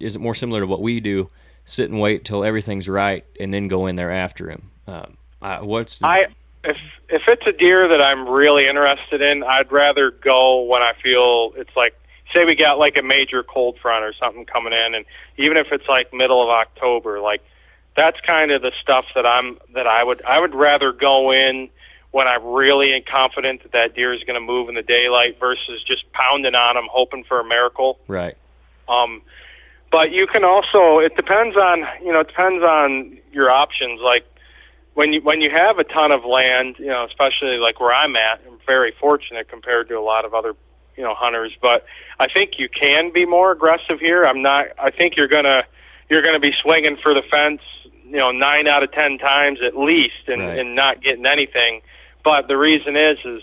Is 0.00 0.16
it 0.16 0.18
more 0.20 0.34
similar 0.34 0.60
to 0.60 0.66
what 0.66 0.82
we 0.82 1.00
do? 1.00 1.30
Sit 1.64 1.90
and 1.90 2.00
wait 2.00 2.24
till 2.24 2.44
everything's 2.44 2.88
right, 2.88 3.24
and 3.38 3.52
then 3.52 3.68
go 3.68 3.86
in 3.86 3.96
there 3.96 4.10
after 4.10 4.50
him. 4.50 4.70
Um, 4.86 5.16
what's 5.66 6.00
the, 6.00 6.06
I 6.06 6.26
if 6.64 6.76
if 7.08 7.22
it's 7.28 7.46
a 7.46 7.52
deer 7.52 7.88
that 7.88 8.02
I'm 8.02 8.28
really 8.28 8.66
interested 8.66 9.22
in, 9.22 9.42
I'd 9.44 9.70
rather 9.70 10.10
go 10.10 10.62
when 10.62 10.82
I 10.82 10.92
feel 11.02 11.52
it's 11.56 11.74
like 11.76 11.94
say 12.32 12.44
we 12.44 12.56
got 12.56 12.78
like 12.78 12.96
a 12.96 13.02
major 13.02 13.42
cold 13.42 13.78
front 13.80 14.04
or 14.04 14.12
something 14.12 14.44
coming 14.44 14.72
in 14.72 14.94
and 14.94 15.04
even 15.38 15.56
if 15.56 15.68
it's 15.72 15.88
like 15.88 16.12
middle 16.12 16.42
of 16.42 16.50
October, 16.50 17.20
like 17.20 17.42
that's 17.98 18.20
kind 18.20 18.52
of 18.52 18.62
the 18.62 18.72
stuff 18.80 19.04
that 19.14 19.26
I'm 19.26 19.58
that 19.74 19.86
I 19.86 20.04
would 20.04 20.24
I 20.24 20.38
would 20.38 20.54
rather 20.54 20.92
go 20.92 21.32
in 21.32 21.68
when 22.12 22.26
I'm 22.26 22.44
really 22.46 23.04
confident 23.10 23.62
that 23.64 23.72
that 23.72 23.94
deer 23.94 24.14
is 24.14 24.22
going 24.24 24.40
to 24.40 24.40
move 24.40 24.68
in 24.68 24.74
the 24.74 24.82
daylight 24.82 25.38
versus 25.38 25.82
just 25.86 26.10
pounding 26.12 26.54
on 26.54 26.76
them 26.76 26.86
hoping 26.90 27.24
for 27.24 27.38
a 27.40 27.44
miracle. 27.44 27.98
Right. 28.08 28.36
Um, 28.88 29.20
but 29.90 30.10
you 30.12 30.26
can 30.26 30.44
also 30.44 30.98
it 30.98 31.16
depends 31.16 31.56
on 31.56 31.84
you 32.02 32.12
know 32.12 32.20
it 32.20 32.28
depends 32.28 32.62
on 32.62 33.18
your 33.32 33.50
options. 33.50 34.00
Like 34.00 34.24
when 34.94 35.12
you 35.12 35.20
when 35.22 35.40
you 35.40 35.50
have 35.50 35.78
a 35.78 35.84
ton 35.84 36.12
of 36.12 36.24
land, 36.24 36.76
you 36.78 36.86
know, 36.86 37.04
especially 37.04 37.58
like 37.58 37.80
where 37.80 37.94
I'm 37.94 38.16
at, 38.16 38.40
I'm 38.46 38.58
very 38.66 38.92
fortunate 39.00 39.48
compared 39.48 39.88
to 39.88 39.94
a 39.94 40.02
lot 40.02 40.24
of 40.24 40.34
other 40.34 40.54
you 40.96 41.02
know 41.02 41.14
hunters. 41.14 41.56
But 41.60 41.84
I 42.20 42.28
think 42.28 42.58
you 42.58 42.68
can 42.68 43.12
be 43.12 43.24
more 43.26 43.50
aggressive 43.50 43.98
here. 44.00 44.24
I'm 44.24 44.42
not. 44.42 44.66
I 44.78 44.90
think 44.90 45.16
you're 45.16 45.28
gonna 45.28 45.62
you're 46.10 46.22
gonna 46.22 46.40
be 46.40 46.52
swinging 46.62 46.96
for 47.02 47.14
the 47.14 47.22
fence, 47.30 47.62
you 48.10 48.16
know, 48.16 48.30
nine 48.30 48.66
out 48.66 48.82
of 48.82 48.92
ten 48.92 49.18
times 49.18 49.58
at 49.64 49.76
least, 49.78 50.28
and 50.28 50.42
Right. 50.42 50.58
and 50.58 50.74
not 50.74 51.02
getting 51.02 51.26
anything. 51.26 51.82
But 52.24 52.48
the 52.48 52.56
reason 52.56 52.96
is 52.96 53.18
is 53.24 53.42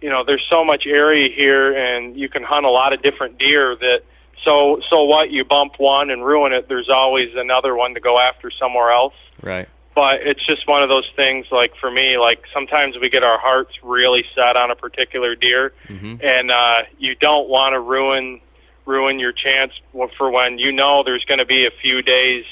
you 0.00 0.08
know 0.10 0.24
there's 0.24 0.44
so 0.48 0.64
much 0.64 0.86
area 0.86 1.28
here, 1.34 1.76
and 1.76 2.16
you 2.16 2.28
can 2.28 2.42
hunt 2.42 2.64
a 2.64 2.70
lot 2.70 2.92
of 2.92 3.02
different 3.02 3.38
deer 3.38 3.76
that. 3.76 4.00
So 4.44 4.80
so 4.88 5.02
what? 5.02 5.30
You 5.30 5.44
bump 5.44 5.74
one 5.78 6.10
and 6.10 6.24
ruin 6.24 6.52
it. 6.52 6.68
There's 6.68 6.88
always 6.88 7.30
another 7.34 7.74
one 7.74 7.94
to 7.94 8.00
go 8.00 8.20
after 8.20 8.50
somewhere 8.52 8.92
else 8.92 9.14
Right. 9.42 9.66
but 9.96 10.20
it's 10.22 10.44
just 10.46 10.68
one 10.68 10.80
of 10.80 10.88
those 10.88 11.08
things 11.16 11.46
like 11.50 11.72
for 11.80 11.90
me 11.90 12.18
like 12.18 12.44
sometimes 12.54 12.96
we 13.02 13.08
get 13.10 13.24
our 13.24 13.38
hearts 13.38 13.72
really 13.82 14.24
set 14.36 14.56
on 14.56 14.70
a 14.70 14.76
particular 14.76 15.34
deer 15.34 15.72
Mhm. 15.88 16.22
and 16.22 16.52
uh 16.52 16.82
you 16.98 17.16
don't 17.16 17.48
want 17.48 17.72
to 17.74 17.80
ruin 17.80 18.40
ruin 18.86 19.18
your 19.18 19.32
chance 19.32 19.72
for 20.16 20.30
when 20.30 20.58
you 20.58 20.70
know 20.70 21.02
there's 21.02 21.24
going 21.24 21.38
to 21.40 21.44
be 21.44 21.66
a 21.66 21.70
few 21.82 22.00
days 22.00 22.44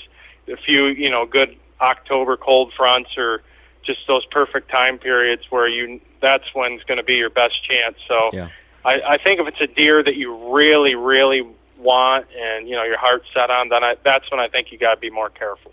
a 0.49 0.57
few 0.57 0.87
you 0.87 1.11
know 1.11 1.27
good 1.27 1.57
october 1.81 2.37
cold 2.37 2.73
fronts 2.77 3.11
or 3.17 3.43
just 3.85 4.01
those 4.09 4.25
perfect 4.27 4.71
time 4.71 4.99
periods 4.99 5.43
where 5.51 5.69
you 5.69 6.01
that's 6.23 6.45
when's 6.55 6.83
going 6.85 6.99
to 6.99 7.05
be 7.05 7.15
your 7.15 7.31
best 7.31 7.55
chance 7.65 7.97
so 8.09 8.31
Yeah. 8.33 8.49
I, 8.85 9.01
I 9.15 9.19
think 9.19 9.41
if 9.41 9.47
it's 9.49 9.61
a 9.61 9.67
deer 9.67 10.03
that 10.03 10.17
you 10.17 10.53
really 10.55 10.95
really 10.95 11.43
want 11.79 12.27
and 12.37 12.69
you 12.69 12.75
know 12.75 12.85
your 12.85 12.99
heart's 12.99 13.27
set 13.35 13.51
on 13.51 13.69
then 13.69 13.85
I, 13.85 13.97
that's 14.05 14.31
when 14.31 14.41
i 14.41 14.49
think 14.49 14.73
you 14.73 14.79
got 14.79 14.95
to 14.95 15.01
be 15.01 15.11
more 15.11 15.29
careful 15.31 15.73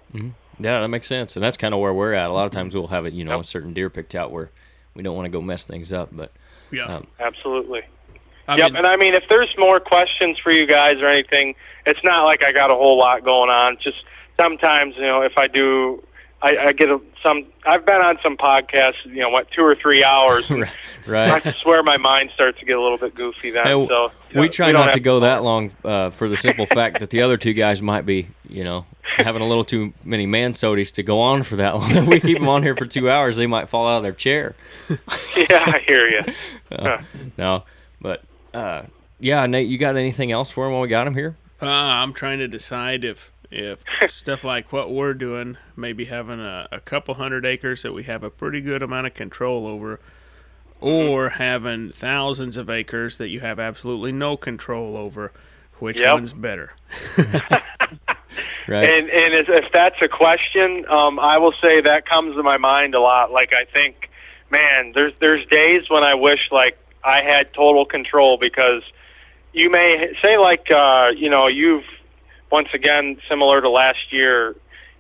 Yeah, 0.60 0.82
that 0.82 0.88
makes 0.90 1.08
sense, 1.08 1.36
and 1.36 1.44
that's 1.44 1.58
kind 1.58 1.74
of 1.74 1.80
where 1.80 1.94
we're 1.94 2.14
at. 2.14 2.30
A 2.30 2.34
lot 2.34 2.46
of 2.46 2.52
times 2.52 2.76
we'll 2.76 2.88
have 2.88 3.08
it, 3.08 3.14
you 3.14 3.26
know, 3.26 3.32
Yep. 3.38 3.42
a 3.42 3.44
certain 3.44 3.74
deer 3.74 3.90
picked 3.90 4.14
out 4.14 4.32
where 4.32 4.52
we 4.94 5.02
don't 5.02 5.16
want 5.16 5.26
to 5.26 5.32
go 5.32 5.42
mess 5.42 5.66
things 5.66 5.92
up. 5.92 6.10
But 6.12 6.32
Yeah. 6.72 6.86
Um, 6.86 7.08
absolutely 7.20 7.82
I 8.48 8.58
yep, 8.58 8.68
mean, 8.68 8.76
and 8.78 8.88
I 8.88 8.96
mean, 8.98 9.16
if 9.16 9.24
there's 9.30 9.50
more 9.58 9.80
questions 9.80 10.38
for 10.38 10.52
you 10.52 10.68
guys 10.68 10.98
or 11.02 11.08
anything, 11.08 11.56
it's 11.88 12.00
not 12.04 12.26
like 12.26 12.44
I 12.44 12.52
got 12.52 12.70
a 12.70 12.76
whole 12.76 12.98
lot 13.00 13.24
going 13.24 13.50
on. 13.50 13.78
Just 13.82 14.04
sometimes, 14.38 14.96
you 14.96 15.04
know, 15.04 15.22
if 15.22 15.38
I 15.38 15.48
do, 15.48 16.04
I, 16.42 16.58
I 16.58 16.74
get 16.74 16.90
a, 16.90 17.00
some. 17.24 17.46
I've 17.66 17.86
been 17.86 18.02
on 18.02 18.20
some 18.22 18.36
podcasts, 18.36 19.06
you 19.06 19.22
know, 19.22 19.30
what 19.30 19.50
two 19.52 19.64
or 19.64 19.76
three 19.76 20.04
hours. 20.04 20.46
and 20.50 20.66
I 21.08 21.54
swear 21.62 21.82
my 21.84 21.96
mind 21.96 22.32
starts 22.34 22.60
to 22.60 22.66
get 22.66 22.78
a 22.78 22.82
little 22.82 22.98
bit 22.98 23.16
goofy 23.16 23.52
then. 23.52 23.64
Hey, 23.64 23.88
so 23.88 24.12
we 24.36 24.42
know, 24.42 24.48
try 24.50 24.72
don't 24.74 24.88
to 24.88 24.92
have 24.92 25.04
go 25.04 25.22
that 25.22 25.44
long 25.44 25.72
uh, 25.86 26.10
for 26.10 26.28
the 26.28 26.36
simple 26.36 26.66
fact 26.74 27.00
that 27.00 27.10
the 27.12 27.22
other 27.22 27.38
two 27.38 27.54
guys 27.54 27.82
might 27.82 28.06
be, 28.06 28.28
you 28.50 28.66
know, 28.66 28.86
having 29.18 29.42
a 29.42 29.48
little 29.48 29.64
too 29.64 29.94
many 30.04 30.26
man 30.26 30.52
sodies 30.52 30.94
to 30.96 31.04
go 31.04 31.22
on 31.22 31.44
for 31.44 31.56
that 31.56 31.76
long. 31.76 32.06
We 32.14 32.20
keep 32.20 32.40
them 32.40 32.50
on 32.50 32.62
here 32.62 32.76
for 32.76 32.86
two 32.86 33.10
hours, 33.10 33.38
they 33.38 33.48
might 33.48 33.70
fall 33.70 33.88
out 33.88 33.98
of 33.98 34.04
their 34.04 34.12
chair. 34.12 34.56
yeah, 34.90 35.64
I 35.68 35.82
hear 35.88 36.10
you. 36.10 36.22
Uh, 36.70 37.02
no, 37.38 37.64
but 38.02 38.22
uh, 38.54 38.84
yeah, 39.20 39.46
Nate, 39.46 39.70
you 39.70 39.78
got 39.78 39.96
anything 39.96 40.32
else 40.34 40.52
for 40.52 40.66
him 40.68 40.74
while 40.74 40.82
we 40.82 40.90
got 40.90 41.08
him 41.08 41.16
here? 41.16 41.38
Uh, 41.62 41.68
I'm 41.68 42.12
trying 42.12 42.40
to 42.40 42.48
decide 42.50 43.06
if 43.06 43.32
if 43.54 43.84
stuff 44.08 44.44
like 44.44 44.72
what 44.74 44.92
we're 44.92 45.14
doing, 45.14 45.58
maybe 45.76 46.06
having 46.06 46.40
a, 46.40 46.68
a 46.72 46.80
couple 46.80 47.14
hundred 47.16 47.46
acres 47.46 47.84
that 47.84 47.94
we 47.94 48.04
have 48.04 48.24
a 48.24 48.30
pretty 48.30 48.62
good 48.62 48.82
amount 48.82 49.08
of 49.08 49.14
control 49.14 49.68
over, 49.68 50.00
or 50.82 51.30
having 51.30 51.92
thousands 51.92 52.58
of 52.58 52.70
acres 52.70 53.18
that 53.18 53.30
you 53.30 53.40
have 53.40 53.60
absolutely 53.60 54.12
no 54.12 54.36
control 54.36 54.98
over, 54.98 55.32
which 55.80 56.00
Yep. 56.00 56.14
one's 56.14 56.34
better? 56.34 56.74
Right. 58.66 58.90
And 58.90 59.10
and 59.10 59.34
as, 59.36 59.46
if 59.50 59.72
that's 59.74 59.98
a 60.02 60.08
question, 60.08 60.86
um, 60.90 61.20
I 61.20 61.38
will 61.38 61.52
say 61.62 61.82
that 61.82 62.08
comes 62.08 62.36
to 62.36 62.44
my 62.44 62.58
mind 62.58 62.96
a 62.96 63.00
lot. 63.02 63.30
Like 63.32 63.52
I 63.52 63.66
think, 63.72 64.10
man, 64.50 64.94
there's 64.96 65.14
there's 65.20 65.46
days 65.48 65.90
when 65.90 66.04
I 66.04 66.16
wish 66.16 66.40
like 66.50 66.78
I 67.04 67.22
had 67.24 67.54
total 67.54 67.86
control 67.86 68.38
because 68.40 68.82
you 69.52 69.70
may 69.70 70.14
say 70.22 70.38
like 70.38 70.68
uh, 70.74 71.10
you 71.16 71.30
know 71.30 71.48
you've 71.48 71.84
once 72.54 72.70
again 72.72 73.18
similar 73.28 73.62
to 73.62 73.70
last 73.70 74.12
year, 74.14 74.56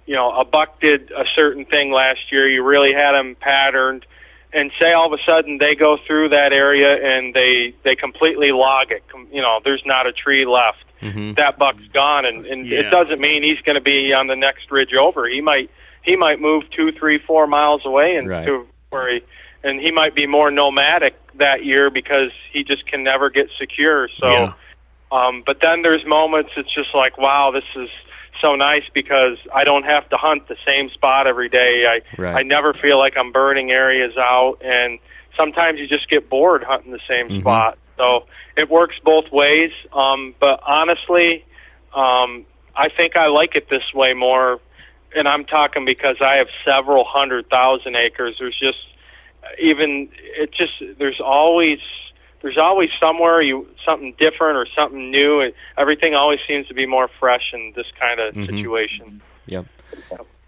you 0.07 0.15
know 0.15 0.31
a 0.31 0.43
buck 0.43 0.81
did 0.81 1.11
a 1.11 1.23
certain 1.35 1.65
thing 1.65 1.91
last 1.91 2.31
year. 2.31 2.49
You 2.49 2.63
really 2.63 2.93
had 2.93 3.11
them 3.13 3.35
patterned, 3.39 4.05
and 4.51 4.71
say 4.79 4.91
all 4.91 5.05
of 5.05 5.13
a 5.17 5.23
sudden 5.23 5.59
they 5.59 5.75
go 5.75 5.97
through 6.05 6.29
that 6.29 6.51
area 6.51 6.91
and 7.11 7.33
they 7.35 7.73
they 7.85 7.95
completely 7.95 8.51
log 8.51 8.87
it. 8.91 9.03
You 9.31 9.41
know, 9.43 9.59
there's 9.63 9.83
not 9.85 10.07
a 10.07 10.11
tree 10.11 10.45
left 10.45 10.83
hmm 10.99 11.33
that 11.33 11.57
buck's 11.59 11.87
gone, 11.93 12.25
and, 12.25 12.45
and 12.45 12.65
Yeah. 12.65 12.79
it 12.79 12.89
doesn't 12.89 13.19
mean 13.21 13.43
he's 13.43 13.61
going 13.67 13.75
to 13.75 13.81
be 13.95 14.13
on 14.13 14.25
the 14.27 14.35
next 14.47 14.71
ridge 14.71 14.93
over. 14.99 15.27
He 15.27 15.41
might 15.41 15.69
he 16.01 16.15
might 16.15 16.39
move 16.41 16.63
two, 16.75 16.91
three, 16.99 17.19
four 17.19 17.45
miles 17.45 17.81
away, 17.85 18.15
and 18.17 18.27
Right. 18.29 18.45
to 18.47 18.65
where 18.89 19.13
he 19.13 19.21
and 19.63 19.79
he 19.79 19.91
might 19.91 20.15
be 20.15 20.25
more 20.27 20.49
nomadic 20.49 21.13
that 21.37 21.63
year 21.65 21.89
because 21.89 22.31
he 22.51 22.63
just 22.63 22.85
can 22.87 23.03
never 23.03 23.29
get 23.29 23.47
secure. 23.59 24.09
So, 24.19 24.27
Yeah. 24.29 24.53
Um, 25.13 25.43
but 25.45 25.57
then 25.61 25.83
there's 25.83 26.05
moments 26.05 26.51
it's 26.57 26.73
just 26.73 26.89
like, 26.95 27.17
wow, 27.17 27.51
this 27.53 27.63
is 27.75 27.89
so 28.41 28.55
nice 28.55 28.83
because 28.93 29.37
I 29.53 29.63
don't 29.63 29.83
have 29.83 30.09
to 30.09 30.17
hunt 30.17 30.47
the 30.47 30.57
same 30.65 30.89
spot 30.89 31.27
every 31.27 31.49
day. 31.49 31.85
I 31.87 32.01
Right. 32.21 32.35
I 32.35 32.41
never 32.41 32.73
feel 32.73 32.97
like 32.97 33.15
I'm 33.15 33.31
burning 33.31 33.71
areas 33.71 34.17
out, 34.17 34.57
and 34.61 34.97
sometimes 35.37 35.79
you 35.79 35.87
just 35.87 36.09
get 36.09 36.29
bored 36.29 36.63
hunting 36.63 36.91
the 36.91 36.99
same 37.07 37.29
Mhm. 37.29 37.41
spot. 37.41 37.77
So 37.97 38.25
it 38.57 38.69
works 38.69 38.95
both 39.03 39.31
ways. 39.31 39.71
Um, 39.93 40.33
but 40.39 40.59
honestly, 40.65 41.45
um, 41.93 42.45
I 42.75 42.89
think 42.89 43.15
I 43.15 43.27
like 43.27 43.55
it 43.55 43.69
this 43.69 43.93
way 43.93 44.13
more. 44.13 44.59
And 45.15 45.27
I'm 45.27 45.45
talking 45.45 45.85
because 45.85 46.17
I 46.21 46.37
have 46.37 46.47
several 46.65 47.03
hundred 47.03 47.47
thousand 47.51 47.95
acres. 47.95 48.37
There's 48.39 48.57
just 48.57 48.79
even 49.59 50.09
it 50.35 50.51
just 50.51 50.73
there's 50.97 51.19
always 51.19 51.79
there's 52.43 52.57
always 52.59 52.89
somewhere 52.99 53.41
you 53.41 53.65
something 53.83 54.13
different 54.19 54.57
or 54.57 54.67
something 54.75 55.09
new. 55.09 55.39
And 55.41 55.53
everything 55.77 56.13
always 56.13 56.39
seems 56.47 56.67
to 56.67 56.73
be 56.75 56.85
more 56.85 57.09
fresh 57.19 57.51
in 57.53 57.73
this 57.75 57.87
kind 57.99 58.19
of 58.19 58.35
Mhm. 58.35 58.45
situation. 58.45 59.21
Yep. 59.47 59.65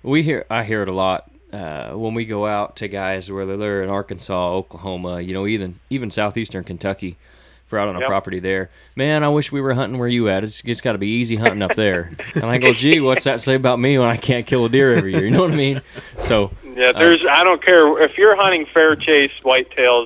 We 0.03 0.21
hear 0.21 0.45
I 0.51 0.63
hear 0.63 0.83
it 0.83 0.87
a 0.87 0.93
lot 0.93 1.31
uh, 1.51 1.93
when 1.93 2.13
we 2.13 2.25
go 2.25 2.45
out 2.45 2.75
to 2.77 2.87
guys 2.87 3.31
whether 3.31 3.57
they're 3.57 3.81
in 3.81 3.89
Arkansas, 3.89 4.53
Oklahoma, 4.53 5.21
you 5.21 5.33
know, 5.33 5.47
even 5.47 5.79
even 5.89 6.11
southeastern 6.11 6.63
Kentucky. 6.63 7.17
If 7.65 7.71
we're 7.71 7.79
out 7.79 7.87
on 7.87 7.95
a 7.95 7.99
Yep. 8.01 8.07
property 8.09 8.37
there, 8.39 8.69
man, 8.95 9.23
I 9.23 9.29
wish 9.29 9.51
we 9.51 9.59
were 9.59 9.73
hunting 9.73 9.97
where 9.97 10.07
you 10.07 10.29
at. 10.29 10.43
It's 10.43 10.61
it's 10.65 10.81
got 10.81 10.91
to 10.91 10.99
be 10.99 11.07
easy 11.07 11.37
hunting 11.37 11.63
up 11.63 11.73
there. 11.75 12.11
And 12.35 12.45
I 12.45 12.59
go, 12.59 12.73
gee, 12.73 12.99
what's 12.99 13.23
that 13.23 13.39
say 13.41 13.55
about 13.55 13.79
me 13.79 13.97
when 13.97 14.07
I 14.07 14.17
can't 14.17 14.45
kill 14.45 14.65
a 14.65 14.69
deer 14.69 14.93
every 14.95 15.13
year? 15.13 15.23
You 15.23 15.31
know 15.31 15.41
what 15.41 15.51
I 15.51 15.55
mean? 15.55 15.81
So 16.19 16.51
Yeah, 16.75 16.91
there's. 16.91 17.21
I 17.31 17.43
don't 17.43 17.65
care 17.65 17.99
if 18.03 18.17
you're 18.17 18.35
hunting 18.35 18.67
fair 18.73 18.95
chase 18.95 19.31
whitetails. 19.43 20.05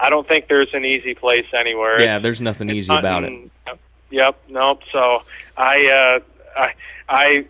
I 0.00 0.08
don't 0.10 0.26
think 0.26 0.48
there's 0.48 0.72
an 0.72 0.84
easy 0.84 1.14
place 1.14 1.46
anywhere. 1.52 2.00
yeah, 2.00 2.18
there's 2.18 2.40
nothing 2.40 2.70
easy 2.70 2.94
about 2.94 3.24
it. 3.24 3.50
Yep. 4.10 4.40
Nope. 4.48 4.80
So 4.92 5.22
I, 5.56 5.86
uh, 5.86 6.58
I, 6.58 6.72
I, 7.08 7.44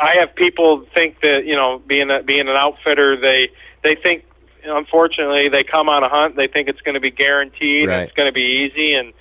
I 0.00 0.14
have 0.20 0.34
people 0.34 0.86
think 0.94 1.20
that 1.20 1.42
you 1.44 1.54
know, 1.56 1.80
being 1.86 2.10
a, 2.10 2.22
being 2.22 2.48
an 2.48 2.56
outfitter, 2.56 3.16
they 3.20 3.50
they 3.82 3.94
think. 3.94 4.24
Unfortunately, 4.66 5.50
they 5.50 5.62
come 5.62 5.90
on 5.90 6.02
a 6.02 6.08
hunt. 6.08 6.36
They 6.36 6.46
think 6.46 6.68
it's 6.68 6.80
going 6.80 6.94
to 6.94 7.00
be 7.00 7.10
guaranteed. 7.10 7.86
Right. 7.86 8.04
It's 8.04 8.14
going 8.14 8.28
to 8.28 8.32
be 8.32 8.64
easy. 8.66 8.94
And 8.94 9.12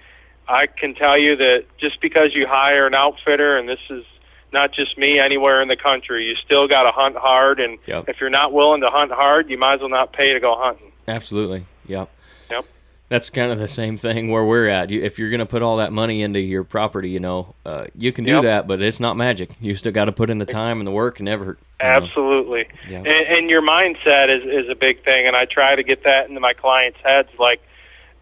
I 0.47 0.67
can 0.67 0.95
tell 0.95 1.17
you 1.19 1.35
that 1.35 1.65
just 1.77 1.99
because 1.99 2.33
you 2.33 2.47
hire 2.47 2.87
an 2.87 2.93
outfitter, 2.95 3.57
and 3.57 3.67
this 3.67 3.79
is 3.89 4.05
not 4.53 4.71
just 4.73 4.97
me, 4.97 5.19
anywhere 5.19 5.61
in 5.61 5.67
the 5.67 5.75
country, 5.75 6.25
you 6.27 6.35
still 6.35 6.69
got 6.69 6.83
to 6.83 6.91
hunt 6.91 7.17
hard. 7.17 7.59
And 7.59 7.77
Yep. 7.87 8.07
if 8.07 8.21
you're 8.21 8.29
not 8.29 8.53
willing 8.53 8.79
to 8.81 8.89
hunt 8.89 9.11
hard, 9.11 9.49
you 9.49 9.57
might 9.57 9.73
as 9.73 9.79
well 9.81 9.89
not 9.89 10.13
pay 10.13 10.31
to 10.31 10.39
go 10.39 10.55
hunting. 10.57 10.93
Absolutely. 11.09 11.65
Yep. 11.87 12.09
Yep. 12.49 12.65
That's 13.09 13.29
kind 13.29 13.51
of 13.51 13.59
the 13.59 13.67
same 13.67 13.95
thing 13.97 14.29
where 14.31 14.43
we're 14.43 14.67
at. 14.67 14.89
You, 14.89 15.03
if 15.03 15.19
you're 15.19 15.29
going 15.29 15.39
to 15.39 15.45
put 15.45 15.61
all 15.61 15.77
that 15.77 15.91
money 15.93 16.21
into 16.23 16.39
your 16.39 16.63
property, 16.63 17.09
you 17.09 17.19
know, 17.19 17.53
uh, 17.65 17.85
you 17.95 18.11
can 18.11 18.23
do 18.25 18.33
Yep. 18.35 18.43
that, 18.43 18.67
but 18.67 18.81
it's 18.81 18.99
not 18.99 19.17
magic. 19.17 19.51
You 19.61 19.75
still 19.75 19.91
got 19.91 20.05
to 20.05 20.11
put 20.11 20.29
in 20.31 20.39
the 20.39 20.45
time 20.47 20.79
and 20.79 20.87
the 20.87 20.91
work 20.91 21.19
and 21.19 21.29
effort. 21.29 21.59
Absolutely. 21.79 22.65
Yeah. 22.89 22.99
And, 22.99 23.07
and 23.07 23.49
your 23.49 23.61
mindset 23.61 24.35
is, 24.35 24.43
is 24.43 24.69
a 24.69 24.75
big 24.75 25.03
thing, 25.03 25.27
and 25.27 25.35
I 25.35 25.45
try 25.45 25.75
to 25.75 25.83
get 25.83 26.03
that 26.05 26.27
into 26.27 26.39
my 26.39 26.53
clients' 26.53 26.97
heads. 27.03 27.29
Like 27.37 27.61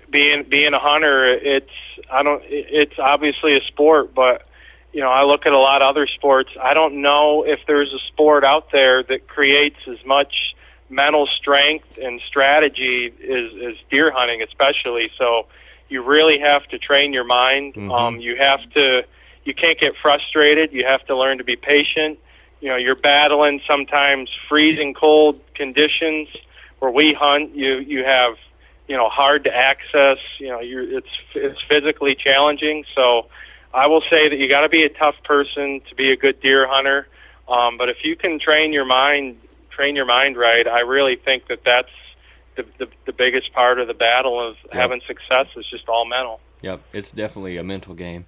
being 0.10 0.44
being 0.50 0.74
a 0.74 0.80
hunter, 0.80 1.32
it's 1.36 1.70
I 2.12 2.24
don't. 2.24 2.42
It's 2.48 2.98
obviously 3.00 3.56
a 3.56 3.62
sport, 3.68 4.14
but 4.14 4.46
you 4.94 5.00
know 5.00 5.10
I 5.10 5.24
look 5.24 5.46
at 5.46 5.54
a 5.54 5.60
lot 5.60 5.82
of 5.82 5.88
other 5.90 6.08
sports. 6.08 6.50
I 6.62 6.74
don't 6.74 7.02
know 7.02 7.44
if 7.46 7.60
there's 7.68 7.94
a 7.94 8.00
sport 8.12 8.44
out 8.44 8.72
there 8.74 9.04
that 9.04 9.28
creates 9.28 9.78
as 9.88 10.04
much 10.06 10.34
mental 10.92 11.28
strength 11.28 11.98
and 11.98 12.22
strategy 12.28 13.12
is 13.20 13.54
is 13.54 13.78
deer 13.90 14.12
hunting 14.12 14.42
especially. 14.44 15.10
So 15.18 15.48
you 15.90 16.04
really 16.04 16.40
have 16.40 16.68
to 16.68 16.78
train 16.78 17.14
your 17.14 17.24
mind. 17.24 17.74
Mhm. 17.76 17.92
Um, 17.92 18.20
you 18.20 18.36
have 18.36 18.62
to 18.74 19.04
you 19.46 19.54
can't 19.54 19.80
get 19.80 19.96
frustrated. 20.02 20.72
You 20.72 20.86
have 20.86 21.06
to 21.08 21.18
learn 21.18 21.40
to 21.40 21.44
be 21.44 21.56
patient. 21.56 22.20
You 22.60 22.70
know, 22.70 22.76
you're 22.76 22.96
battling 22.96 23.62
sometimes 23.68 24.30
freezing 24.48 24.94
cold 24.94 25.42
conditions 25.56 26.28
where 26.80 26.92
we 26.92 27.14
hunt. 27.14 27.56
You 27.56 27.78
you 27.80 28.04
have 28.04 28.36
you 28.88 28.96
know 28.98 29.10
hard 29.10 29.46
to 29.46 29.56
access. 29.56 30.20
You 30.40 30.50
know, 30.50 30.60
you're 30.60 30.98
it's 30.98 31.16
it's 31.34 31.62
physically 31.68 32.16
challenging. 32.16 32.86
So 32.94 33.28
I 33.74 33.88
will 33.88 34.02
say 34.02 34.30
that 34.30 34.38
you 34.38 34.50
got 34.50 34.62
to 34.62 34.70
be 34.70 34.84
a 34.84 34.90
tough 34.90 35.16
person 35.24 35.82
to 35.90 35.96
be 35.96 36.12
a 36.12 36.18
good 36.18 36.42
deer 36.42 36.68
hunter. 36.68 37.08
Um, 37.48 37.78
but 37.78 37.90
if 37.90 37.98
you 38.04 38.16
can 38.16 38.40
train 38.40 38.72
your 38.72 38.86
mind, 38.86 39.38
train 39.72 39.96
your 39.96 40.06
mind 40.06 40.38
right, 40.38 40.68
I 40.68 40.82
really 40.82 41.16
think 41.16 41.48
that 41.48 41.60
that's 41.66 41.90
the 42.56 42.66
the, 42.78 42.88
the 43.06 43.14
biggest 43.14 43.54
part 43.54 43.80
of 43.80 43.88
the 43.88 43.94
battle 43.94 44.40
of 44.46 44.56
Yeah. 44.74 44.82
having 44.82 45.02
success 45.08 45.48
is 45.56 45.66
just 45.70 45.88
all 45.90 46.06
mental. 46.06 46.40
Yep, 46.62 46.82
it's 46.94 47.12
definitely 47.12 47.58
a 47.58 47.64
mental 47.64 47.94
game. 47.96 48.26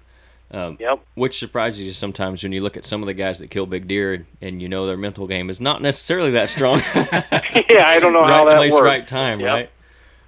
Um, 0.50 0.76
Yep. 0.78 1.00
which 1.14 1.38
surprises 1.38 1.80
you 1.82 1.92
sometimes 1.92 2.42
when 2.42 2.52
you 2.52 2.60
look 2.62 2.76
at 2.76 2.84
some 2.84 3.02
of 3.02 3.06
the 3.06 3.14
guys 3.14 3.38
that 3.40 3.50
kill 3.50 3.66
big 3.66 3.88
deer 3.88 4.12
and, 4.12 4.26
and 4.40 4.62
you 4.62 4.68
know 4.68 4.86
their 4.86 4.96
mental 4.96 5.26
game 5.26 5.50
is 5.50 5.60
not 5.60 5.82
necessarily 5.82 6.30
that 6.32 6.48
strong. 6.50 6.80
yeah, 6.94 7.84
I 7.86 7.98
don't 8.00 8.12
know 8.12 8.20
right 8.20 8.30
how 8.30 8.44
that 8.44 8.56
place, 8.56 8.72
works. 8.72 8.84
right 8.84 9.06
time, 9.06 9.40
Yep. 9.40 9.48
right? 9.48 9.70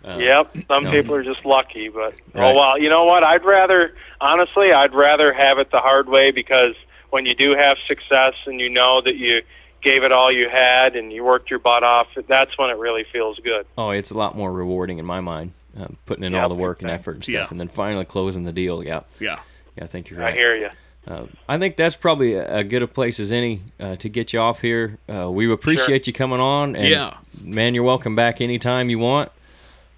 Um, 0.05 0.21
Yep, 0.21 0.57
some 0.69 0.85
no. 0.85 0.91
people 0.91 1.15
are 1.15 1.23
just 1.25 1.45
lucky, 1.45 1.89
but 1.89 2.15
Right. 2.35 2.51
oh 2.51 2.55
well. 2.55 2.79
You 2.79 2.89
know 2.89 3.05
what? 3.05 3.25
I'd 3.25 3.45
rather, 3.45 3.95
honestly, 4.21 4.73
I'd 4.73 4.95
rather 4.95 5.33
have 5.33 5.59
it 5.59 5.71
the 5.71 5.81
hard 5.81 6.09
way 6.09 6.31
because 6.31 6.75
when 7.11 7.25
you 7.27 7.35
do 7.35 7.55
have 7.57 7.77
success 7.87 8.35
and 8.47 8.61
you 8.61 8.69
know 8.71 9.01
that 9.03 9.17
you 9.17 9.43
gave 9.83 10.03
it 10.03 10.13
all 10.13 10.33
you 10.33 10.49
had 10.49 10.97
and 10.97 11.13
you 11.13 11.25
worked 11.25 11.51
your 11.51 11.59
butt 11.59 11.83
off, 11.85 12.09
that's 12.29 12.57
when 12.59 12.71
it 12.71 12.77
really 12.79 13.05
feels 13.13 13.39
good. 13.41 13.67
Oh, 13.79 13.91
it's 13.91 14.11
a 14.11 14.17
lot 14.19 14.37
more 14.37 14.53
rewarding 14.53 14.99
in 14.99 15.05
my 15.05 15.21
mind, 15.21 15.53
um, 15.79 15.97
putting 16.07 16.25
in 16.25 16.33
Yep, 16.33 16.43
all 16.43 16.49
the 16.49 16.55
work 16.55 16.83
and 16.83 16.91
effort 16.91 17.17
and 17.17 17.25
stuff, 17.25 17.35
Yeah. 17.35 17.47
and 17.51 17.61
then 17.61 17.69
finally 17.69 18.05
closing 18.05 18.45
the 18.45 18.53
deal. 18.53 18.83
Yeah, 18.85 19.01
Yeah. 19.21 19.39
yeah, 19.77 19.85
I 19.85 19.87
think 19.87 20.11
you're 20.11 20.23
I 20.25 20.33
hear 20.33 20.57
you. 20.57 20.71
Uh, 21.09 21.27
I 21.49 21.57
think 21.59 21.77
that's 21.77 21.95
probably 21.95 22.35
a, 22.35 22.57
a 22.59 22.65
good 22.65 22.83
a 22.83 22.89
place 22.89 23.21
as 23.21 23.31
any 23.31 23.61
uh, 23.79 23.95
to 23.97 24.09
get 24.09 24.33
you 24.33 24.41
off 24.41 24.61
here. 24.61 24.99
Uh, 25.09 25.31
we 25.31 25.51
appreciate 25.53 26.09
you 26.09 26.13
coming 26.13 26.41
on, 26.41 26.75
and 26.75 26.89
Yeah. 26.89 27.15
man, 27.41 27.75
you're 27.75 27.85
welcome 27.85 28.17
back 28.17 28.41
anytime 28.41 28.91
you 28.91 28.99
want. 28.99 29.31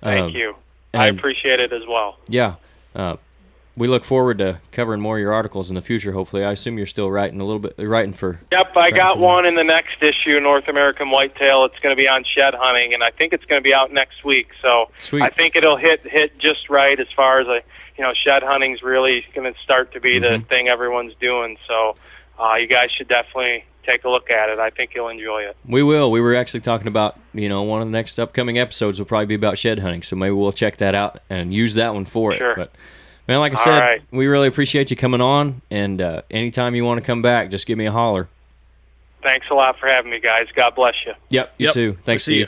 Thank 0.03 0.27
Um, 0.27 0.31
you. 0.37 0.55
I 0.93 1.07
appreciate 1.07 1.61
it 1.61 1.73
as 1.73 1.83
well. 1.89 2.19
Yeah, 2.29 2.55
uh, 2.95 3.17
we 3.79 3.89
look 3.89 4.05
forward 4.05 4.39
to 4.39 4.61
covering 4.73 5.01
more 5.01 5.17
of 5.17 5.21
your 5.21 5.33
articles 5.33 5.71
in 5.71 5.75
the 5.77 5.83
future. 5.83 6.13
Hopefully, 6.13 6.45
I 6.45 6.53
assume 6.53 6.77
you're 6.77 6.87
still 6.87 7.11
writing 7.11 7.41
a 7.41 7.45
little 7.45 7.61
bit, 7.61 7.75
writing 7.79 8.13
for. 8.13 8.41
Yep, 8.53 8.77
I 8.77 8.91
got 8.91 9.19
one 9.19 9.47
in 9.47 9.55
the 9.55 9.65
next 9.65 10.03
issue, 10.03 10.39
North 10.41 10.69
American 10.69 11.11
Whitetail. 11.11 11.65
It's 11.65 11.79
going 11.79 11.95
to 11.95 12.01
be 12.01 12.09
on 12.09 12.25
shed 12.25 12.55
hunting, 12.55 12.93
and 12.95 13.03
I 13.03 13.11
think 13.11 13.33
it's 13.33 13.45
going 13.45 13.61
to 13.61 13.65
be 13.65 13.73
out 13.73 13.93
next 13.93 14.25
week. 14.25 14.49
So 14.61 14.91
Sweet. 14.99 15.23
I 15.23 15.31
think 15.31 15.57
it'll 15.57 15.77
hit 15.77 16.01
hit 16.07 16.39
just 16.39 16.69
right 16.69 16.99
as 16.99 17.07
far 17.17 17.41
as 17.41 17.47
a 17.47 17.61
you 17.97 18.05
know 18.05 18.13
shed 18.15 18.43
hunting's 18.43 18.83
really 18.83 19.25
going 19.35 19.53
to 19.53 19.59
start 19.61 19.93
to 19.93 20.01
be 20.01 20.19
the 20.19 20.27
Mhm. 20.29 20.47
thing 20.49 20.69
everyone's 20.69 21.15
doing. 21.21 21.57
So 21.67 21.97
uh, 22.39 22.55
you 22.57 22.67
guys 22.67 22.91
should 22.91 23.09
definitely 23.09 23.65
take 23.85 24.05
a 24.05 24.09
look 24.11 24.31
at 24.31 24.51
it. 24.51 24.59
I 24.59 24.69
think 24.71 24.91
you'll 24.95 25.09
enjoy 25.09 25.43
it. 25.45 25.57
We 25.67 25.83
will. 25.83 26.11
We 26.11 26.21
were 26.21 26.35
actually 26.35 26.61
talking 26.61 26.89
about, 26.89 27.19
you 27.33 27.49
know, 27.49 27.63
one 27.63 27.81
of 27.81 27.89
the 27.89 27.93
next 27.93 28.19
upcoming 28.19 28.59
episodes 28.59 28.99
will 28.99 29.07
probably 29.07 29.25
be 29.27 29.35
about 29.35 29.57
shed 29.57 29.79
hunting. 29.79 30.03
So 30.03 30.15
maybe 30.15 30.33
we'll 30.33 30.53
check 30.53 30.77
that 30.77 30.95
out 30.95 31.21
and 31.31 31.55
use 31.55 31.73
that 31.75 31.95
one 31.95 32.05
for 32.05 32.33
it. 32.35 32.39
Sure. 32.39 32.55
But 32.55 32.73
man, 33.29 33.39
like 33.41 33.53
I 33.53 33.63
said, 33.63 33.79
right. 33.79 34.03
we 34.11 34.27
really 34.27 34.49
appreciate 34.49 34.91
you 34.91 34.97
coming 34.97 35.21
on. 35.21 35.63
And 35.71 36.01
uh, 36.01 36.23
anytime 36.31 36.75
you 36.75 36.85
want 36.85 36.99
to 37.01 37.07
come 37.07 37.23
back, 37.23 37.51
just 37.51 37.67
give 37.67 37.79
me 37.79 37.87
a 37.87 37.93
holler. 37.93 38.29
Thanks 39.23 39.47
a 39.51 39.55
lot 39.55 39.79
for 39.79 39.89
having 39.89 40.11
me, 40.11 40.19
guys. 40.21 40.47
God 40.57 40.75
bless 40.75 40.95
you. 41.07 41.13
Yep. 41.29 41.55
You 41.59 41.67
Yep. 41.67 41.75
too. 41.75 41.91
We'll 41.93 42.03
Thanks, 42.05 42.23
Steve. 42.25 42.41
you. 42.41 42.47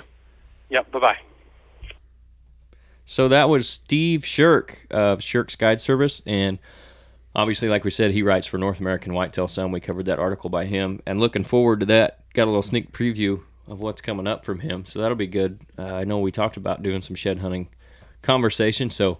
Yep. 0.70 0.90
Bye 0.92 0.98
bye. 0.98 1.16
So 3.04 3.28
that 3.28 3.48
was 3.48 3.68
Steve 3.68 4.24
Shirk 4.24 4.86
of 4.90 5.20
Shirk's 5.22 5.56
Guide 5.56 5.80
Service, 5.80 6.22
and 6.26 6.60
obviously, 7.34 7.68
like 7.68 7.82
we 7.82 7.90
said, 7.90 8.12
he 8.12 8.22
writes 8.22 8.46
for 8.46 8.56
North 8.56 8.78
American 8.78 9.14
Whitetail 9.14 9.48
Sun. 9.48 9.72
We 9.72 9.80
covered 9.80 10.06
that 10.06 10.20
article 10.20 10.48
by 10.48 10.64
him, 10.66 11.00
and 11.06 11.18
looking 11.18 11.42
forward 11.42 11.80
to 11.80 11.86
that. 11.86 12.20
Got 12.34 12.44
a 12.44 12.46
little 12.46 12.62
sneak 12.62 12.92
preview 12.92 13.40
of 13.66 13.80
what's 13.80 14.00
coming 14.00 14.28
up 14.28 14.44
from 14.44 14.60
him, 14.60 14.84
so 14.84 15.00
that'll 15.00 15.16
be 15.16 15.26
good. 15.26 15.58
Uh, 15.76 15.86
I 15.86 16.04
know 16.04 16.20
we 16.20 16.30
talked 16.30 16.56
about 16.56 16.84
doing 16.84 17.02
some 17.02 17.16
shed 17.16 17.40
hunting 17.40 17.68
conversation, 18.22 18.90
so 18.90 19.18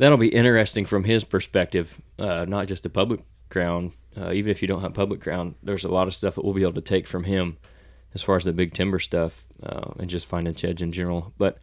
that'll 0.00 0.18
be 0.18 0.28
interesting 0.28 0.84
from 0.84 1.04
his 1.04 1.24
perspective, 1.24 2.00
uh, 2.18 2.44
not 2.48 2.66
just 2.66 2.82
the 2.82 2.90
public 2.90 3.20
ground. 3.48 3.92
Uh, 4.20 4.32
even 4.32 4.50
if 4.50 4.60
you 4.62 4.66
don't 4.68 4.80
have 4.80 4.92
public 4.94 5.20
ground, 5.20 5.54
there's 5.62 5.84
a 5.84 5.88
lot 5.88 6.08
of 6.08 6.14
stuff 6.14 6.34
that 6.34 6.44
we'll 6.44 6.54
be 6.54 6.62
able 6.62 6.72
to 6.72 6.80
take 6.80 7.06
from 7.06 7.24
him 7.24 7.56
as 8.12 8.22
far 8.22 8.34
as 8.36 8.44
the 8.44 8.52
big 8.52 8.72
timber 8.74 8.98
stuff 8.98 9.46
uh, 9.62 9.92
and 9.98 10.10
just 10.10 10.26
finding 10.26 10.54
sheds 10.54 10.82
in 10.82 10.90
general. 10.92 11.32
But 11.38 11.58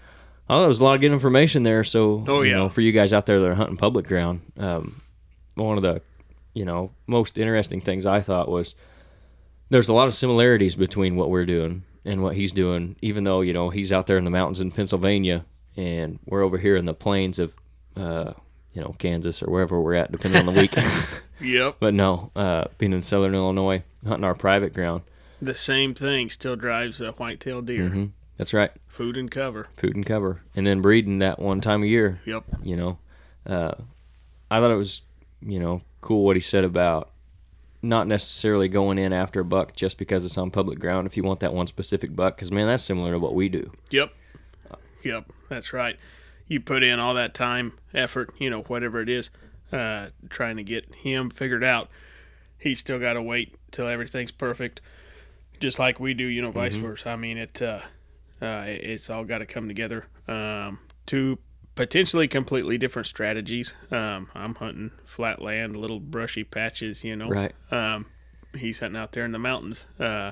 Oh, 0.50 0.60
there 0.60 0.68
was 0.70 0.80
a 0.80 0.84
lot 0.86 0.96
of 0.96 1.02
good 1.02 1.12
information 1.12 1.64
there. 1.64 1.84
So, 1.84 2.24
Oh, 2.26 2.42
you 2.42 2.52
yeah. 2.52 2.58
know, 2.58 2.70
for 2.70 2.80
you 2.80 2.94
guys 2.94 3.12
out 3.12 3.26
there 3.26 3.42
that 3.42 3.48
are 3.50 3.56
hunting 3.56 3.76
public 3.76 4.06
ground, 4.08 4.40
um, 4.58 5.02
one 5.56 5.76
of 5.76 5.84
the, 5.84 6.02
you 6.54 6.64
know, 6.64 6.92
most 7.06 7.38
interesting 7.38 7.82
things 7.82 8.06
I 8.06 8.22
thought 8.22 8.48
was 8.48 8.74
there's 9.70 9.90
a 9.90 9.94
lot 9.94 10.08
of 10.08 10.14
similarities 10.14 10.78
between 10.78 11.18
what 11.18 11.30
we're 11.30 11.46
doing 11.46 11.84
and 12.06 12.24
what 12.24 12.36
he's 12.36 12.54
doing. 12.54 12.96
Even 13.02 13.26
though 13.26 13.42
you 13.42 13.52
know 13.52 13.70
he's 13.72 13.92
out 13.92 14.08
there 14.08 14.18
in 14.18 14.24
the 14.24 14.32
mountains 14.32 14.62
in 14.62 14.72
Pennsylvania, 14.72 15.44
and 15.76 16.20
we're 16.26 16.44
over 16.44 16.58
here 16.58 16.78
in 16.78 16.86
the 16.86 16.94
plains 16.94 17.40
of, 17.40 17.54
uh, 17.98 18.34
you 18.74 18.82
know, 18.82 18.96
Kansas 19.00 19.42
or 19.42 19.50
wherever 19.52 19.82
we're 19.82 19.96
at, 19.96 20.12
depending 20.12 20.40
on 20.48 20.54
the 20.54 20.60
week. 20.60 20.74
Yep. 21.40 21.76
but 21.80 21.94
no, 21.94 22.32
uh, 22.36 22.66
being 22.80 22.94
in 22.94 23.04
Southern 23.04 23.36
Illinois, 23.36 23.84
hunting 24.08 24.24
our 24.24 24.34
private 24.34 24.74
ground. 24.74 25.04
The 25.40 25.54
same 25.54 25.94
thing 25.94 26.32
still 26.32 26.56
drives 26.56 27.00
a 27.00 27.12
white-tailed 27.12 27.68
deer. 27.68 27.90
hmm 27.90 28.06
That's 28.38 28.56
right, 28.56 28.72
Food 28.88 29.18
and 29.18 29.30
cover. 29.30 29.68
food 29.78 29.96
and 29.96 30.04
cover, 30.04 30.42
and 30.56 30.66
then 30.66 30.82
breeding 30.82 31.20
that 31.20 31.38
one 31.38 31.62
time 31.62 31.84
a 31.84 31.86
year. 31.86 32.20
Yep. 32.26 32.44
you 32.64 32.76
know 32.76 32.98
uh, 33.46 33.74
i 34.50 34.60
thought 34.60 34.72
it 34.72 34.76
was 34.78 35.02
you 35.42 35.60
know 35.60 35.82
cool 36.02 36.26
what 36.26 36.36
he 36.36 36.42
said 36.42 36.64
about 36.64 37.12
not 37.84 38.08
necessarily 38.08 38.68
going 38.68 38.98
in 38.98 39.14
after 39.14 39.42
a 39.42 39.46
buck 39.46 39.76
just 39.76 39.98
because 40.00 40.26
it's 40.26 40.38
on 40.40 40.50
public 40.50 40.80
ground 40.80 41.06
if 41.06 41.16
you 41.16 41.22
want 41.24 41.40
that 41.42 41.54
one 41.54 41.68
specific 41.68 42.16
buck 42.16 42.36
because 42.36 42.52
man 42.52 42.66
that's 42.68 42.84
similar 42.84 43.12
to 43.12 43.20
what 43.20 43.36
we 43.36 43.48
do 43.48 43.72
Yep. 43.92 44.12
Yep. 45.04 45.32
That's 45.50 45.72
right. 45.72 45.98
You 46.48 46.60
put 46.60 46.84
in 46.84 47.00
all 47.00 47.14
that 47.16 47.34
time, 47.34 47.74
effort, 47.94 48.34
you 48.38 48.50
know, 48.50 48.62
whatever 48.62 49.02
it 49.02 49.10
is, 49.10 49.30
uh, 49.72 50.08
trying 50.30 50.58
to 50.58 50.64
get 50.64 50.96
him 50.96 51.30
figured 51.30 51.64
out. 51.64 51.90
He's 52.58 52.80
still 52.80 53.00
got 53.00 53.14
to 53.14 53.22
wait 53.22 53.56
till 53.72 53.88
everything's 53.88 54.32
perfect, 54.32 54.82
just 55.60 55.78
like 55.78 56.00
we 56.00 56.14
do, 56.14 56.26
you 56.26 56.42
know, 56.42 56.52
vice 56.52 56.76
versa. 56.76 57.10
I 57.10 57.16
mean, 57.16 57.38
it, 57.38 57.62
uh, 57.62 57.82
uh, 58.42 58.64
it's 58.66 59.10
all 59.10 59.24
got 59.24 59.40
to 59.40 59.46
come 59.46 59.68
together. 59.68 60.08
Um, 60.28 60.80
two 61.06 61.40
potentially 61.76 62.28
completely 62.28 62.78
different 62.78 63.08
strategies. 63.08 63.74
Um, 63.92 64.30
I'm 64.34 64.56
hunting 64.56 64.92
flat 65.06 65.42
land, 65.42 65.78
little 65.78 66.00
brushy 66.00 66.44
patches, 66.44 67.04
you 67.04 67.16
know. 67.16 67.30
right 67.30 67.54
Um, 67.72 68.08
he's 68.58 68.80
hunting 68.80 69.00
out 69.00 69.12
there 69.12 69.24
in 69.26 69.32
the 69.32 69.40
mountains, 69.40 69.86
uh, 70.00 70.32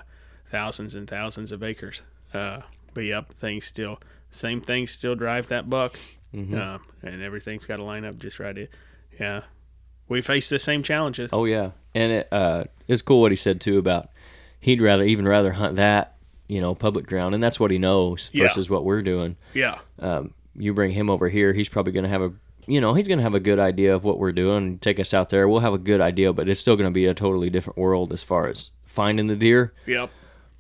thousands 0.52 0.96
and 0.96 1.08
thousands 1.08 1.52
of 1.52 1.64
acres. 1.64 2.02
Uh, 2.34 2.62
but 2.94 3.06
yep, 3.06 3.32
things 3.32 3.66
still, 3.66 4.00
same 4.36 4.62
things 4.62 4.92
still 4.92 5.16
drive 5.16 5.48
that 5.48 5.70
buck, 5.70 5.98
Mm-hmm. 6.34 6.60
um, 6.60 6.82
and 7.02 7.22
everything's 7.22 7.66
got 7.66 7.78
to 7.78 7.84
line 7.84 8.04
up 8.04 8.18
just 8.18 8.40
right. 8.40 8.68
Yeah, 9.20 9.42
we 10.10 10.22
face 10.22 10.50
the 10.50 10.60
same 10.60 10.84
challenges. 10.84 11.30
oh 11.34 11.46
yeah 11.46 11.72
and 11.94 12.12
it 12.12 12.28
uh 12.32 12.66
it's 12.90 13.02
cool 13.02 13.22
what 13.22 13.32
he 13.32 13.36
said 13.38 13.62
too 13.62 13.78
about 13.78 14.10
he'd 14.60 14.82
rather 14.82 15.04
even 15.04 15.26
rather 15.26 15.54
hunt 15.54 15.78
that 15.78 16.16
you 16.48 16.60
know 16.60 16.76
public 16.76 17.08
ground 17.08 17.34
and 17.34 17.42
that's 17.42 17.58
what 17.60 17.72
he 17.72 17.78
knows 17.78 18.30
Yeah. 18.34 18.48
versus 18.48 18.70
what 18.70 18.84
we're 18.84 19.02
doing 19.02 19.38
Yeah, 19.54 19.80
um, 20.00 20.34
you 20.58 20.74
bring 20.74 20.92
him 20.92 21.10
over 21.10 21.30
here, 21.30 21.54
he's 21.54 21.70
probably 21.70 21.94
going 21.94 22.04
to 22.04 22.10
have 22.10 22.22
a, 22.22 22.34
you 22.68 22.82
know, 22.82 22.94
he's 22.96 23.08
going 23.08 23.18
to 23.20 23.24
have 23.24 23.34
a 23.36 23.40
good 23.40 23.60
idea 23.60 23.94
of 23.96 24.04
what 24.04 24.20
we're 24.20 24.32
doing. 24.34 24.78
Take 24.80 25.00
us 25.00 25.14
out 25.14 25.30
there, 25.30 25.48
we'll 25.48 25.60
have 25.62 25.74
a 25.74 25.78
good 25.78 26.02
idea, 26.02 26.34
but 26.34 26.48
it's 26.50 26.60
still 26.60 26.76
going 26.76 26.90
to 26.90 26.94
be 26.94 27.06
a 27.06 27.14
totally 27.14 27.50
different 27.50 27.78
world 27.78 28.12
as 28.14 28.24
far 28.24 28.48
as 28.48 28.72
finding 28.86 29.28
the 29.28 29.36
deer. 29.36 29.74
yep, 29.86 30.10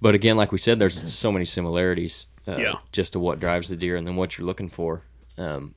But 0.01 0.15
again, 0.15 0.37
like 0.37 0.51
we 0.53 0.57
said, 0.57 0.79
there's 0.79 1.13
so 1.13 1.31
many 1.31 1.45
similarities, 1.45 2.25
uh, 2.47 2.57
Yeah. 2.57 2.75
just 2.91 3.13
to 3.13 3.19
what 3.19 3.39
drives 3.39 3.69
the 3.69 3.75
deer 3.75 3.95
and 3.95 4.05
then 4.07 4.15
what 4.15 4.37
you're 4.37 4.45
looking 4.47 4.69
for. 4.69 5.03
Um, 5.37 5.75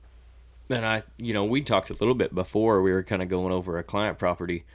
and 0.69 0.85
I, 0.85 1.03
you 1.17 1.33
know, 1.33 1.43
we 1.45 1.61
talked 1.61 1.89
a 1.89 1.93
little 1.93 2.13
bit 2.13 2.33
before. 2.35 2.81
We 2.81 2.91
were 2.91 3.03
kind 3.03 3.21
of 3.21 3.27
going 3.29 3.51
over 3.51 3.77
a 3.77 3.83
client 3.83 4.17
property 4.19 4.65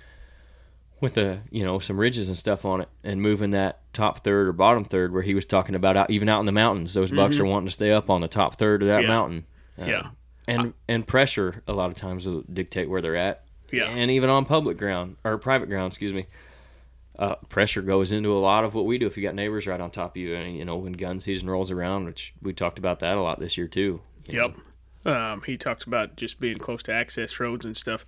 with 1.00 1.14
the, 1.14 1.40
you 1.50 1.64
know, 1.64 1.78
some 1.78 1.98
ridges 1.98 2.28
and 2.28 2.36
stuff 2.36 2.64
on 2.64 2.80
it, 2.80 2.88
and 3.02 3.20
moving 3.20 3.50
that 3.50 3.80
top 3.92 4.24
third 4.24 4.48
or 4.48 4.52
bottom 4.52 4.84
third, 4.84 5.12
where 5.12 5.22
he 5.22 5.34
was 5.34 5.44
talking 5.44 5.74
about 5.74 5.96
out 5.96 6.10
even 6.10 6.28
out 6.28 6.40
in 6.40 6.46
the 6.46 6.52
mountains, 6.52 6.94
those 6.94 7.10
bucks 7.10 7.38
are 7.38 7.44
wanting 7.44 7.66
to 7.68 7.72
stay 7.72 7.90
up 7.92 8.08
on 8.10 8.20
the 8.20 8.28
top 8.28 8.56
third 8.56 8.82
of 8.82 8.88
that 8.88 9.00
Mm-hmm. 9.00 9.02
Yeah. 9.02 9.08
mountain. 9.16 9.46
Um, 9.78 9.88
Yeah. 9.88 10.06
and 10.46 10.74
and 10.88 11.06
pressure 11.06 11.62
a 11.68 11.72
lot 11.72 11.90
of 11.90 11.96
times 11.96 12.26
will 12.26 12.42
dictate 12.52 12.88
where 12.88 13.00
they're 13.02 13.16
at. 13.16 13.42
Yeah. 13.72 13.86
and 13.88 14.10
even 14.10 14.30
on 14.30 14.44
public 14.44 14.78
ground 14.78 15.16
or 15.24 15.36
private 15.38 15.68
ground, 15.68 15.88
excuse 15.88 16.12
me 16.12 16.26
uh, 17.18 17.36
pressure 17.48 17.82
goes 17.82 18.10
into 18.12 18.32
a 18.32 18.38
lot 18.40 18.64
of 18.64 18.74
what 18.74 18.86
we 18.86 18.98
do 18.98 19.06
if 19.06 19.16
you 19.16 19.22
got 19.22 19.34
neighbors 19.34 19.66
right 19.66 19.80
on 19.80 19.90
top 19.90 20.12
of 20.12 20.16
you 20.16 20.34
and 20.34 20.56
you 20.56 20.64
know 20.64 20.76
when 20.76 20.92
gun 20.92 21.20
season 21.20 21.48
rolls 21.48 21.70
around 21.70 22.04
which 22.06 22.34
we 22.42 22.52
talked 22.52 22.78
about 22.78 22.98
that 23.00 23.16
a 23.16 23.22
lot 23.22 23.38
this 23.38 23.56
year 23.56 23.68
too 23.68 24.00
yep. 24.28 24.54
Um, 25.06 25.42
he 25.44 25.58
talks 25.58 25.84
about 25.84 26.16
just 26.16 26.40
being 26.40 26.56
close 26.56 26.82
to 26.84 26.92
access 26.92 27.38
roads 27.38 27.66
and 27.66 27.76
stuff. 27.76 28.06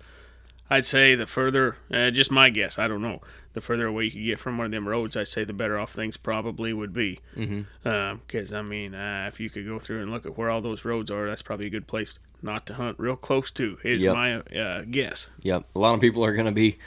I'd 0.67 0.83
say 0.83 1.13
the 1.13 1.27
further, 1.27 1.77
uh, 1.93 2.09
just 2.09 2.31
my 2.31 2.49
guess, 2.49 2.79
I 2.79 2.87
don't 2.87 3.03
know. 3.03 3.21
the 3.53 3.61
further 3.61 3.85
away 3.85 4.05
you 4.05 4.11
could 4.11 4.25
get 4.25 4.39
from 4.39 4.57
one 4.57 4.65
of 4.65 4.71
them 4.71 4.87
roads, 4.87 5.15
I'd 5.15 5.27
say 5.27 5.43
the 5.43 5.53
better 5.53 5.77
off 5.77 5.91
things 5.93 6.17
probably 6.17 6.73
would 6.73 6.93
be. 6.93 7.19
Mm-hmm. 7.37 8.15
Because 8.25 8.51
I 8.51 8.63
mean, 8.63 8.95
uh, 8.95 9.25
if 9.31 9.39
you 9.39 9.49
could 9.51 9.67
go 9.67 9.77
through 9.79 10.01
and 10.01 10.11
look 10.11 10.25
at 10.25 10.37
where 10.39 10.49
all 10.49 10.59
those 10.59 10.83
roads 10.85 11.11
are, 11.11 11.27
that's 11.27 11.43
probably 11.43 11.67
a 11.67 11.69
good 11.69 11.85
place 11.87 12.17
not 12.41 12.65
to 12.65 12.73
hunt 12.73 12.97
real 12.99 13.15
close 13.15 13.51
to. 13.51 13.77
Is 13.83 14.03
Yep. 14.03 14.13
my 14.15 14.33
uh, 14.59 14.81
guess. 14.89 15.29
Yep. 15.43 15.65
A 15.75 15.79
lot 15.79 15.93
of 15.93 16.01
people 16.01 16.25
are 16.25 16.33
going 16.33 16.45
to 16.47 16.51
be 16.51 16.79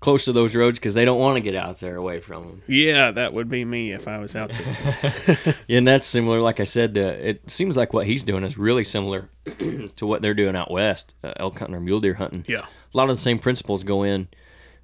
close 0.00 0.24
to 0.26 0.32
those 0.32 0.54
roads 0.54 0.78
because 0.78 0.94
they 0.94 1.04
don't 1.04 1.18
want 1.18 1.36
to 1.36 1.40
get 1.42 1.54
out 1.56 1.78
there 1.80 1.96
away 1.96 2.20
from 2.20 2.44
them. 2.46 2.62
Yeah, 2.68 3.10
that 3.10 3.32
would 3.32 3.48
be 3.48 3.64
me 3.64 3.92
if 3.92 4.06
I 4.06 4.18
was 4.18 4.36
out 4.36 4.50
there. 4.50 5.54
Yeah, 5.66 5.78
and 5.78 5.86
that's 5.88 6.06
similar. 6.06 6.40
Like 6.40 6.60
I 6.60 6.64
said, 6.64 6.96
uh, 6.96 7.00
it 7.00 7.50
seems 7.50 7.76
like 7.76 7.92
what 7.92 8.06
he's 8.06 8.22
doing 8.24 8.44
is 8.44 8.56
really 8.56 8.84
similar 8.84 9.28
to 9.96 10.06
what 10.06 10.22
they're 10.22 10.34
doing 10.34 10.54
out 10.56 10.70
west, 10.70 11.14
uh, 11.24 11.32
elk 11.36 11.58
hunting 11.58 11.74
or 11.76 11.80
mule 11.80 12.00
deer 12.00 12.14
hunting. 12.14 12.44
yeah, 12.48 12.60
A 12.92 12.96
lot 12.96 13.10
of 13.10 13.16
the 13.16 13.20
same 13.22 13.38
principles 13.38 13.82
go 13.84 14.02
in, 14.04 14.28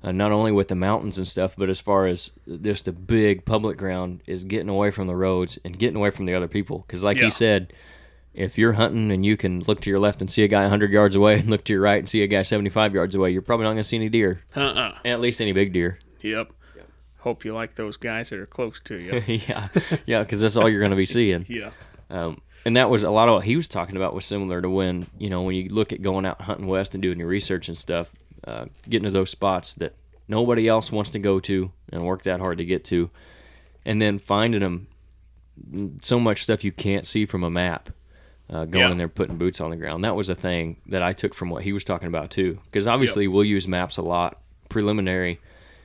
uh, 0.03 0.13
not 0.13 0.33
only 0.33 0.53
with 0.53 0.69
the 0.69 0.75
mountains 0.75 1.17
and 1.17 1.27
stuff, 1.29 1.55
but 1.57 1.71
as 1.71 1.81
far 1.81 2.07
as 2.07 2.31
just 2.61 2.85
the 2.85 2.93
big 2.93 3.45
public 3.45 3.79
ground 3.79 4.21
is 4.27 4.45
getting 4.45 4.69
away 4.69 4.91
from 4.91 5.07
the 5.07 5.17
roads 5.17 5.59
and 5.65 5.79
getting 5.79 5.97
away 5.97 6.11
from 6.11 6.27
the 6.27 6.35
other 6.35 6.49
people. 6.49 6.85
Because, 6.87 7.03
like 7.05 7.17
Yeah. 7.19 7.25
he 7.25 7.31
said, 7.31 7.73
if 8.35 8.59
you're 8.59 8.73
hunting 8.73 9.11
and 9.13 9.25
you 9.25 9.37
can 9.37 9.61
look 9.61 9.81
to 9.81 9.91
your 9.91 9.99
left 9.99 10.21
and 10.21 10.31
see 10.31 10.43
a 10.43 10.49
guy 10.49 10.63
100 10.63 10.91
yards 10.91 11.15
away 11.15 11.35
and 11.39 11.49
look 11.49 11.65
to 11.65 11.73
your 11.73 11.83
right 11.83 11.99
and 11.99 12.09
see 12.09 12.23
a 12.23 12.27
guy 12.27 12.43
75 12.43 12.95
yards 12.95 13.15
away, 13.15 13.31
you're 13.31 13.43
probably 13.43 13.65
not 13.65 13.71
going 13.71 13.79
to 13.79 13.85
see 13.85 13.97
any 13.97 14.09
deer, 14.09 14.43
uh, 14.57 14.61
uh 14.61 14.99
at 15.05 15.21
least 15.21 15.41
any 15.41 15.53
big 15.53 15.73
deer. 15.73 15.99
yep. 16.21 16.53
Hope 17.21 17.43
you 17.43 17.55
like 17.55 17.77
those 17.77 17.97
guys 17.97 18.29
that 18.29 18.39
are 18.39 18.45
close 18.45 18.81
to 18.81 18.97
you. 18.97 19.23
yeah, 19.49 19.69
yeah, 20.05 20.23
because 20.23 20.43
that's 20.43 20.57
all 20.57 20.69
you're 20.69 20.81
going 20.81 20.91
to 20.91 20.97
be 20.97 21.07
seeing. 21.07 21.47
yeah, 21.49 21.71
Um, 22.11 22.43
and 22.67 22.77
that 22.77 22.91
was 22.91 23.03
a 23.03 23.11
lot 23.11 23.31
of 23.31 23.37
what 23.37 23.45
he 23.45 23.57
was 23.57 23.67
talking 23.67 23.97
about 23.97 24.15
was 24.15 24.27
similar 24.27 24.61
to 24.61 24.69
when 24.69 25.07
you 25.19 25.31
know 25.31 25.41
when 25.41 25.55
you 25.55 25.71
look 25.71 25.91
at 25.91 26.03
going 26.03 26.27
out 26.27 26.43
hunting 26.43 26.67
west 26.67 26.95
and 26.95 27.01
doing 27.01 27.19
your 27.19 27.29
research 27.29 27.69
and 27.69 27.79
stuff, 27.79 28.13
uh, 28.47 28.67
getting 28.91 29.05
to 29.05 29.11
those 29.11 29.31
spots 29.31 29.73
that 29.73 29.95
nobody 30.29 30.69
else 30.69 30.93
wants 30.93 31.09
to 31.13 31.19
go 31.19 31.41
to 31.41 31.73
and 31.91 32.05
work 32.05 32.25
that 32.25 32.41
hard 32.41 32.59
to 32.59 32.65
get 32.67 32.85
to, 32.85 33.09
and 33.87 34.03
then 34.03 34.19
finding 34.19 34.61
them 34.61 34.89
so 36.03 36.21
much 36.21 36.43
stuff 36.43 36.63
you 36.63 36.73
can't 36.73 37.07
see 37.07 37.25
from 37.25 37.43
a 37.43 37.51
map. 37.51 37.89
Uh, 38.51 38.67
going 38.67 38.85
Yeah. 38.85 38.91
in 38.93 38.99
there 38.99 39.09
putting 39.09 39.37
boots 39.39 39.59
on 39.61 39.71
the 39.71 39.77
ground. 39.77 40.05
That 40.05 40.15
was 40.17 40.29
a 40.29 40.35
thing 40.35 40.77
that 40.87 41.03
I 41.03 41.15
took 41.15 41.33
from 41.35 41.49
what 41.49 41.63
he 41.65 41.73
was 41.73 41.83
talking 41.83 42.09
about 42.09 42.31
too. 42.31 42.59
Because 42.67 42.87
obviously 42.87 43.27
we'll 43.27 43.45
use 43.45 43.67
maps 43.67 43.97
a 43.97 44.03
lot 44.03 44.39
preliminary, 44.69 45.41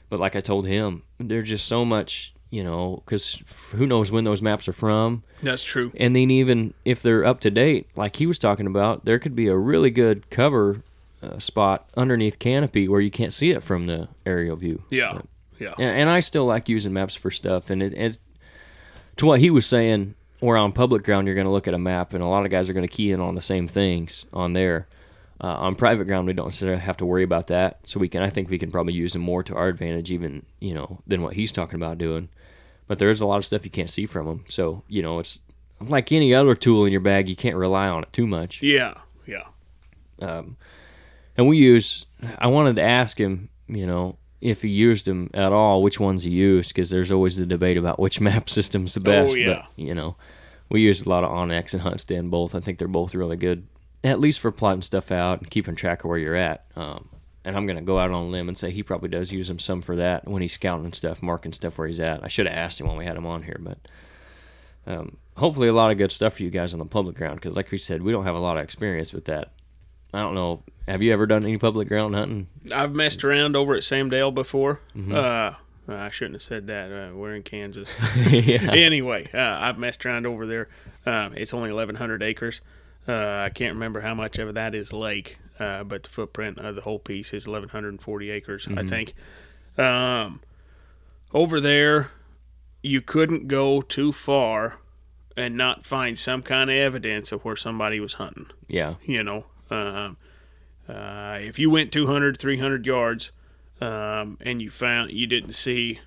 but 0.10 0.20
like 0.20 0.36
I 0.36 0.42
told 0.42 0.68
him, 0.68 1.04
there's 1.20 1.48
just 1.50 1.68
so 1.68 1.86
much 1.86 2.34
you 2.52 2.64
know 2.64 3.02
because 3.06 3.44
who 3.74 3.86
knows 3.86 4.12
when 4.12 4.24
those 4.24 4.42
maps 4.42 4.68
are 4.68 4.74
from 4.74 5.22
that's 5.44 5.62
true. 5.64 5.92
and 5.98 6.16
then 6.16 6.32
even 6.32 6.74
if 6.84 7.00
they're 7.02 7.24
up 7.24 7.40
to 7.42 7.52
date, 7.52 7.88
like 7.96 8.18
he 8.18 8.26
was 8.26 8.38
talking 8.40 8.66
about, 8.68 9.06
there 9.06 9.20
could 9.20 9.36
be 9.36 9.48
a 9.48 9.56
really 9.56 9.90
good 9.92 10.30
cover 10.30 10.82
uh, 11.24 11.38
spot 11.40 11.90
underneath 11.96 12.40
canopy 12.40 12.88
where 12.90 13.02
you 13.02 13.12
can't 13.12 13.34
see 13.34 13.52
it 13.52 13.62
from 13.64 13.86
the 13.86 14.10
aerial 14.26 14.56
view. 14.58 14.84
Yeah, 14.90 15.20
yeah, 15.60 15.76
And, 15.78 15.96
and 16.02 16.10
I 16.10 16.20
still 16.22 16.46
like 16.46 16.68
using 16.68 16.92
maps 16.92 17.16
for 17.16 17.30
stuff. 17.32 17.70
And 17.70 17.82
it, 17.84 17.94
it 17.94 18.18
to 19.18 19.26
what 19.26 19.40
he 19.40 19.50
was 19.50 19.66
saying, 19.66 20.16
where 20.40 20.58
on 20.58 20.72
public 20.72 21.04
ground 21.04 21.28
you're 21.28 21.36
going 21.36 21.48
to 21.48 21.52
look 21.52 21.68
at 21.68 21.74
a 21.74 21.80
map, 21.80 22.14
and 22.14 22.24
a 22.24 22.28
lot 22.28 22.46
of 22.46 22.52
guys 22.52 22.70
are 22.70 22.74
going 22.74 22.88
to 22.88 22.94
key 22.94 23.12
in 23.12 23.20
on 23.20 23.36
the 23.36 23.42
same 23.42 23.68
things 23.68 24.26
on 24.34 24.54
there. 24.54 24.88
Uh, 25.42 25.56
on 25.56 25.74
private 25.76 26.06
ground, 26.06 26.28
we 26.28 26.34
don't 26.34 26.48
necessarily 26.48 26.82
have 26.82 26.98
to 26.98 27.06
worry 27.06 27.24
about 27.24 27.48
that. 27.48 27.80
So 27.86 27.98
we 27.98 28.10
can, 28.10 28.22
I 28.22 28.30
think, 28.30 28.50
we 28.50 28.60
can 28.60 28.72
probably 28.72 28.92
use 28.94 29.14
them 29.14 29.22
more 29.22 29.42
to 29.44 29.56
our 29.56 29.70
advantage, 29.70 30.12
even 30.12 30.46
you 30.60 30.74
know, 30.74 31.02
than 31.08 31.22
what 31.22 31.34
he's 31.34 31.52
talking 31.54 31.76
about 31.76 31.98
doing. 31.98 32.28
But 32.88 33.00
there 33.00 33.10
is 33.10 33.22
a 33.22 33.26
lot 33.26 33.38
of 33.38 33.46
stuff 33.46 33.64
you 33.64 33.72
can't 33.72 33.90
see 33.90 34.06
from 34.06 34.26
them. 34.26 34.44
So 34.50 34.84
you 34.88 35.02
know, 35.02 35.20
it's 35.20 35.40
like 35.80 36.12
any 36.12 36.34
other 36.34 36.56
tool 36.56 36.84
in 36.86 36.92
your 36.92 37.02
bag. 37.02 37.30
You 37.30 37.38
can't 37.38 37.56
rely 37.56 37.88
on 37.88 38.04
it 38.04 38.12
too 38.12 38.28
much. 38.28 38.62
yeah, 38.62 38.96
yeah. 39.26 39.46
Um, 40.22 40.58
and 41.38 41.48
we 41.48 41.58
use. 41.58 42.06
I 42.38 42.48
wanted 42.48 42.76
to 42.76 42.82
ask 42.82 43.18
him, 43.18 43.50
you 43.68 43.88
know, 43.88 44.18
if 44.42 44.62
he 44.62 44.70
used 44.70 45.06
them 45.06 45.30
at 45.34 45.52
all, 45.52 45.84
which 45.84 46.00
ones 46.00 46.24
he 46.24 46.32
used, 46.32 46.70
because 46.70 46.90
there's 46.90 47.12
always 47.12 47.38
the 47.38 47.46
debate 47.46 47.78
about 47.78 48.00
which 48.00 48.22
map 48.22 48.50
system's 48.50 48.94
the 48.94 49.00
best. 49.00 49.34
Oh, 49.34 49.36
yeah. 49.36 49.54
But 49.76 49.84
you 49.84 49.94
know, 49.94 50.16
we 50.70 50.82
use 50.82 51.02
a 51.06 51.10
lot 51.10 51.24
of 51.24 51.32
onX 51.32 51.74
and 51.74 51.84
Huntstand 51.84 52.30
both. 52.30 52.56
I 52.56 52.60
think 52.60 52.78
they're 52.78 52.88
both 52.88 53.16
really 53.16 53.38
good, 53.38 53.68
at 54.04 54.20
least 54.20 54.40
for 54.40 54.52
plotting 54.52 54.82
stuff 54.82 55.12
out 55.12 55.40
and 55.40 55.50
keeping 55.50 55.76
track 55.76 56.04
of 56.04 56.10
where 56.10 56.20
you're 56.20 56.36
at. 56.36 56.66
Um, 56.76 57.10
and 57.44 57.56
I'm 57.56 57.66
gonna 57.66 57.82
go 57.82 58.00
out 58.00 58.12
on 58.12 58.24
a 58.24 58.28
limb 58.28 58.48
and 58.48 58.58
say 58.58 58.72
he 58.72 58.84
probably 58.84 59.10
does 59.10 59.32
use 59.32 59.48
them 59.48 59.60
some 59.60 59.82
for 59.82 59.96
that 59.96 60.28
when 60.28 60.42
he's 60.42 60.54
scouting 60.54 60.86
and 60.86 60.96
stuff, 60.96 61.22
marking 61.22 61.54
stuff 61.54 61.78
where 61.78 61.88
he's 61.88 62.00
at. 62.00 62.24
I 62.24 62.28
should 62.28 62.46
have 62.46 62.56
asked 62.56 62.80
him 62.80 62.88
when 62.88 62.98
we 62.98 63.06
had 63.06 63.18
him 63.18 63.26
on 63.26 63.44
here, 63.44 63.60
but. 63.60 63.78
Um, 64.88 65.18
hopefully, 65.38 65.68
a 65.68 65.74
lot 65.74 65.92
of 65.92 65.98
good 65.98 66.12
stuff 66.12 66.36
for 66.36 66.44
you 66.44 66.50
guys 66.50 66.74
on 66.74 66.80
the 66.80 66.86
public 66.86 67.16
ground 67.16 67.36
because, 67.36 67.56
like 67.56 67.70
we 67.70 67.78
said, 67.78 68.02
we 68.02 68.12
don't 68.12 68.24
have 68.24 68.36
a 68.36 68.40
lot 68.40 68.58
of 68.58 68.64
experience 68.64 69.14
with 69.14 69.26
that. 69.26 69.52
I 70.14 70.22
don't 70.22 70.36
know. 70.36 70.64
Have 70.88 71.04
you 71.04 71.14
ever 71.14 71.26
done 71.28 71.44
any 71.44 71.58
public 71.58 71.88
ground 71.88 72.16
hunting? 72.16 72.48
I've 72.74 72.94
messed 72.94 73.24
around 73.24 73.56
over 73.56 73.76
at 73.76 73.84
Sam 73.84 74.10
Dale 74.10 74.32
before. 74.32 74.82
Mm-hmm. 74.96 75.14
Uh, 75.14 75.54
I 75.88 76.10
shouldn't 76.10 76.36
have 76.36 76.42
said 76.44 76.68
that. 76.68 76.92
Uh, 76.92 77.16
we're 77.16 77.36
in 77.36 77.44
Kansas. 77.44 77.94
yeah. 78.30 78.72
anyway, 78.72 79.30
uh, 79.34 79.58
I've 79.60 79.78
messed 79.78 80.06
around 80.06 80.26
over 80.26 80.46
there. 80.48 80.68
Um, 81.06 81.34
it's 81.36 81.54
only 81.54 81.72
1,100 81.72 82.24
acres. 82.24 82.62
Uh, 83.08 83.14
I 83.46 83.50
can't 83.54 83.74
remember 83.74 84.02
how 84.02 84.14
much 84.16 84.38
of 84.40 84.54
that 84.56 84.74
is 84.76 84.92
lake, 84.94 85.38
uh, 85.60 85.84
but 85.84 86.04
the 86.04 86.10
footprint 86.10 86.58
of 86.60 86.76
the 86.76 86.82
whole 86.82 87.00
piece 87.00 87.34
is 87.34 87.48
1,140 87.48 88.30
acres, 88.32 88.68
I 88.76 88.84
think. 88.84 89.14
Um, 89.78 90.42
over 91.34 91.60
there, 91.60 92.12
you 92.84 93.02
couldn't 93.02 93.48
go 93.48 93.82
too 93.82 94.12
far 94.12 94.80
and 95.38 95.56
not 95.56 95.86
find 95.86 96.18
some 96.20 96.42
kind 96.42 96.70
of 96.70 96.76
evidence 96.76 97.32
of 97.32 97.46
where 97.46 97.56
somebody 97.56 98.00
was 98.00 98.16
hunting 98.16 98.48
Yeah. 98.68 98.96
you 99.04 99.24
know 99.24 99.46
um, 99.72 100.18
uh, 100.88 101.38
if 101.42 101.60
you 101.60 101.70
went 101.70 101.92
200 101.92 102.38
300 102.40 102.86
yards 102.86 103.32
um, 103.82 104.38
and 104.42 104.62
you 104.62 104.70
found 104.70 105.12
you 105.12 105.28
didn't 105.28 105.54
see 105.54 106.00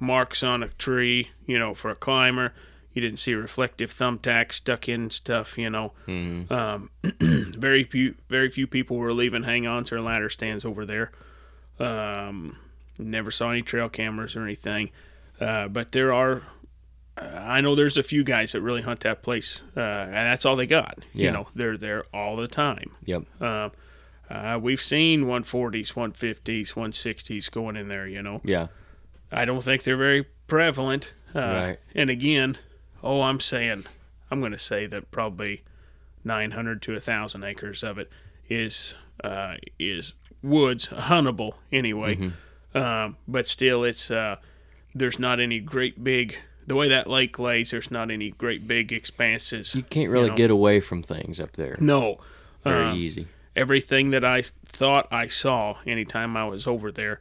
marks 0.00 0.42
on 0.42 0.62
a 0.62 0.68
tree 0.68 1.30
you 1.46 1.58
know 1.58 1.74
for 1.74 1.90
a 1.90 1.94
climber 1.96 2.52
you 2.94 3.02
didn't 3.02 3.18
see 3.18 3.34
reflective 3.34 3.92
thumbtacks 3.96 4.52
stuck 4.54 4.88
in 4.88 5.10
stuff 5.10 5.58
you 5.58 5.68
know 5.68 5.92
Mhm. 6.06 6.50
um, 6.52 6.90
very 7.20 7.82
few 7.84 8.14
very 8.28 8.50
few 8.50 8.66
people 8.66 8.96
were 8.96 9.12
leaving 9.12 9.42
hang-ons 9.42 9.90
or 9.92 10.00
ladder 10.00 10.30
stands 10.30 10.64
over 10.64 10.86
there 10.86 11.10
um, 11.80 12.56
never 12.98 13.30
saw 13.30 13.50
any 13.50 13.62
trail 13.62 13.88
cameras 13.88 14.36
or 14.36 14.42
anything 14.42 14.90
uh, 15.40 15.68
but 15.68 15.92
there 15.92 16.12
are 16.12 16.42
I 17.22 17.60
know 17.60 17.74
there's 17.74 17.96
a 17.96 18.02
few 18.02 18.24
guys 18.24 18.52
that 18.52 18.60
really 18.60 18.82
hunt 18.82 19.00
that 19.00 19.22
place, 19.22 19.60
uh, 19.76 19.80
and 19.80 20.12
that's 20.14 20.44
all 20.44 20.56
they 20.56 20.66
got. 20.66 20.98
Yeah. 21.12 21.26
You 21.26 21.30
know, 21.32 21.48
they're 21.54 21.76
there 21.76 22.04
all 22.12 22.36
the 22.36 22.48
time. 22.48 22.92
Yep. 23.04 23.22
Um, 23.42 23.72
uh, 24.30 24.58
we've 24.60 24.80
seen 24.80 25.24
140s, 25.24 25.94
150s, 25.94 26.74
160s 26.74 27.50
going 27.50 27.76
in 27.76 27.88
there. 27.88 28.06
You 28.06 28.22
know, 28.22 28.40
Yeah. 28.44 28.68
I 29.32 29.44
don't 29.44 29.62
think 29.62 29.82
they're 29.82 29.96
very 29.96 30.24
prevalent. 30.46 31.12
Uh, 31.34 31.40
Right. 31.40 31.78
And 31.94 32.10
again, 32.10 32.58
oh, 33.02 33.22
I'm 33.22 33.40
saying, 33.40 33.84
I'm 34.30 34.40
going 34.40 34.52
to 34.52 34.58
say 34.58 34.86
that 34.86 35.10
probably 35.10 35.62
900 36.24 36.82
to 36.82 36.92
1,000 36.92 37.44
acres 37.44 37.82
of 37.82 37.98
it 37.98 38.10
is 38.48 38.94
uh, 39.24 39.56
is 39.78 40.14
woods, 40.42 40.86
huntable 40.86 41.52
anyway. 41.72 42.16
Mm-hmm. 42.16 42.78
Um, 42.78 43.16
but 43.26 43.48
still, 43.48 43.82
it's 43.82 44.10
uh, 44.10 44.36
there's 44.94 45.18
not 45.18 45.40
any 45.40 45.60
great 45.60 46.02
big. 46.04 46.36
The 46.68 46.74
way 46.76 46.88
that 46.88 47.06
lake 47.08 47.38
lays, 47.38 47.70
there's 47.70 47.90
not 47.90 48.10
any 48.10 48.30
great 48.30 48.68
big 48.68 48.92
expanses. 48.92 49.74
You 49.74 49.82
can't 49.82 50.10
really 50.10 50.28
know. 50.28 50.34
get 50.36 50.50
away 50.50 50.80
from 50.80 51.02
things 51.02 51.40
up 51.40 51.52
there. 51.52 51.76
No, 51.80 52.18
Very 52.64 52.84
Uh, 52.84 52.94
easy. 52.94 53.26
everything 53.56 54.10
that 54.10 54.24
I 54.24 54.42
thought 54.66 55.08
I 55.10 55.28
saw 55.28 55.78
anytime 55.86 56.36
I 56.36 56.44
was 56.44 56.66
over 56.66 56.92
there, 56.92 57.20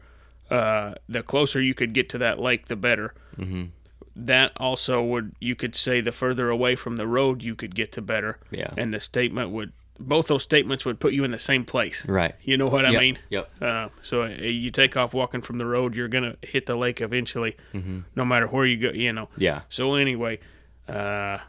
uh, 0.49 0.95
the 1.07 1.23
closer 1.23 1.61
you 1.61 1.73
could 1.73 1.93
get 1.93 2.09
to 2.09 2.17
that 2.17 2.39
lake, 2.39 2.67
the 2.67 2.75
better. 2.75 3.13
Mhm. 3.37 3.69
That 4.15 4.51
also 4.57 5.01
would 5.03 5.33
you 5.39 5.55
could 5.55 5.75
say 5.75 6.01
the 6.01 6.11
further 6.11 6.49
away 6.49 6.75
from 6.75 6.95
the 6.95 7.07
road 7.07 7.41
you 7.43 7.55
could 7.55 7.75
get 7.75 7.91
to 7.93 8.01
better. 8.01 8.39
Yeah. 8.51 8.73
And 8.75 8.93
the 8.93 8.99
statement 8.99 9.51
would 9.51 9.71
both 9.99 10.27
those 10.27 10.43
statements 10.43 10.85
would 10.85 10.99
put 10.99 11.13
you 11.13 11.23
in 11.23 11.31
the 11.31 11.39
same 11.39 11.65
place. 11.65 12.05
Right. 12.05 12.35
You 12.41 12.57
know 12.57 12.67
what 12.67 12.85
I 12.85 12.91
Yep. 12.91 13.01
mean? 13.01 13.19
Yep. 13.29 13.51
Uh, 13.61 13.89
so 14.01 14.23
uh, 14.23 14.27
you 14.27 14.71
take 14.71 14.95
off 14.97 15.13
walking 15.13 15.41
from 15.41 15.57
the 15.57 15.65
road, 15.65 15.95
you're 15.95 16.07
gonna 16.07 16.35
hit 16.41 16.65
the 16.65 16.75
lake 16.75 17.01
eventually, 17.01 17.55
Mm-hmm. 17.73 17.99
no 18.15 18.25
matter 18.25 18.47
where 18.47 18.65
you 18.65 18.77
go. 18.77 18.89
You 18.91 19.13
know. 19.13 19.29
Yeah. 19.37 19.61
So 19.69 19.95
anyway, 19.95 20.39
uh, 20.87 21.39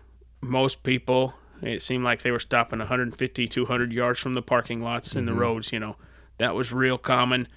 most 0.41 0.83
people 0.83 1.35
it 1.61 1.83
seemed 1.83 2.05
like 2.05 2.23
they 2.23 2.31
were 2.31 2.39
stopping 2.39 2.79
150, 2.79 3.49
200 3.49 3.93
yards 3.93 4.21
from 4.21 4.35
the 4.35 4.43
parking 4.43 4.81
lots 4.81 5.15
and 5.17 5.27
the 5.27 5.33
roads. 5.35 5.73
You 5.73 5.81
know, 5.81 5.97
that 6.39 6.55
was 6.55 6.73
real 6.73 6.99
common. 6.99 7.49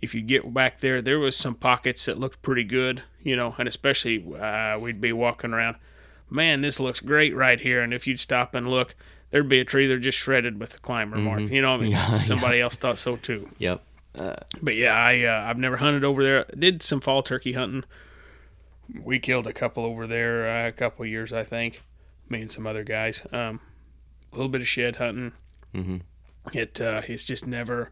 If 0.00 0.14
you 0.14 0.20
get 0.22 0.54
back 0.54 0.78
there, 0.80 1.02
there 1.02 1.18
was 1.18 1.36
some 1.36 1.54
pockets 1.56 2.04
that 2.04 2.18
looked 2.18 2.42
pretty 2.42 2.62
good. 2.64 3.02
You 3.20 3.34
know, 3.36 3.54
and 3.58 3.66
especially 3.68 4.24
uh, 4.38 4.78
we'd 4.78 5.00
be 5.00 5.12
walking 5.12 5.52
around. 5.52 5.76
Man, 6.30 6.60
this 6.60 6.78
looks 6.80 7.00
great 7.00 7.34
right 7.36 7.60
here. 7.60 7.82
And 7.82 7.92
if 7.92 8.06
you'd 8.06 8.18
stop 8.20 8.54
and 8.54 8.68
look, 8.68 8.94
there'd 9.32 9.48
be 9.48 9.58
a 9.58 9.64
tree 9.64 9.88
that 9.88 9.98
just 9.98 10.16
shredded 10.18 10.60
with 10.60 10.70
the 10.70 10.78
climber 10.78 11.16
mark. 11.16 11.40
You 11.50 11.60
know, 11.62 11.72
what 11.72 11.80
I 11.80 11.82
mean, 11.82 11.90
Yeah, 11.96 12.20
somebody 12.20 12.60
else 12.60 12.76
thought 12.76 12.98
so 12.98 13.16
too. 13.16 13.50
Yep. 13.58 13.82
But 14.62 14.76
yeah, 14.76 14.94
I 14.94 15.24
uh, 15.24 15.48
I've 15.50 15.58
never 15.58 15.78
hunted 15.78 16.04
over 16.04 16.22
there. 16.22 16.44
Did 16.56 16.82
some 16.84 17.00
fall 17.00 17.22
turkey 17.24 17.54
hunting. 17.54 17.82
We 19.02 19.18
killed 19.18 19.46
a 19.46 19.52
couple 19.52 19.84
over 19.84 20.06
there 20.06 20.48
uh, 20.48 20.68
a 20.68 20.72
couple 20.72 21.04
years, 21.06 21.32
I 21.32 21.42
think. 21.44 21.82
Me 22.28 22.42
and 22.42 22.50
some 22.52 22.66
other 22.66 22.84
guys. 22.84 23.22
Um, 23.32 23.60
a 24.32 24.36
little 24.36 24.50
bit 24.50 24.60
of 24.60 24.68
shed 24.68 24.96
hunting. 24.96 25.32
Mhm. 25.74 26.02
It 26.52 26.80
uh, 26.80 27.02
it's 27.08 27.24
just 27.24 27.46
never. 27.46 27.90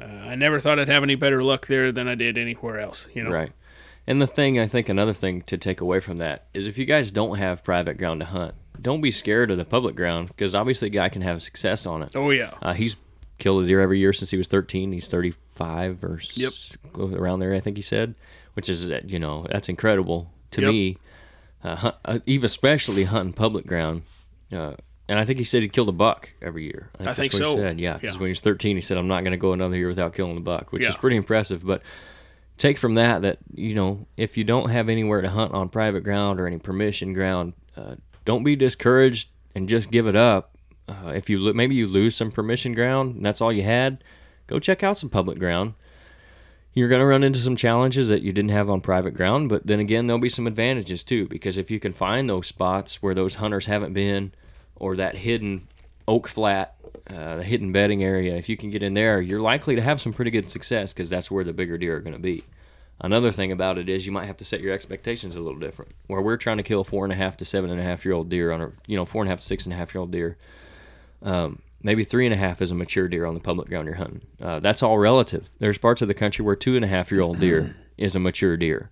uh, 0.00 0.04
I 0.04 0.34
never 0.36 0.58
thought 0.60 0.78
I'd 0.78 0.88
have 0.88 1.02
any 1.02 1.14
better 1.16 1.42
luck 1.42 1.66
there 1.66 1.90
than 1.92 2.08
I 2.08 2.14
did 2.14 2.38
anywhere 2.38 2.78
else. 2.80 3.06
You 3.12 3.24
know, 3.24 3.30
Right. 3.30 3.52
And 4.06 4.22
the 4.22 4.26
thing, 4.26 4.58
I 4.58 4.66
think 4.66 4.88
another 4.88 5.12
thing 5.12 5.42
to 5.42 5.58
take 5.58 5.80
away 5.80 5.98
from 6.00 6.18
that 6.18 6.46
is 6.54 6.66
if 6.66 6.78
you 6.78 6.84
guys 6.84 7.10
don't 7.10 7.38
have 7.38 7.64
private 7.64 7.98
ground 7.98 8.20
to 8.20 8.26
hunt, 8.26 8.54
don't 8.80 9.00
be 9.00 9.10
scared 9.10 9.50
of 9.50 9.58
the 9.58 9.64
public 9.64 9.96
ground 9.96 10.28
because 10.28 10.54
obviously 10.54 10.86
a 10.88 10.90
guy 10.90 11.08
can 11.08 11.22
have 11.22 11.42
success 11.42 11.86
on 11.86 12.02
it. 12.02 12.14
Oh 12.14 12.30
yeah, 12.30 12.52
Uh, 12.62 12.72
he's 12.74 12.96
killed 13.38 13.64
a 13.64 13.66
deer 13.66 13.80
every 13.80 13.98
year 13.98 14.12
since 14.12 14.30
he 14.30 14.36
was 14.36 14.46
13. 14.46 14.92
He's 14.92 15.08
35 15.08 16.04
or 16.04 16.18
s- 16.22 16.76
around 16.96 17.40
there, 17.40 17.52
I 17.54 17.60
think 17.60 17.76
he 17.76 17.82
said, 17.82 18.14
which 18.54 18.68
is, 18.68 18.88
uh, 18.90 19.00
you 19.06 19.18
know, 19.18 19.46
that's 19.50 19.68
incredible 19.68 20.30
to 20.52 20.60
Yep. 20.62 20.70
me. 20.70 20.98
Uh, 21.64 21.74
hunt, 21.76 21.94
uh, 22.04 22.18
even 22.26 22.44
especially 22.46 23.04
hunting 23.04 23.32
public 23.32 23.66
ground. 23.66 24.02
Uh, 24.52 24.74
and 25.08 25.18
I 25.18 25.24
think 25.24 25.38
he 25.38 25.44
said 25.44 25.62
he 25.62 25.68
killed 25.68 25.88
a 25.88 25.92
buck 25.92 26.30
every 26.40 26.64
year. 26.64 26.90
I 26.94 26.98
think, 26.98 27.04
that's 27.06 27.18
think 27.18 27.32
what 27.32 27.42
so. 27.42 27.48
He 27.56 27.62
said. 27.62 27.80
Yeah, 27.80 27.94
because 27.94 28.14
Yeah. 28.14 28.20
when 28.20 28.28
he 28.28 28.30
was 28.30 28.40
13, 28.40 28.76
he 28.76 28.80
said, 28.82 28.98
"I'm 28.98 29.08
not 29.08 29.22
going 29.22 29.32
to 29.32 29.36
go 29.36 29.52
another 29.52 29.76
year 29.76 29.88
without 29.88 30.14
killing 30.14 30.36
a 30.36 30.40
buck," 30.40 30.72
which 30.72 30.84
is 30.84 30.96
pretty 30.96 31.16
impressive. 31.16 31.64
But 31.66 31.82
take 32.58 32.78
from 32.78 32.94
that 32.94 33.22
that 33.22 33.38
you 33.54 33.74
know, 33.74 34.06
if 34.16 34.36
you 34.36 34.44
don't 34.44 34.70
have 34.70 34.88
anywhere 34.88 35.20
to 35.20 35.30
hunt 35.30 35.52
on 35.52 35.68
private 35.68 36.02
ground 36.02 36.40
or 36.40 36.46
any 36.46 36.58
permission 36.58 37.12
ground, 37.12 37.54
uh, 37.76 37.96
don't 38.24 38.44
be 38.44 38.56
discouraged 38.56 39.28
and 39.54 39.68
just 39.68 39.90
give 39.90 40.06
it 40.06 40.16
up. 40.16 40.56
Uh, 40.88 41.12
if 41.14 41.28
you 41.28 41.38
lo- 41.38 41.52
maybe 41.52 41.74
you 41.74 41.86
lose 41.86 42.14
some 42.14 42.30
permission 42.30 42.74
ground 42.74 43.16
and 43.16 43.24
that's 43.24 43.40
all 43.40 43.52
you 43.52 43.62
had, 43.62 44.02
go 44.46 44.58
check 44.58 44.82
out 44.82 44.96
some 44.96 45.10
public 45.10 45.38
ground. 45.38 45.74
You're 46.72 46.88
going 46.88 47.00
to 47.00 47.06
run 47.06 47.24
into 47.24 47.38
some 47.38 47.56
challenges 47.56 48.08
that 48.08 48.20
you 48.20 48.32
didn't 48.32 48.50
have 48.50 48.68
on 48.68 48.82
private 48.82 49.12
ground, 49.14 49.48
but 49.48 49.66
then 49.66 49.80
again, 49.80 50.06
there'll 50.06 50.20
be 50.20 50.28
some 50.28 50.46
advantages 50.46 51.02
too 51.02 51.26
because 51.26 51.56
if 51.56 51.70
you 51.70 51.80
can 51.80 51.94
find 51.94 52.28
those 52.28 52.46
spots 52.46 53.02
where 53.02 53.14
those 53.14 53.36
hunters 53.36 53.64
haven't 53.64 53.94
been, 53.94 54.32
or 54.76 54.94
that 54.96 55.16
hidden 55.16 55.68
oak 56.06 56.28
flat, 56.28 56.75
uh, 57.08 57.36
the 57.36 57.42
hidden 57.42 57.72
bedding 57.72 58.02
area, 58.02 58.36
if 58.36 58.48
you 58.48 58.56
can 58.56 58.70
get 58.70 58.82
in 58.82 58.94
there, 58.94 59.20
you're 59.20 59.40
likely 59.40 59.74
to 59.76 59.82
have 59.82 60.00
some 60.00 60.12
pretty 60.12 60.30
good 60.30 60.50
success 60.50 60.92
because 60.92 61.10
that's 61.10 61.30
where 61.30 61.44
the 61.44 61.52
bigger 61.52 61.78
deer 61.78 61.96
are 61.96 62.00
going 62.00 62.14
to 62.14 62.18
be. 62.18 62.44
Another 63.00 63.30
thing 63.30 63.52
about 63.52 63.76
it 63.76 63.88
is 63.88 64.06
you 64.06 64.12
might 64.12 64.24
have 64.24 64.38
to 64.38 64.44
set 64.44 64.60
your 64.60 64.72
expectations 64.72 65.36
a 65.36 65.40
little 65.40 65.58
different. 65.58 65.92
Where 66.06 66.22
we're 66.22 66.38
trying 66.38 66.56
to 66.56 66.62
kill 66.62 66.82
four 66.82 67.04
and 67.04 67.12
a 67.12 67.16
half 67.16 67.36
to 67.38 67.44
seven 67.44 67.70
and 67.70 67.78
a 67.78 67.82
half 67.82 68.04
year 68.04 68.14
old 68.14 68.30
deer 68.30 68.52
on 68.52 68.62
a 68.62 68.72
you 68.86 68.96
know 68.96 69.04
four 69.04 69.22
and 69.22 69.28
a 69.28 69.30
half 69.30 69.40
to 69.40 69.46
six 69.46 69.66
and 69.66 69.72
a 69.72 69.76
half 69.76 69.94
year 69.94 70.00
old 70.00 70.12
deer, 70.12 70.38
um, 71.22 71.60
maybe 71.82 72.04
three 72.04 72.24
and 72.24 72.32
a 72.32 72.38
half 72.38 72.62
is 72.62 72.70
a 72.70 72.74
mature 72.74 73.08
deer 73.08 73.26
on 73.26 73.34
the 73.34 73.40
public 73.40 73.68
ground 73.68 73.86
you're 73.86 73.96
hunting. 73.96 74.22
Uh, 74.40 74.60
that's 74.60 74.82
all 74.82 74.98
relative. 74.98 75.48
There's 75.58 75.78
parts 75.78 76.00
of 76.00 76.08
the 76.08 76.14
country 76.14 76.44
where 76.44 76.56
two 76.56 76.74
and 76.74 76.84
a 76.84 76.88
half 76.88 77.10
year 77.10 77.20
old 77.20 77.38
deer 77.38 77.76
is 77.98 78.16
a 78.16 78.20
mature 78.20 78.56
deer. 78.56 78.90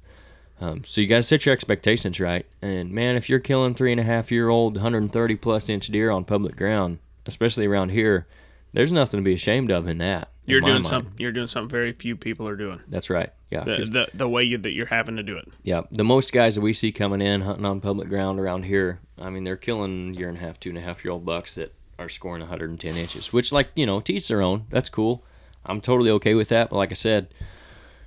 Um, 0.61 0.84
so 0.84 1.00
you 1.00 1.07
got 1.07 1.16
to 1.16 1.22
set 1.22 1.46
your 1.46 1.52
expectations 1.52 2.20
right. 2.20 2.46
And 2.62 2.92
man, 2.92 3.16
if 3.16 3.28
you're 3.28 3.40
killing 3.40 3.74
three 3.74 3.90
and 3.90 4.00
a 4.00 4.05
half 4.05 4.30
year 4.30 4.48
old, 4.48 4.74
130 4.74 5.36
plus 5.36 5.68
inch 5.68 5.88
deer 5.88 6.11
on 6.11 6.24
public 6.24 6.57
ground, 6.57 6.98
especially 7.27 7.66
around 7.66 7.91
here, 7.91 8.27
there's 8.72 8.93
nothing 8.93 9.18
to 9.18 9.25
be 9.25 9.35
ashamed 9.35 9.70
of 9.70 9.87
in 9.87 9.99
that. 9.99 10.31
you're 10.47 10.61
my 10.61 10.68
doing 10.68 10.85
something. 10.85 11.12
You're 11.18 11.33
doing 11.33 11.47
something 11.49 11.70
very 11.70 11.93
few 11.93 12.16
people 12.16 12.49
are 12.49 12.57
doing. 12.57 12.81
That's 12.89 13.09
right. 13.09 13.31
Yeah. 13.51 13.64
The 13.64 13.85
the, 13.85 14.09
the 14.14 14.29
way 14.29 14.43
you, 14.43 14.59
that 14.59 14.72
you're 14.72 14.87
having 14.87 15.16
to 15.16 15.22
do 15.22 15.37
it. 15.37 15.49
yeah. 15.62 15.83
The 15.91 16.05
most 16.05 16.33
guys 16.33 16.57
that 16.57 16.61
we 16.61 16.72
see 16.72 16.91
coming 16.93 17.20
in 17.20 17.43
hunting 17.43 17.64
on 17.64 17.81
public 17.81 18.09
ground 18.09 18.41
around 18.41 18.64
here, 18.64 19.01
I 19.18 19.31
mean, 19.31 19.45
they're 19.45 19.57
killing 19.57 20.14
year 20.14 20.29
and 20.29 20.39
a 20.39 20.41
half, 20.41 20.59
two 20.59 20.70
and 20.70 20.79
a 20.79 20.83
half 20.83 21.05
year 21.05 21.12
old 21.12 21.25
bucks 21.25 21.55
that 21.55 21.72
are 21.99 22.09
scoring 22.09 22.41
110 22.41 22.97
inches, 22.97 23.33
which, 23.33 23.53
like, 23.53 23.68
you 23.77 23.87
know, 23.87 24.01
teach 24.01 24.27
their 24.27 24.43
own. 24.43 24.66
That's 24.70 24.89
cool. 24.89 25.25
I'm 25.64 25.81
totally 25.81 26.11
okay 26.11 26.35
with 26.35 26.49
that. 26.49 26.70
But 26.70 26.77
like 26.77 26.91
I 26.91 26.95
said, 26.95 27.29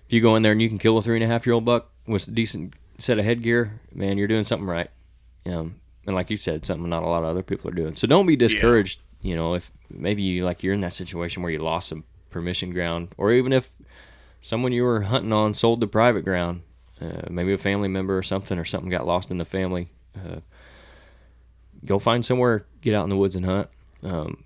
if 0.05 0.11
you 0.13 0.20
go 0.22 0.36
in 0.36 0.43
there 0.43 0.51
and 0.51 0.61
you 0.61 0.68
can 0.68 0.78
kill 0.78 0.97
a 0.97 1.01
three 1.01 1.15
and 1.15 1.24
a 1.24 1.28
half 1.28 1.45
year 1.45 1.53
old 1.53 1.63
buck 1.65 1.89
with 2.05 2.28
a 2.28 2.32
decent 2.32 2.74
set 2.97 3.18
of 3.20 3.26
headgear, 3.26 3.80
man, 3.93 4.18
you're 4.18 4.28
doing 4.28 4.43
something 4.43 4.68
right. 4.68 4.89
Um, 5.45 5.76
and 6.05 6.13
like 6.15 6.30
you 6.30 6.38
said, 6.38 6.65
something 6.65 6.89
not 6.89 7.03
a 7.03 7.07
lot 7.07 7.24
of 7.24 7.30
other 7.30 7.43
people 7.43 7.70
are 7.70 7.74
doing. 7.74 7.95
So 7.95 8.05
don't 8.07 8.26
be 8.26 8.36
discouraged. 8.36 8.99
You 9.28 9.36
know, 9.36 9.55
if 9.55 9.71
maybe 9.89 10.21
you 10.21 10.45
like 10.45 10.63
you're 10.63 10.73
in 10.73 10.80
that 10.82 10.93
situation 10.93 11.43
where 11.43 11.51
you 11.51 11.59
lost 11.59 11.89
some 11.89 12.05
permission 12.30 12.71
ground, 12.71 13.09
or 13.17 13.34
even 13.34 13.51
if 13.51 13.71
someone 14.39 14.71
you 14.71 14.84
were 14.84 15.01
hunting 15.01 15.34
on 15.34 15.53
sold 15.53 15.82
the 15.82 15.88
private 15.88 16.23
ground, 16.23 16.61
uh, 17.01 17.23
maybe 17.30 17.51
a 17.51 17.57
family 17.57 17.89
member 17.89 18.17
or 18.17 18.23
something, 18.23 18.57
or 18.57 18.63
something 18.63 18.89
got 18.89 19.05
lost 19.05 19.30
in 19.30 19.38
the 19.38 19.43
family. 19.43 19.89
Uh, 20.15 20.39
go 21.84 21.99
find 21.99 22.23
somewhere, 22.23 22.65
get 22.80 22.93
out 22.93 23.03
in 23.03 23.09
the 23.09 23.17
woods 23.17 23.36
and 23.36 23.45
hunt. 23.45 23.69
Um, 24.01 24.45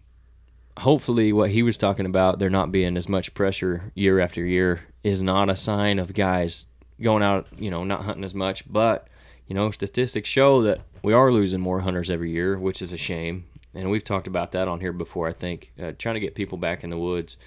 hopefully, 0.78 1.32
what 1.32 1.52
he 1.52 1.62
was 1.62 1.78
talking 1.78 2.08
about, 2.08 2.40
there 2.40 2.50
not 2.50 2.72
being 2.72 2.98
as 2.98 3.08
much 3.08 3.36
pressure 3.36 3.92
year 3.94 4.20
after 4.20 4.44
year, 4.44 4.82
is 5.04 5.22
not 5.22 5.48
a 5.48 5.56
sign 5.56 6.00
of 6.00 6.16
guys 6.16 6.66
going 7.00 7.22
out, 7.22 7.46
you 7.60 7.70
know, 7.70 7.84
not 7.84 8.06
hunting 8.06 8.24
as 8.24 8.34
much. 8.34 8.64
But 8.68 9.08
you 9.48 9.54
know, 9.54 9.70
statistics 9.70 10.28
show 10.28 10.64
that 10.64 10.82
we 11.04 11.14
are 11.14 11.32
losing 11.32 11.60
more 11.60 11.82
hunters 11.82 12.10
every 12.10 12.32
year, 12.32 12.58
which 12.58 12.82
is 12.82 12.92
a 12.92 12.98
shame. 12.98 13.46
And 13.74 13.90
we've 13.90 14.04
talked 14.04 14.28
about 14.28 14.52
that 14.52 14.68
on 14.68 14.82
here 14.82 14.92
before. 14.92 15.28
I 15.28 15.34
think 15.34 15.72
uh, 15.82 15.94
trying 15.98 16.16
to 16.16 16.20
get 16.20 16.36
people 16.36 16.58
back 16.58 16.84
in 16.84 16.90
the 16.90 16.98
woods. 16.98 17.38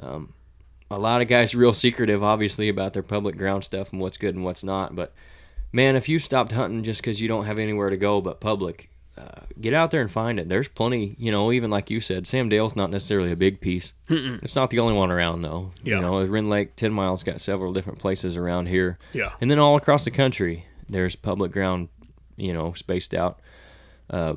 Um, 0.00 0.32
a 0.90 0.98
lot 0.98 1.22
of 1.22 1.28
guys 1.28 1.54
real 1.54 1.74
secretive, 1.74 2.22
obviously, 2.22 2.68
about 2.68 2.92
their 2.92 3.02
public 3.02 3.36
ground 3.36 3.64
stuff 3.64 3.92
and 3.92 4.00
what's 4.00 4.16
good 4.18 4.34
and 4.34 4.44
what's 4.44 4.64
not. 4.64 4.94
But 4.94 5.12
man, 5.72 5.96
if 5.96 6.08
you 6.08 6.18
stopped 6.18 6.52
hunting 6.52 6.82
just 6.82 7.00
because 7.00 7.20
you 7.20 7.28
don't 7.28 7.46
have 7.46 7.58
anywhere 7.58 7.90
to 7.90 7.96
go 7.96 8.20
but 8.20 8.40
public, 8.40 8.90
uh, 9.16 9.42
get 9.60 9.72
out 9.72 9.90
there 9.90 10.00
and 10.00 10.10
find 10.10 10.40
it. 10.40 10.48
There's 10.48 10.68
plenty, 10.68 11.14
you 11.18 11.30
know, 11.30 11.52
even 11.52 11.70
like 11.70 11.88
you 11.88 12.00
said, 12.00 12.26
Sam 12.26 12.48
Dale's 12.48 12.74
not 12.74 12.90
necessarily 12.90 13.30
a 13.30 13.36
big 13.36 13.60
piece. 13.60 13.94
It's 14.08 14.56
not 14.56 14.70
the 14.70 14.80
only 14.80 14.94
one 14.94 15.10
around, 15.10 15.42
though. 15.42 15.72
Yeah. 15.84 15.96
You 15.96 16.02
know, 16.02 16.24
Rend 16.24 16.50
Lake, 16.50 16.74
10 16.76 16.92
miles, 16.92 17.22
got 17.22 17.40
several 17.40 17.72
different 17.72 18.00
places 18.00 18.36
around 18.36 18.66
here. 18.66 18.98
Yeah. 19.12 19.30
And 19.40 19.50
then 19.50 19.58
all 19.60 19.76
across 19.76 20.04
the 20.04 20.10
country, 20.10 20.66
there's 20.88 21.14
public 21.14 21.52
ground, 21.52 21.88
you 22.36 22.52
know, 22.52 22.72
spaced 22.72 23.14
out. 23.14 23.38
Uh, 24.10 24.34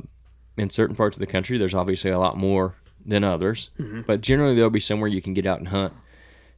in 0.57 0.69
certain 0.69 0.95
parts 0.95 1.15
of 1.17 1.19
the 1.21 1.27
country, 1.27 1.57
there's 1.57 1.73
obviously 1.75 2.11
a 2.11 2.19
lot 2.19 2.37
more 2.37 2.75
than 3.05 3.23
others, 3.23 3.69
Mm-hmm. 3.79 4.01
but 4.01 4.21
generally 4.21 4.55
there'll 4.55 4.69
be 4.69 4.79
somewhere 4.79 5.07
you 5.07 5.21
can 5.21 5.33
get 5.33 5.45
out 5.45 5.59
and 5.59 5.69
hunt. 5.69 5.93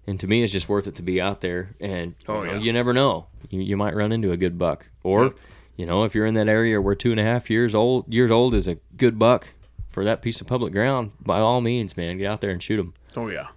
And 0.07 0.19
to 0.21 0.27
me, 0.27 0.41
it's 0.43 0.53
just 0.53 0.67
worth 0.67 0.87
it 0.87 0.95
to 0.95 1.03
be 1.03 1.21
out 1.21 1.41
there. 1.41 1.75
And 1.79 2.15
Oh, 2.27 2.41
you, 2.41 2.47
know, 2.47 2.53
yeah. 2.53 2.59
you 2.61 2.73
never 2.73 2.93
know, 2.93 3.27
you, 3.49 3.61
you 3.61 3.77
might 3.77 3.95
run 3.95 4.11
into 4.11 4.31
a 4.31 4.37
good 4.37 4.57
buck, 4.57 4.89
or 5.03 5.35
you 5.75 5.85
know, 5.85 6.03
if 6.03 6.15
you're 6.15 6.25
in 6.25 6.33
that 6.33 6.49
area 6.49 6.81
where 6.81 6.95
two 6.95 7.11
and 7.11 7.19
a 7.19 7.23
half 7.23 7.49
years 7.49 7.75
old 7.75 8.11
years 8.11 8.31
old 8.31 8.53
is 8.55 8.67
a 8.67 8.75
good 8.97 9.19
buck 9.19 9.49
for 9.89 10.03
that 10.03 10.21
piece 10.21 10.41
of 10.41 10.47
public 10.47 10.73
ground, 10.73 11.11
by 11.21 11.39
all 11.39 11.61
means, 11.61 11.95
man, 11.95 12.17
get 12.17 12.25
out 12.27 12.41
there 12.41 12.49
and 12.51 12.61
shoot 12.63 12.77
them. 12.77 12.93
Oh 13.15 13.27
yeah. 13.27 13.47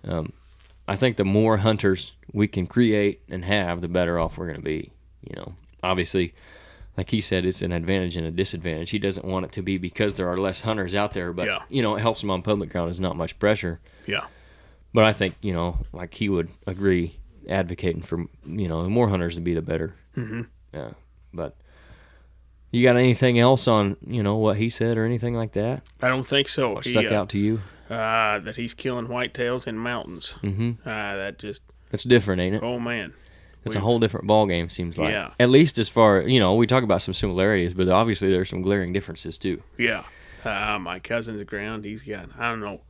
I 0.89 0.97
think 0.97 1.17
the 1.17 1.25
more 1.25 1.59
hunters 1.59 2.13
we 2.33 2.47
can 2.49 2.67
create 2.67 3.23
and 3.29 3.45
have, 3.45 3.81
the 3.81 3.89
better 3.89 4.19
off 4.21 4.37
we're 4.37 4.47
going 4.47 4.59
to 4.59 4.63
be. 4.65 4.91
You 5.29 5.37
know, 5.37 5.55
obviously, 5.83 6.35
like 6.97 7.11
he 7.11 7.21
said, 7.21 7.45
it's 7.47 7.63
an 7.63 7.73
advantage 7.73 8.17
and 8.17 8.27
a 8.27 8.31
disadvantage. 8.31 8.91
He 8.91 8.99
doesn't 8.99 9.25
want 9.27 9.47
it 9.47 9.53
to 9.53 9.63
be 9.63 9.79
because 9.79 10.15
there 10.15 10.29
are 10.29 10.37
less 10.37 10.61
hunters 10.61 10.95
out 10.95 11.13
there, 11.15 11.33
but 11.33 11.47
Yeah. 11.47 11.61
you 11.71 11.81
know, 11.83 11.97
it 11.97 12.01
helps 12.01 12.23
him 12.23 12.31
on 12.31 12.43
public 12.43 12.71
ground. 12.71 12.89
There's 12.89 13.01
not 13.01 13.17
much 13.17 13.39
pressure. 13.39 13.81
Yeah. 14.07 14.25
But 14.95 15.05
I 15.05 15.13
think 15.13 15.37
you 15.41 15.53
know, 15.55 15.79
like 15.93 16.13
he 16.15 16.29
would 16.29 16.49
agree, 16.67 17.17
advocating 17.49 18.03
for 18.03 18.27
you 18.47 18.69
know, 18.69 18.89
more 18.91 19.09
hunters 19.09 19.37
to 19.37 19.41
be, 19.41 19.55
the 19.55 19.63
better. 19.63 19.95
Mm-hmm. 20.17 20.43
Yeah, 20.75 20.91
but 21.33 21.57
you 22.71 22.83
got 22.83 22.97
anything 22.97 23.39
else 23.39 23.67
on 23.69 23.97
you 24.07 24.23
know 24.23 24.37
what 24.37 24.57
he 24.59 24.69
said 24.71 24.97
or 24.99 25.05
anything 25.05 25.35
like 25.35 25.53
that 25.53 25.83
I 26.03 26.09
don't 26.09 26.27
think 26.27 26.49
so. 26.49 26.71
What 26.75 26.85
He, 26.85 26.91
stuck 26.93 27.11
uh, 27.11 27.15
out 27.15 27.29
to 27.31 27.39
you? 27.39 27.61
uh, 27.91 28.39
that 28.41 28.57
he's 28.57 28.73
killing 28.75 29.07
whitetails 29.07 29.67
in 29.67 29.77
mountains. 29.79 30.35
Mm-hmm. 30.43 30.73
Uh, 30.87 31.17
that 31.17 31.39
just 31.39 31.63
that's 31.91 32.05
different, 32.05 32.41
ain't 32.43 32.57
it? 32.57 32.63
oh 32.63 32.79
man. 32.79 33.15
It's 33.65 33.75
a 33.77 33.81
whole 33.81 33.99
different 34.01 34.27
ball 34.27 34.47
game. 34.47 34.69
Seems 34.69 34.99
like. 34.99 35.13
Yeah. 35.13 35.31
At 35.39 35.49
least 35.51 35.79
as 35.79 35.89
far 35.89 36.21
you 36.23 36.41
know, 36.41 36.55
we 36.55 36.67
talk 36.67 36.83
about 36.83 37.01
some 37.03 37.15
similarities, 37.15 37.75
but 37.75 37.89
obviously 37.89 38.31
there's 38.31 38.49
some 38.49 38.63
glaring 38.63 38.93
differences 38.93 39.39
too. 39.39 39.63
Yeah. 39.79 40.05
Uh, 40.45 40.79
my 40.81 40.99
cousin's 40.99 41.43
ground, 41.45 41.85
he's 41.85 42.03
got, 42.03 42.29
I 42.37 42.47
don't 42.51 42.59
know, 42.61 42.81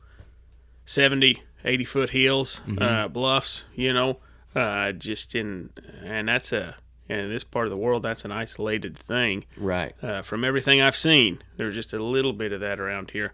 70, 0.85 1.41
80 1.63 1.85
foot 1.85 2.09
hills, 2.09 2.61
Mm-hmm. 2.67 2.81
uh, 2.81 3.07
bluffs, 3.07 3.63
you 3.75 3.93
know, 3.93 4.19
uh, 4.55 4.91
just 4.91 5.35
in, 5.35 5.69
and 6.03 6.27
that's 6.27 6.51
a, 6.51 6.75
in 7.09 7.29
this 7.29 7.43
part 7.43 7.67
of 7.67 7.71
the 7.71 7.77
world, 7.77 8.03
that's 8.03 8.25
an 8.25 8.31
isolated 8.31 8.97
thing. 8.97 9.45
Right. 9.57 9.93
Uh, 10.01 10.21
from 10.23 10.43
everything 10.43 10.81
I've 10.81 10.95
seen, 10.95 11.43
there's 11.57 11.75
just 11.75 11.93
a 11.93 12.03
little 12.03 12.33
bit 12.33 12.51
of 12.53 12.59
that 12.61 12.79
around 12.79 13.11
here. 13.11 13.33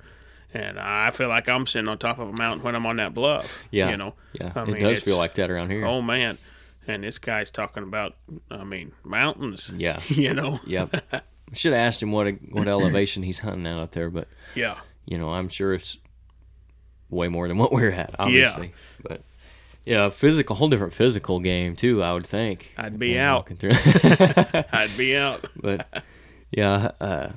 And 0.54 0.80
I 0.80 1.12
feel 1.12 1.30
like 1.30 1.48
I'm 1.48 1.68
sitting 1.68 1.88
on 1.88 2.00
top 2.00 2.18
of 2.18 2.28
a 2.30 2.34
mountain 2.34 2.64
when 2.64 2.76
I'm 2.76 2.86
on 2.88 2.96
that 2.98 3.14
bluff. 3.14 3.50
Yeah. 3.72 3.92
You 3.92 3.98
know, 3.98 4.16
Yeah. 4.34 4.52
I 4.56 4.64
it 4.64 4.80
does 4.80 5.00
feel 5.02 5.18
like 5.18 5.36
that 5.36 5.52
around 5.52 5.70
here. 5.72 5.86
Oh, 5.86 6.02
man. 6.02 6.40
And 6.88 7.04
this 7.04 7.20
guy's 7.20 7.52
talking 7.52 7.84
about, 7.84 8.16
I 8.50 8.64
mean, 8.64 8.94
mountains. 9.04 9.72
Yeah. 9.78 10.00
You 10.10 10.34
know? 10.34 10.60
Yep. 10.66 11.24
Should 11.54 11.74
have 11.74 11.80
asked 11.88 12.02
him 12.02 12.12
what 12.12 12.28
what 12.52 12.68
elevation 12.76 13.24
he's 13.24 13.40
hunting 13.40 13.68
out 13.68 13.92
there, 13.94 14.10
but 14.10 14.28
Yeah. 14.56 14.78
you 15.06 15.18
know, 15.18 15.30
I'm 15.34 15.50
sure 15.50 15.74
it's 15.74 15.98
way 17.10 17.28
more 17.28 17.48
than 17.48 17.58
what 17.58 17.72
we're 17.72 17.92
at, 17.92 18.16
obviously. 18.20 18.74
But 19.02 19.22
yeah, 19.86 20.10
physical, 20.10 20.56
whole 20.56 20.70
different 20.70 20.94
physical 20.94 21.40
game 21.40 21.76
too. 21.76 22.04
I 22.04 22.14
would 22.14 22.28
think. 22.28 22.74
I'd 22.78 23.00
be 23.00 23.18
out. 23.18 23.50
I'd 23.64 24.96
be 24.98 25.16
out. 25.18 25.46
but 25.56 26.04
yeah, 26.52 26.92
uh, 27.02 27.32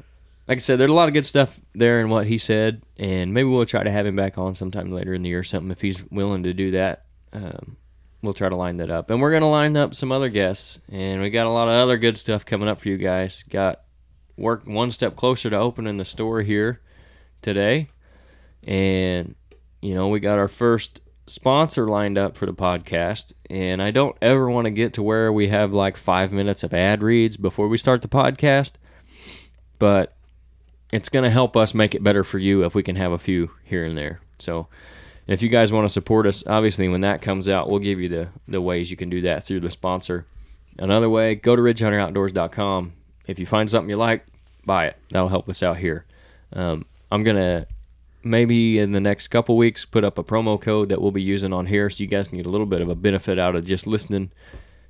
like 0.48 0.56
I 0.56 0.60
said, 0.60 0.78
there's 0.78 0.90
a 0.90 0.94
lot 0.94 1.08
of 1.08 1.14
good 1.14 1.24
stuff 1.24 1.60
there 1.74 2.00
in 2.00 2.10
what 2.10 2.26
he 2.26 2.36
said, 2.36 2.82
and 2.98 3.32
maybe 3.32 3.48
we'll 3.48 3.64
try 3.64 3.82
to 3.82 3.90
have 3.90 4.04
him 4.06 4.16
back 4.16 4.36
on 4.36 4.52
sometime 4.54 4.90
later 4.92 5.14
in 5.14 5.22
the 5.22 5.30
year 5.30 5.38
or 5.38 5.44
something 5.44 5.70
if 5.70 5.80
he's 5.80 6.02
willing 6.10 6.42
to 6.42 6.52
do 6.52 6.72
that. 6.72 7.04
Um, 7.32 7.76
we'll 8.22 8.34
try 8.34 8.48
to 8.48 8.56
line 8.56 8.76
that 8.78 8.90
up, 8.90 9.10
and 9.10 9.20
we're 9.20 9.32
gonna 9.32 9.50
line 9.50 9.76
up 9.76 9.94
some 9.94 10.12
other 10.12 10.28
guests, 10.28 10.80
and 10.90 11.20
we 11.20 11.30
got 11.30 11.46
a 11.46 11.50
lot 11.50 11.68
of 11.68 11.74
other 11.74 11.96
good 11.98 12.16
stuff 12.16 12.46
coming 12.46 12.68
up 12.68 12.80
for 12.80 12.88
you 12.88 12.96
guys. 12.96 13.44
Got 13.50 13.82
work 14.36 14.66
one 14.66 14.90
step 14.90 15.16
closer 15.16 15.50
to 15.50 15.56
opening 15.56 15.96
the 15.96 16.04
store 16.04 16.42
here 16.42 16.80
today, 17.42 17.90
and 18.62 19.34
you 19.80 19.94
know 19.94 20.08
we 20.08 20.20
got 20.20 20.38
our 20.38 20.48
first 20.48 21.00
sponsor 21.26 21.86
lined 21.86 22.18
up 22.18 22.36
for 22.36 22.46
the 22.46 22.54
podcast, 22.54 23.32
and 23.50 23.82
I 23.82 23.90
don't 23.90 24.16
ever 24.22 24.50
want 24.50 24.66
to 24.66 24.70
get 24.70 24.92
to 24.94 25.02
where 25.02 25.32
we 25.32 25.48
have 25.48 25.72
like 25.72 25.96
five 25.96 26.32
minutes 26.32 26.62
of 26.62 26.74
ad 26.74 27.02
reads 27.02 27.36
before 27.36 27.68
we 27.68 27.78
start 27.78 28.02
the 28.02 28.08
podcast, 28.08 28.72
but 29.78 30.16
it's 30.92 31.08
going 31.08 31.24
to 31.24 31.30
help 31.30 31.56
us 31.56 31.74
make 31.74 31.94
it 31.94 32.02
better 32.04 32.22
for 32.22 32.38
you 32.38 32.64
if 32.64 32.74
we 32.74 32.82
can 32.82 32.96
have 32.96 33.12
a 33.12 33.18
few 33.18 33.50
here 33.64 33.84
and 33.84 33.96
there. 33.96 34.20
So, 34.38 34.68
if 35.32 35.42
you 35.42 35.48
guys 35.48 35.72
want 35.72 35.84
to 35.84 35.92
support 35.92 36.26
us, 36.26 36.42
obviously 36.46 36.88
when 36.88 37.02
that 37.02 37.22
comes 37.22 37.48
out, 37.48 37.68
we'll 37.70 37.78
give 37.78 38.00
you 38.00 38.08
the 38.08 38.28
the 38.48 38.60
ways 38.60 38.90
you 38.90 38.96
can 38.96 39.08
do 39.10 39.20
that 39.22 39.44
through 39.44 39.60
the 39.60 39.70
sponsor. 39.70 40.26
Another 40.78 41.08
way, 41.08 41.34
go 41.34 41.54
to 41.54 41.62
ridgehunteroutdoors.com. 41.62 42.92
If 43.26 43.38
you 43.38 43.46
find 43.46 43.68
something 43.68 43.90
you 43.90 43.96
like, 43.96 44.26
buy 44.64 44.86
it. 44.86 44.96
That'll 45.10 45.28
help 45.28 45.48
us 45.48 45.62
out 45.62 45.78
here. 45.78 46.06
Um, 46.52 46.86
I'm 47.10 47.24
gonna 47.24 47.66
maybe 48.24 48.78
in 48.78 48.92
the 48.92 49.00
next 49.00 49.28
couple 49.28 49.56
weeks 49.56 49.84
put 49.84 50.04
up 50.04 50.18
a 50.18 50.24
promo 50.24 50.60
code 50.60 50.88
that 50.88 51.00
we'll 51.00 51.12
be 51.12 51.22
using 51.22 51.52
on 51.52 51.66
here, 51.66 51.88
so 51.90 52.02
you 52.02 52.08
guys 52.08 52.28
can 52.28 52.38
get 52.38 52.46
a 52.46 52.50
little 52.50 52.66
bit 52.66 52.80
of 52.80 52.88
a 52.88 52.94
benefit 52.94 53.38
out 53.38 53.54
of 53.54 53.66
just 53.66 53.86
listening 53.86 54.30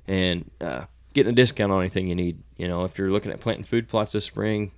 and 0.07 0.49
uh, 0.61 0.85
getting 1.13 1.33
a 1.33 1.35
discount 1.35 1.71
on 1.71 1.79
anything 1.79 2.07
you 2.07 2.15
need. 2.15 2.41
You 2.57 2.67
know, 2.67 2.83
if 2.85 2.97
you're 2.97 3.11
looking 3.11 3.31
at 3.31 3.39
planting 3.39 3.65
food 3.65 3.87
plots 3.87 4.13
this 4.13 4.25
spring, 4.25 4.71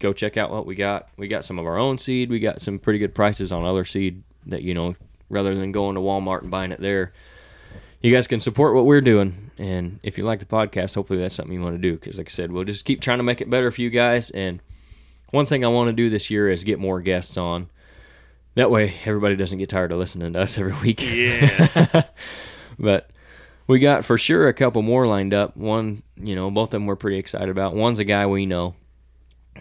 go 0.00 0.12
check 0.12 0.36
out 0.36 0.50
what 0.50 0.66
we 0.66 0.74
got. 0.74 1.08
We 1.16 1.28
got 1.28 1.44
some 1.44 1.58
of 1.58 1.66
our 1.66 1.78
own 1.78 1.98
seed. 1.98 2.30
We 2.30 2.38
got 2.38 2.60
some 2.60 2.78
pretty 2.78 2.98
good 2.98 3.14
prices 3.14 3.52
on 3.52 3.64
other 3.64 3.84
seed 3.84 4.22
that 4.46 4.62
you 4.62 4.74
know, 4.74 4.94
rather 5.28 5.54
than 5.54 5.72
going 5.72 5.94
to 5.94 6.00
Walmart 6.00 6.42
and 6.42 6.50
buying 6.50 6.72
it 6.72 6.80
there. 6.80 7.12
You 8.02 8.14
guys 8.14 8.26
can 8.26 8.40
support 8.40 8.74
what 8.74 8.86
we're 8.86 9.02
doing, 9.02 9.50
and 9.58 10.00
if 10.02 10.16
you 10.16 10.24
like 10.24 10.38
the 10.38 10.46
podcast, 10.46 10.94
hopefully 10.94 11.18
that's 11.18 11.34
something 11.34 11.52
you 11.52 11.60
want 11.60 11.74
to 11.74 11.82
do. 11.82 11.94
Because, 11.94 12.16
like 12.16 12.28
I 12.28 12.30
said, 12.30 12.50
we'll 12.50 12.64
just 12.64 12.86
keep 12.86 13.02
trying 13.02 13.18
to 13.18 13.24
make 13.24 13.42
it 13.42 13.50
better 13.50 13.70
for 13.70 13.82
you 13.82 13.90
guys. 13.90 14.30
And 14.30 14.62
one 15.30 15.44
thing 15.44 15.64
I 15.64 15.68
want 15.68 15.88
to 15.88 15.92
do 15.92 16.08
this 16.08 16.30
year 16.30 16.48
is 16.48 16.64
get 16.64 16.78
more 16.78 17.00
guests 17.02 17.36
on. 17.36 17.68
That 18.54 18.70
way, 18.70 18.94
everybody 19.04 19.36
doesn't 19.36 19.58
get 19.58 19.68
tired 19.68 19.92
of 19.92 19.98
listening 19.98 20.32
to 20.32 20.40
us 20.40 20.56
every 20.58 20.74
week. 20.82 21.02
Yeah. 21.02 22.04
but 22.78 23.10
we 23.66 23.78
got 23.78 24.04
for 24.04 24.18
sure 24.18 24.48
a 24.48 24.54
couple 24.54 24.82
more 24.82 25.06
lined 25.06 25.34
up. 25.34 25.56
One, 25.56 26.02
you 26.16 26.34
know, 26.34 26.50
both 26.50 26.68
of 26.68 26.72
them 26.72 26.86
we're 26.86 26.96
pretty 26.96 27.18
excited 27.18 27.50
about. 27.50 27.76
One's 27.76 27.98
a 27.98 28.04
guy 28.04 28.26
we 28.26 28.46
know. 28.46 28.74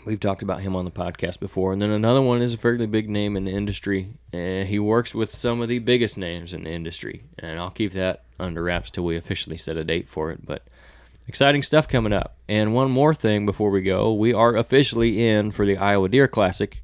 We've 0.05 0.19
talked 0.19 0.41
about 0.41 0.61
him 0.61 0.75
on 0.75 0.85
the 0.85 0.91
podcast 0.91 1.39
before. 1.39 1.73
And 1.73 1.81
then 1.81 1.89
another 1.89 2.21
one 2.21 2.41
is 2.41 2.53
a 2.53 2.57
fairly 2.57 2.87
big 2.87 3.09
name 3.09 3.35
in 3.35 3.43
the 3.43 3.51
industry. 3.51 4.13
And 4.31 4.67
he 4.67 4.79
works 4.79 5.13
with 5.13 5.31
some 5.31 5.61
of 5.61 5.67
the 5.67 5.79
biggest 5.79 6.17
names 6.17 6.53
in 6.53 6.63
the 6.63 6.71
industry. 6.71 7.23
And 7.37 7.59
I'll 7.59 7.71
keep 7.71 7.93
that 7.93 8.23
under 8.39 8.63
wraps 8.63 8.89
till 8.89 9.03
we 9.03 9.17
officially 9.17 9.57
set 9.57 9.77
a 9.77 9.83
date 9.83 10.07
for 10.07 10.31
it. 10.31 10.45
But 10.45 10.63
exciting 11.27 11.63
stuff 11.63 11.87
coming 11.87 12.13
up. 12.13 12.37
And 12.47 12.73
one 12.73 12.91
more 12.91 13.13
thing 13.13 13.45
before 13.45 13.69
we 13.69 13.81
go 13.81 14.13
we 14.13 14.33
are 14.33 14.55
officially 14.55 15.27
in 15.27 15.51
for 15.51 15.65
the 15.65 15.77
Iowa 15.77 16.09
Deer 16.09 16.27
Classic. 16.27 16.81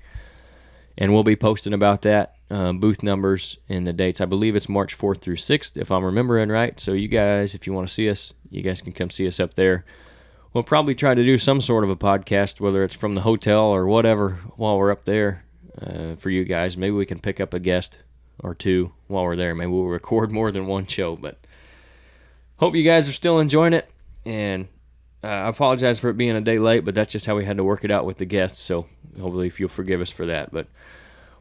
And 0.97 1.14
we'll 1.14 1.24
be 1.24 1.36
posting 1.36 1.74
about 1.74 2.01
that 2.03 2.36
uh, 2.49 2.74
booth 2.74 3.03
numbers 3.03 3.58
and 3.68 3.86
the 3.86 3.93
dates. 3.93 4.22
I 4.22 4.26
believe 4.26 4.56
it's 4.56 4.70
March 4.70 4.97
4th 4.97 5.20
through 5.20 5.38
6th, 5.38 5.78
if 5.78 5.91
I'm 5.91 6.03
remembering 6.03 6.49
right. 6.49 6.80
So, 6.80 6.93
you 6.93 7.08
guys, 7.08 7.53
if 7.53 7.68
you 7.68 7.74
want 7.74 7.88
to 7.88 7.93
see 7.93 8.10
us, 8.10 8.34
you 8.49 8.62
guys 8.62 8.82
can 8.82 8.93
come 8.93 9.10
see 9.10 9.28
us 9.28 9.39
up 9.39 9.56
there. 9.56 9.84
We'll 10.56 10.64
probably 10.64 10.95
try 10.95 11.14
to 11.14 11.22
do 11.22 11.38
some 11.38 11.60
sort 11.60 11.84
of 11.84 11.89
a 11.89 11.97
podcast, 11.97 12.62
whether 12.62 12.86
it's 12.86 12.95
from 12.95 13.14
the 13.14 13.24
hotel 13.24 13.66
or 13.66 13.86
whatever, 13.86 14.39
while 14.56 14.78
we're 14.78 14.89
up 14.89 15.03
there 15.03 15.43
uh, 15.82 16.16
for 16.16 16.30
you 16.30 16.45
guys. 16.45 16.78
Maybe 16.78 16.91
we 16.91 17.06
can 17.06 17.20
pick 17.20 17.41
up 17.41 17.53
a 17.53 17.60
guest 17.60 18.03
or 18.39 18.56
two 18.56 18.93
while 19.08 19.26
we're 19.26 19.36
there. 19.36 19.53
Maybe 19.53 19.70
we'll 19.70 19.84
record 19.84 20.32
more 20.32 20.53
than 20.53 20.66
one 20.66 20.88
show. 20.88 21.18
But 21.18 21.45
hope 22.56 22.74
you 22.74 22.84
guys 22.84 23.10
are 23.10 23.12
still 23.12 23.41
enjoying 23.41 23.74
it. 23.74 23.91
And 24.26 24.70
uh, 25.22 25.28
I 25.28 25.49
apologize 25.49 25.99
for 25.99 26.10
it 26.10 26.16
being 26.16 26.38
a 26.38 26.41
day 26.41 26.58
late, 26.58 26.86
but 26.86 26.95
that's 26.95 27.12
just 27.12 27.26
how 27.26 27.36
we 27.36 27.43
had 27.43 27.58
to 27.58 27.64
work 27.66 27.84
it 27.84 27.91
out 27.91 28.06
with 28.06 28.16
the 28.16 28.26
guests. 28.26 28.60
So 28.60 28.86
hopefully, 29.20 29.47
if 29.47 29.60
you'll 29.60 29.68
forgive 29.68 29.99
us 29.99 30.10
for 30.10 30.26
that. 30.26 30.53
But 30.53 30.68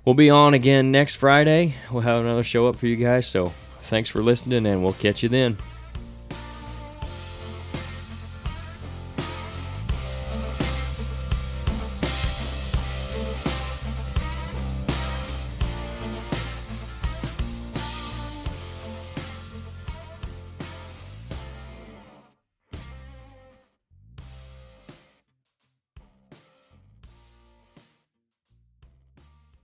we'll 0.05 0.17
be 0.17 0.29
on 0.29 0.55
again 0.55 0.91
next 0.91 1.15
Friday. 1.15 1.77
We'll 1.89 2.03
have 2.03 2.25
another 2.25 2.43
show 2.43 2.67
up 2.67 2.75
for 2.75 2.89
you 2.89 2.97
guys. 2.97 3.29
So 3.29 3.53
thanks 3.83 4.11
for 4.11 4.25
listening, 4.25 4.67
and 4.67 4.83
we'll 4.83 4.93
catch 4.93 5.23
you 5.23 5.29
then. 5.29 5.59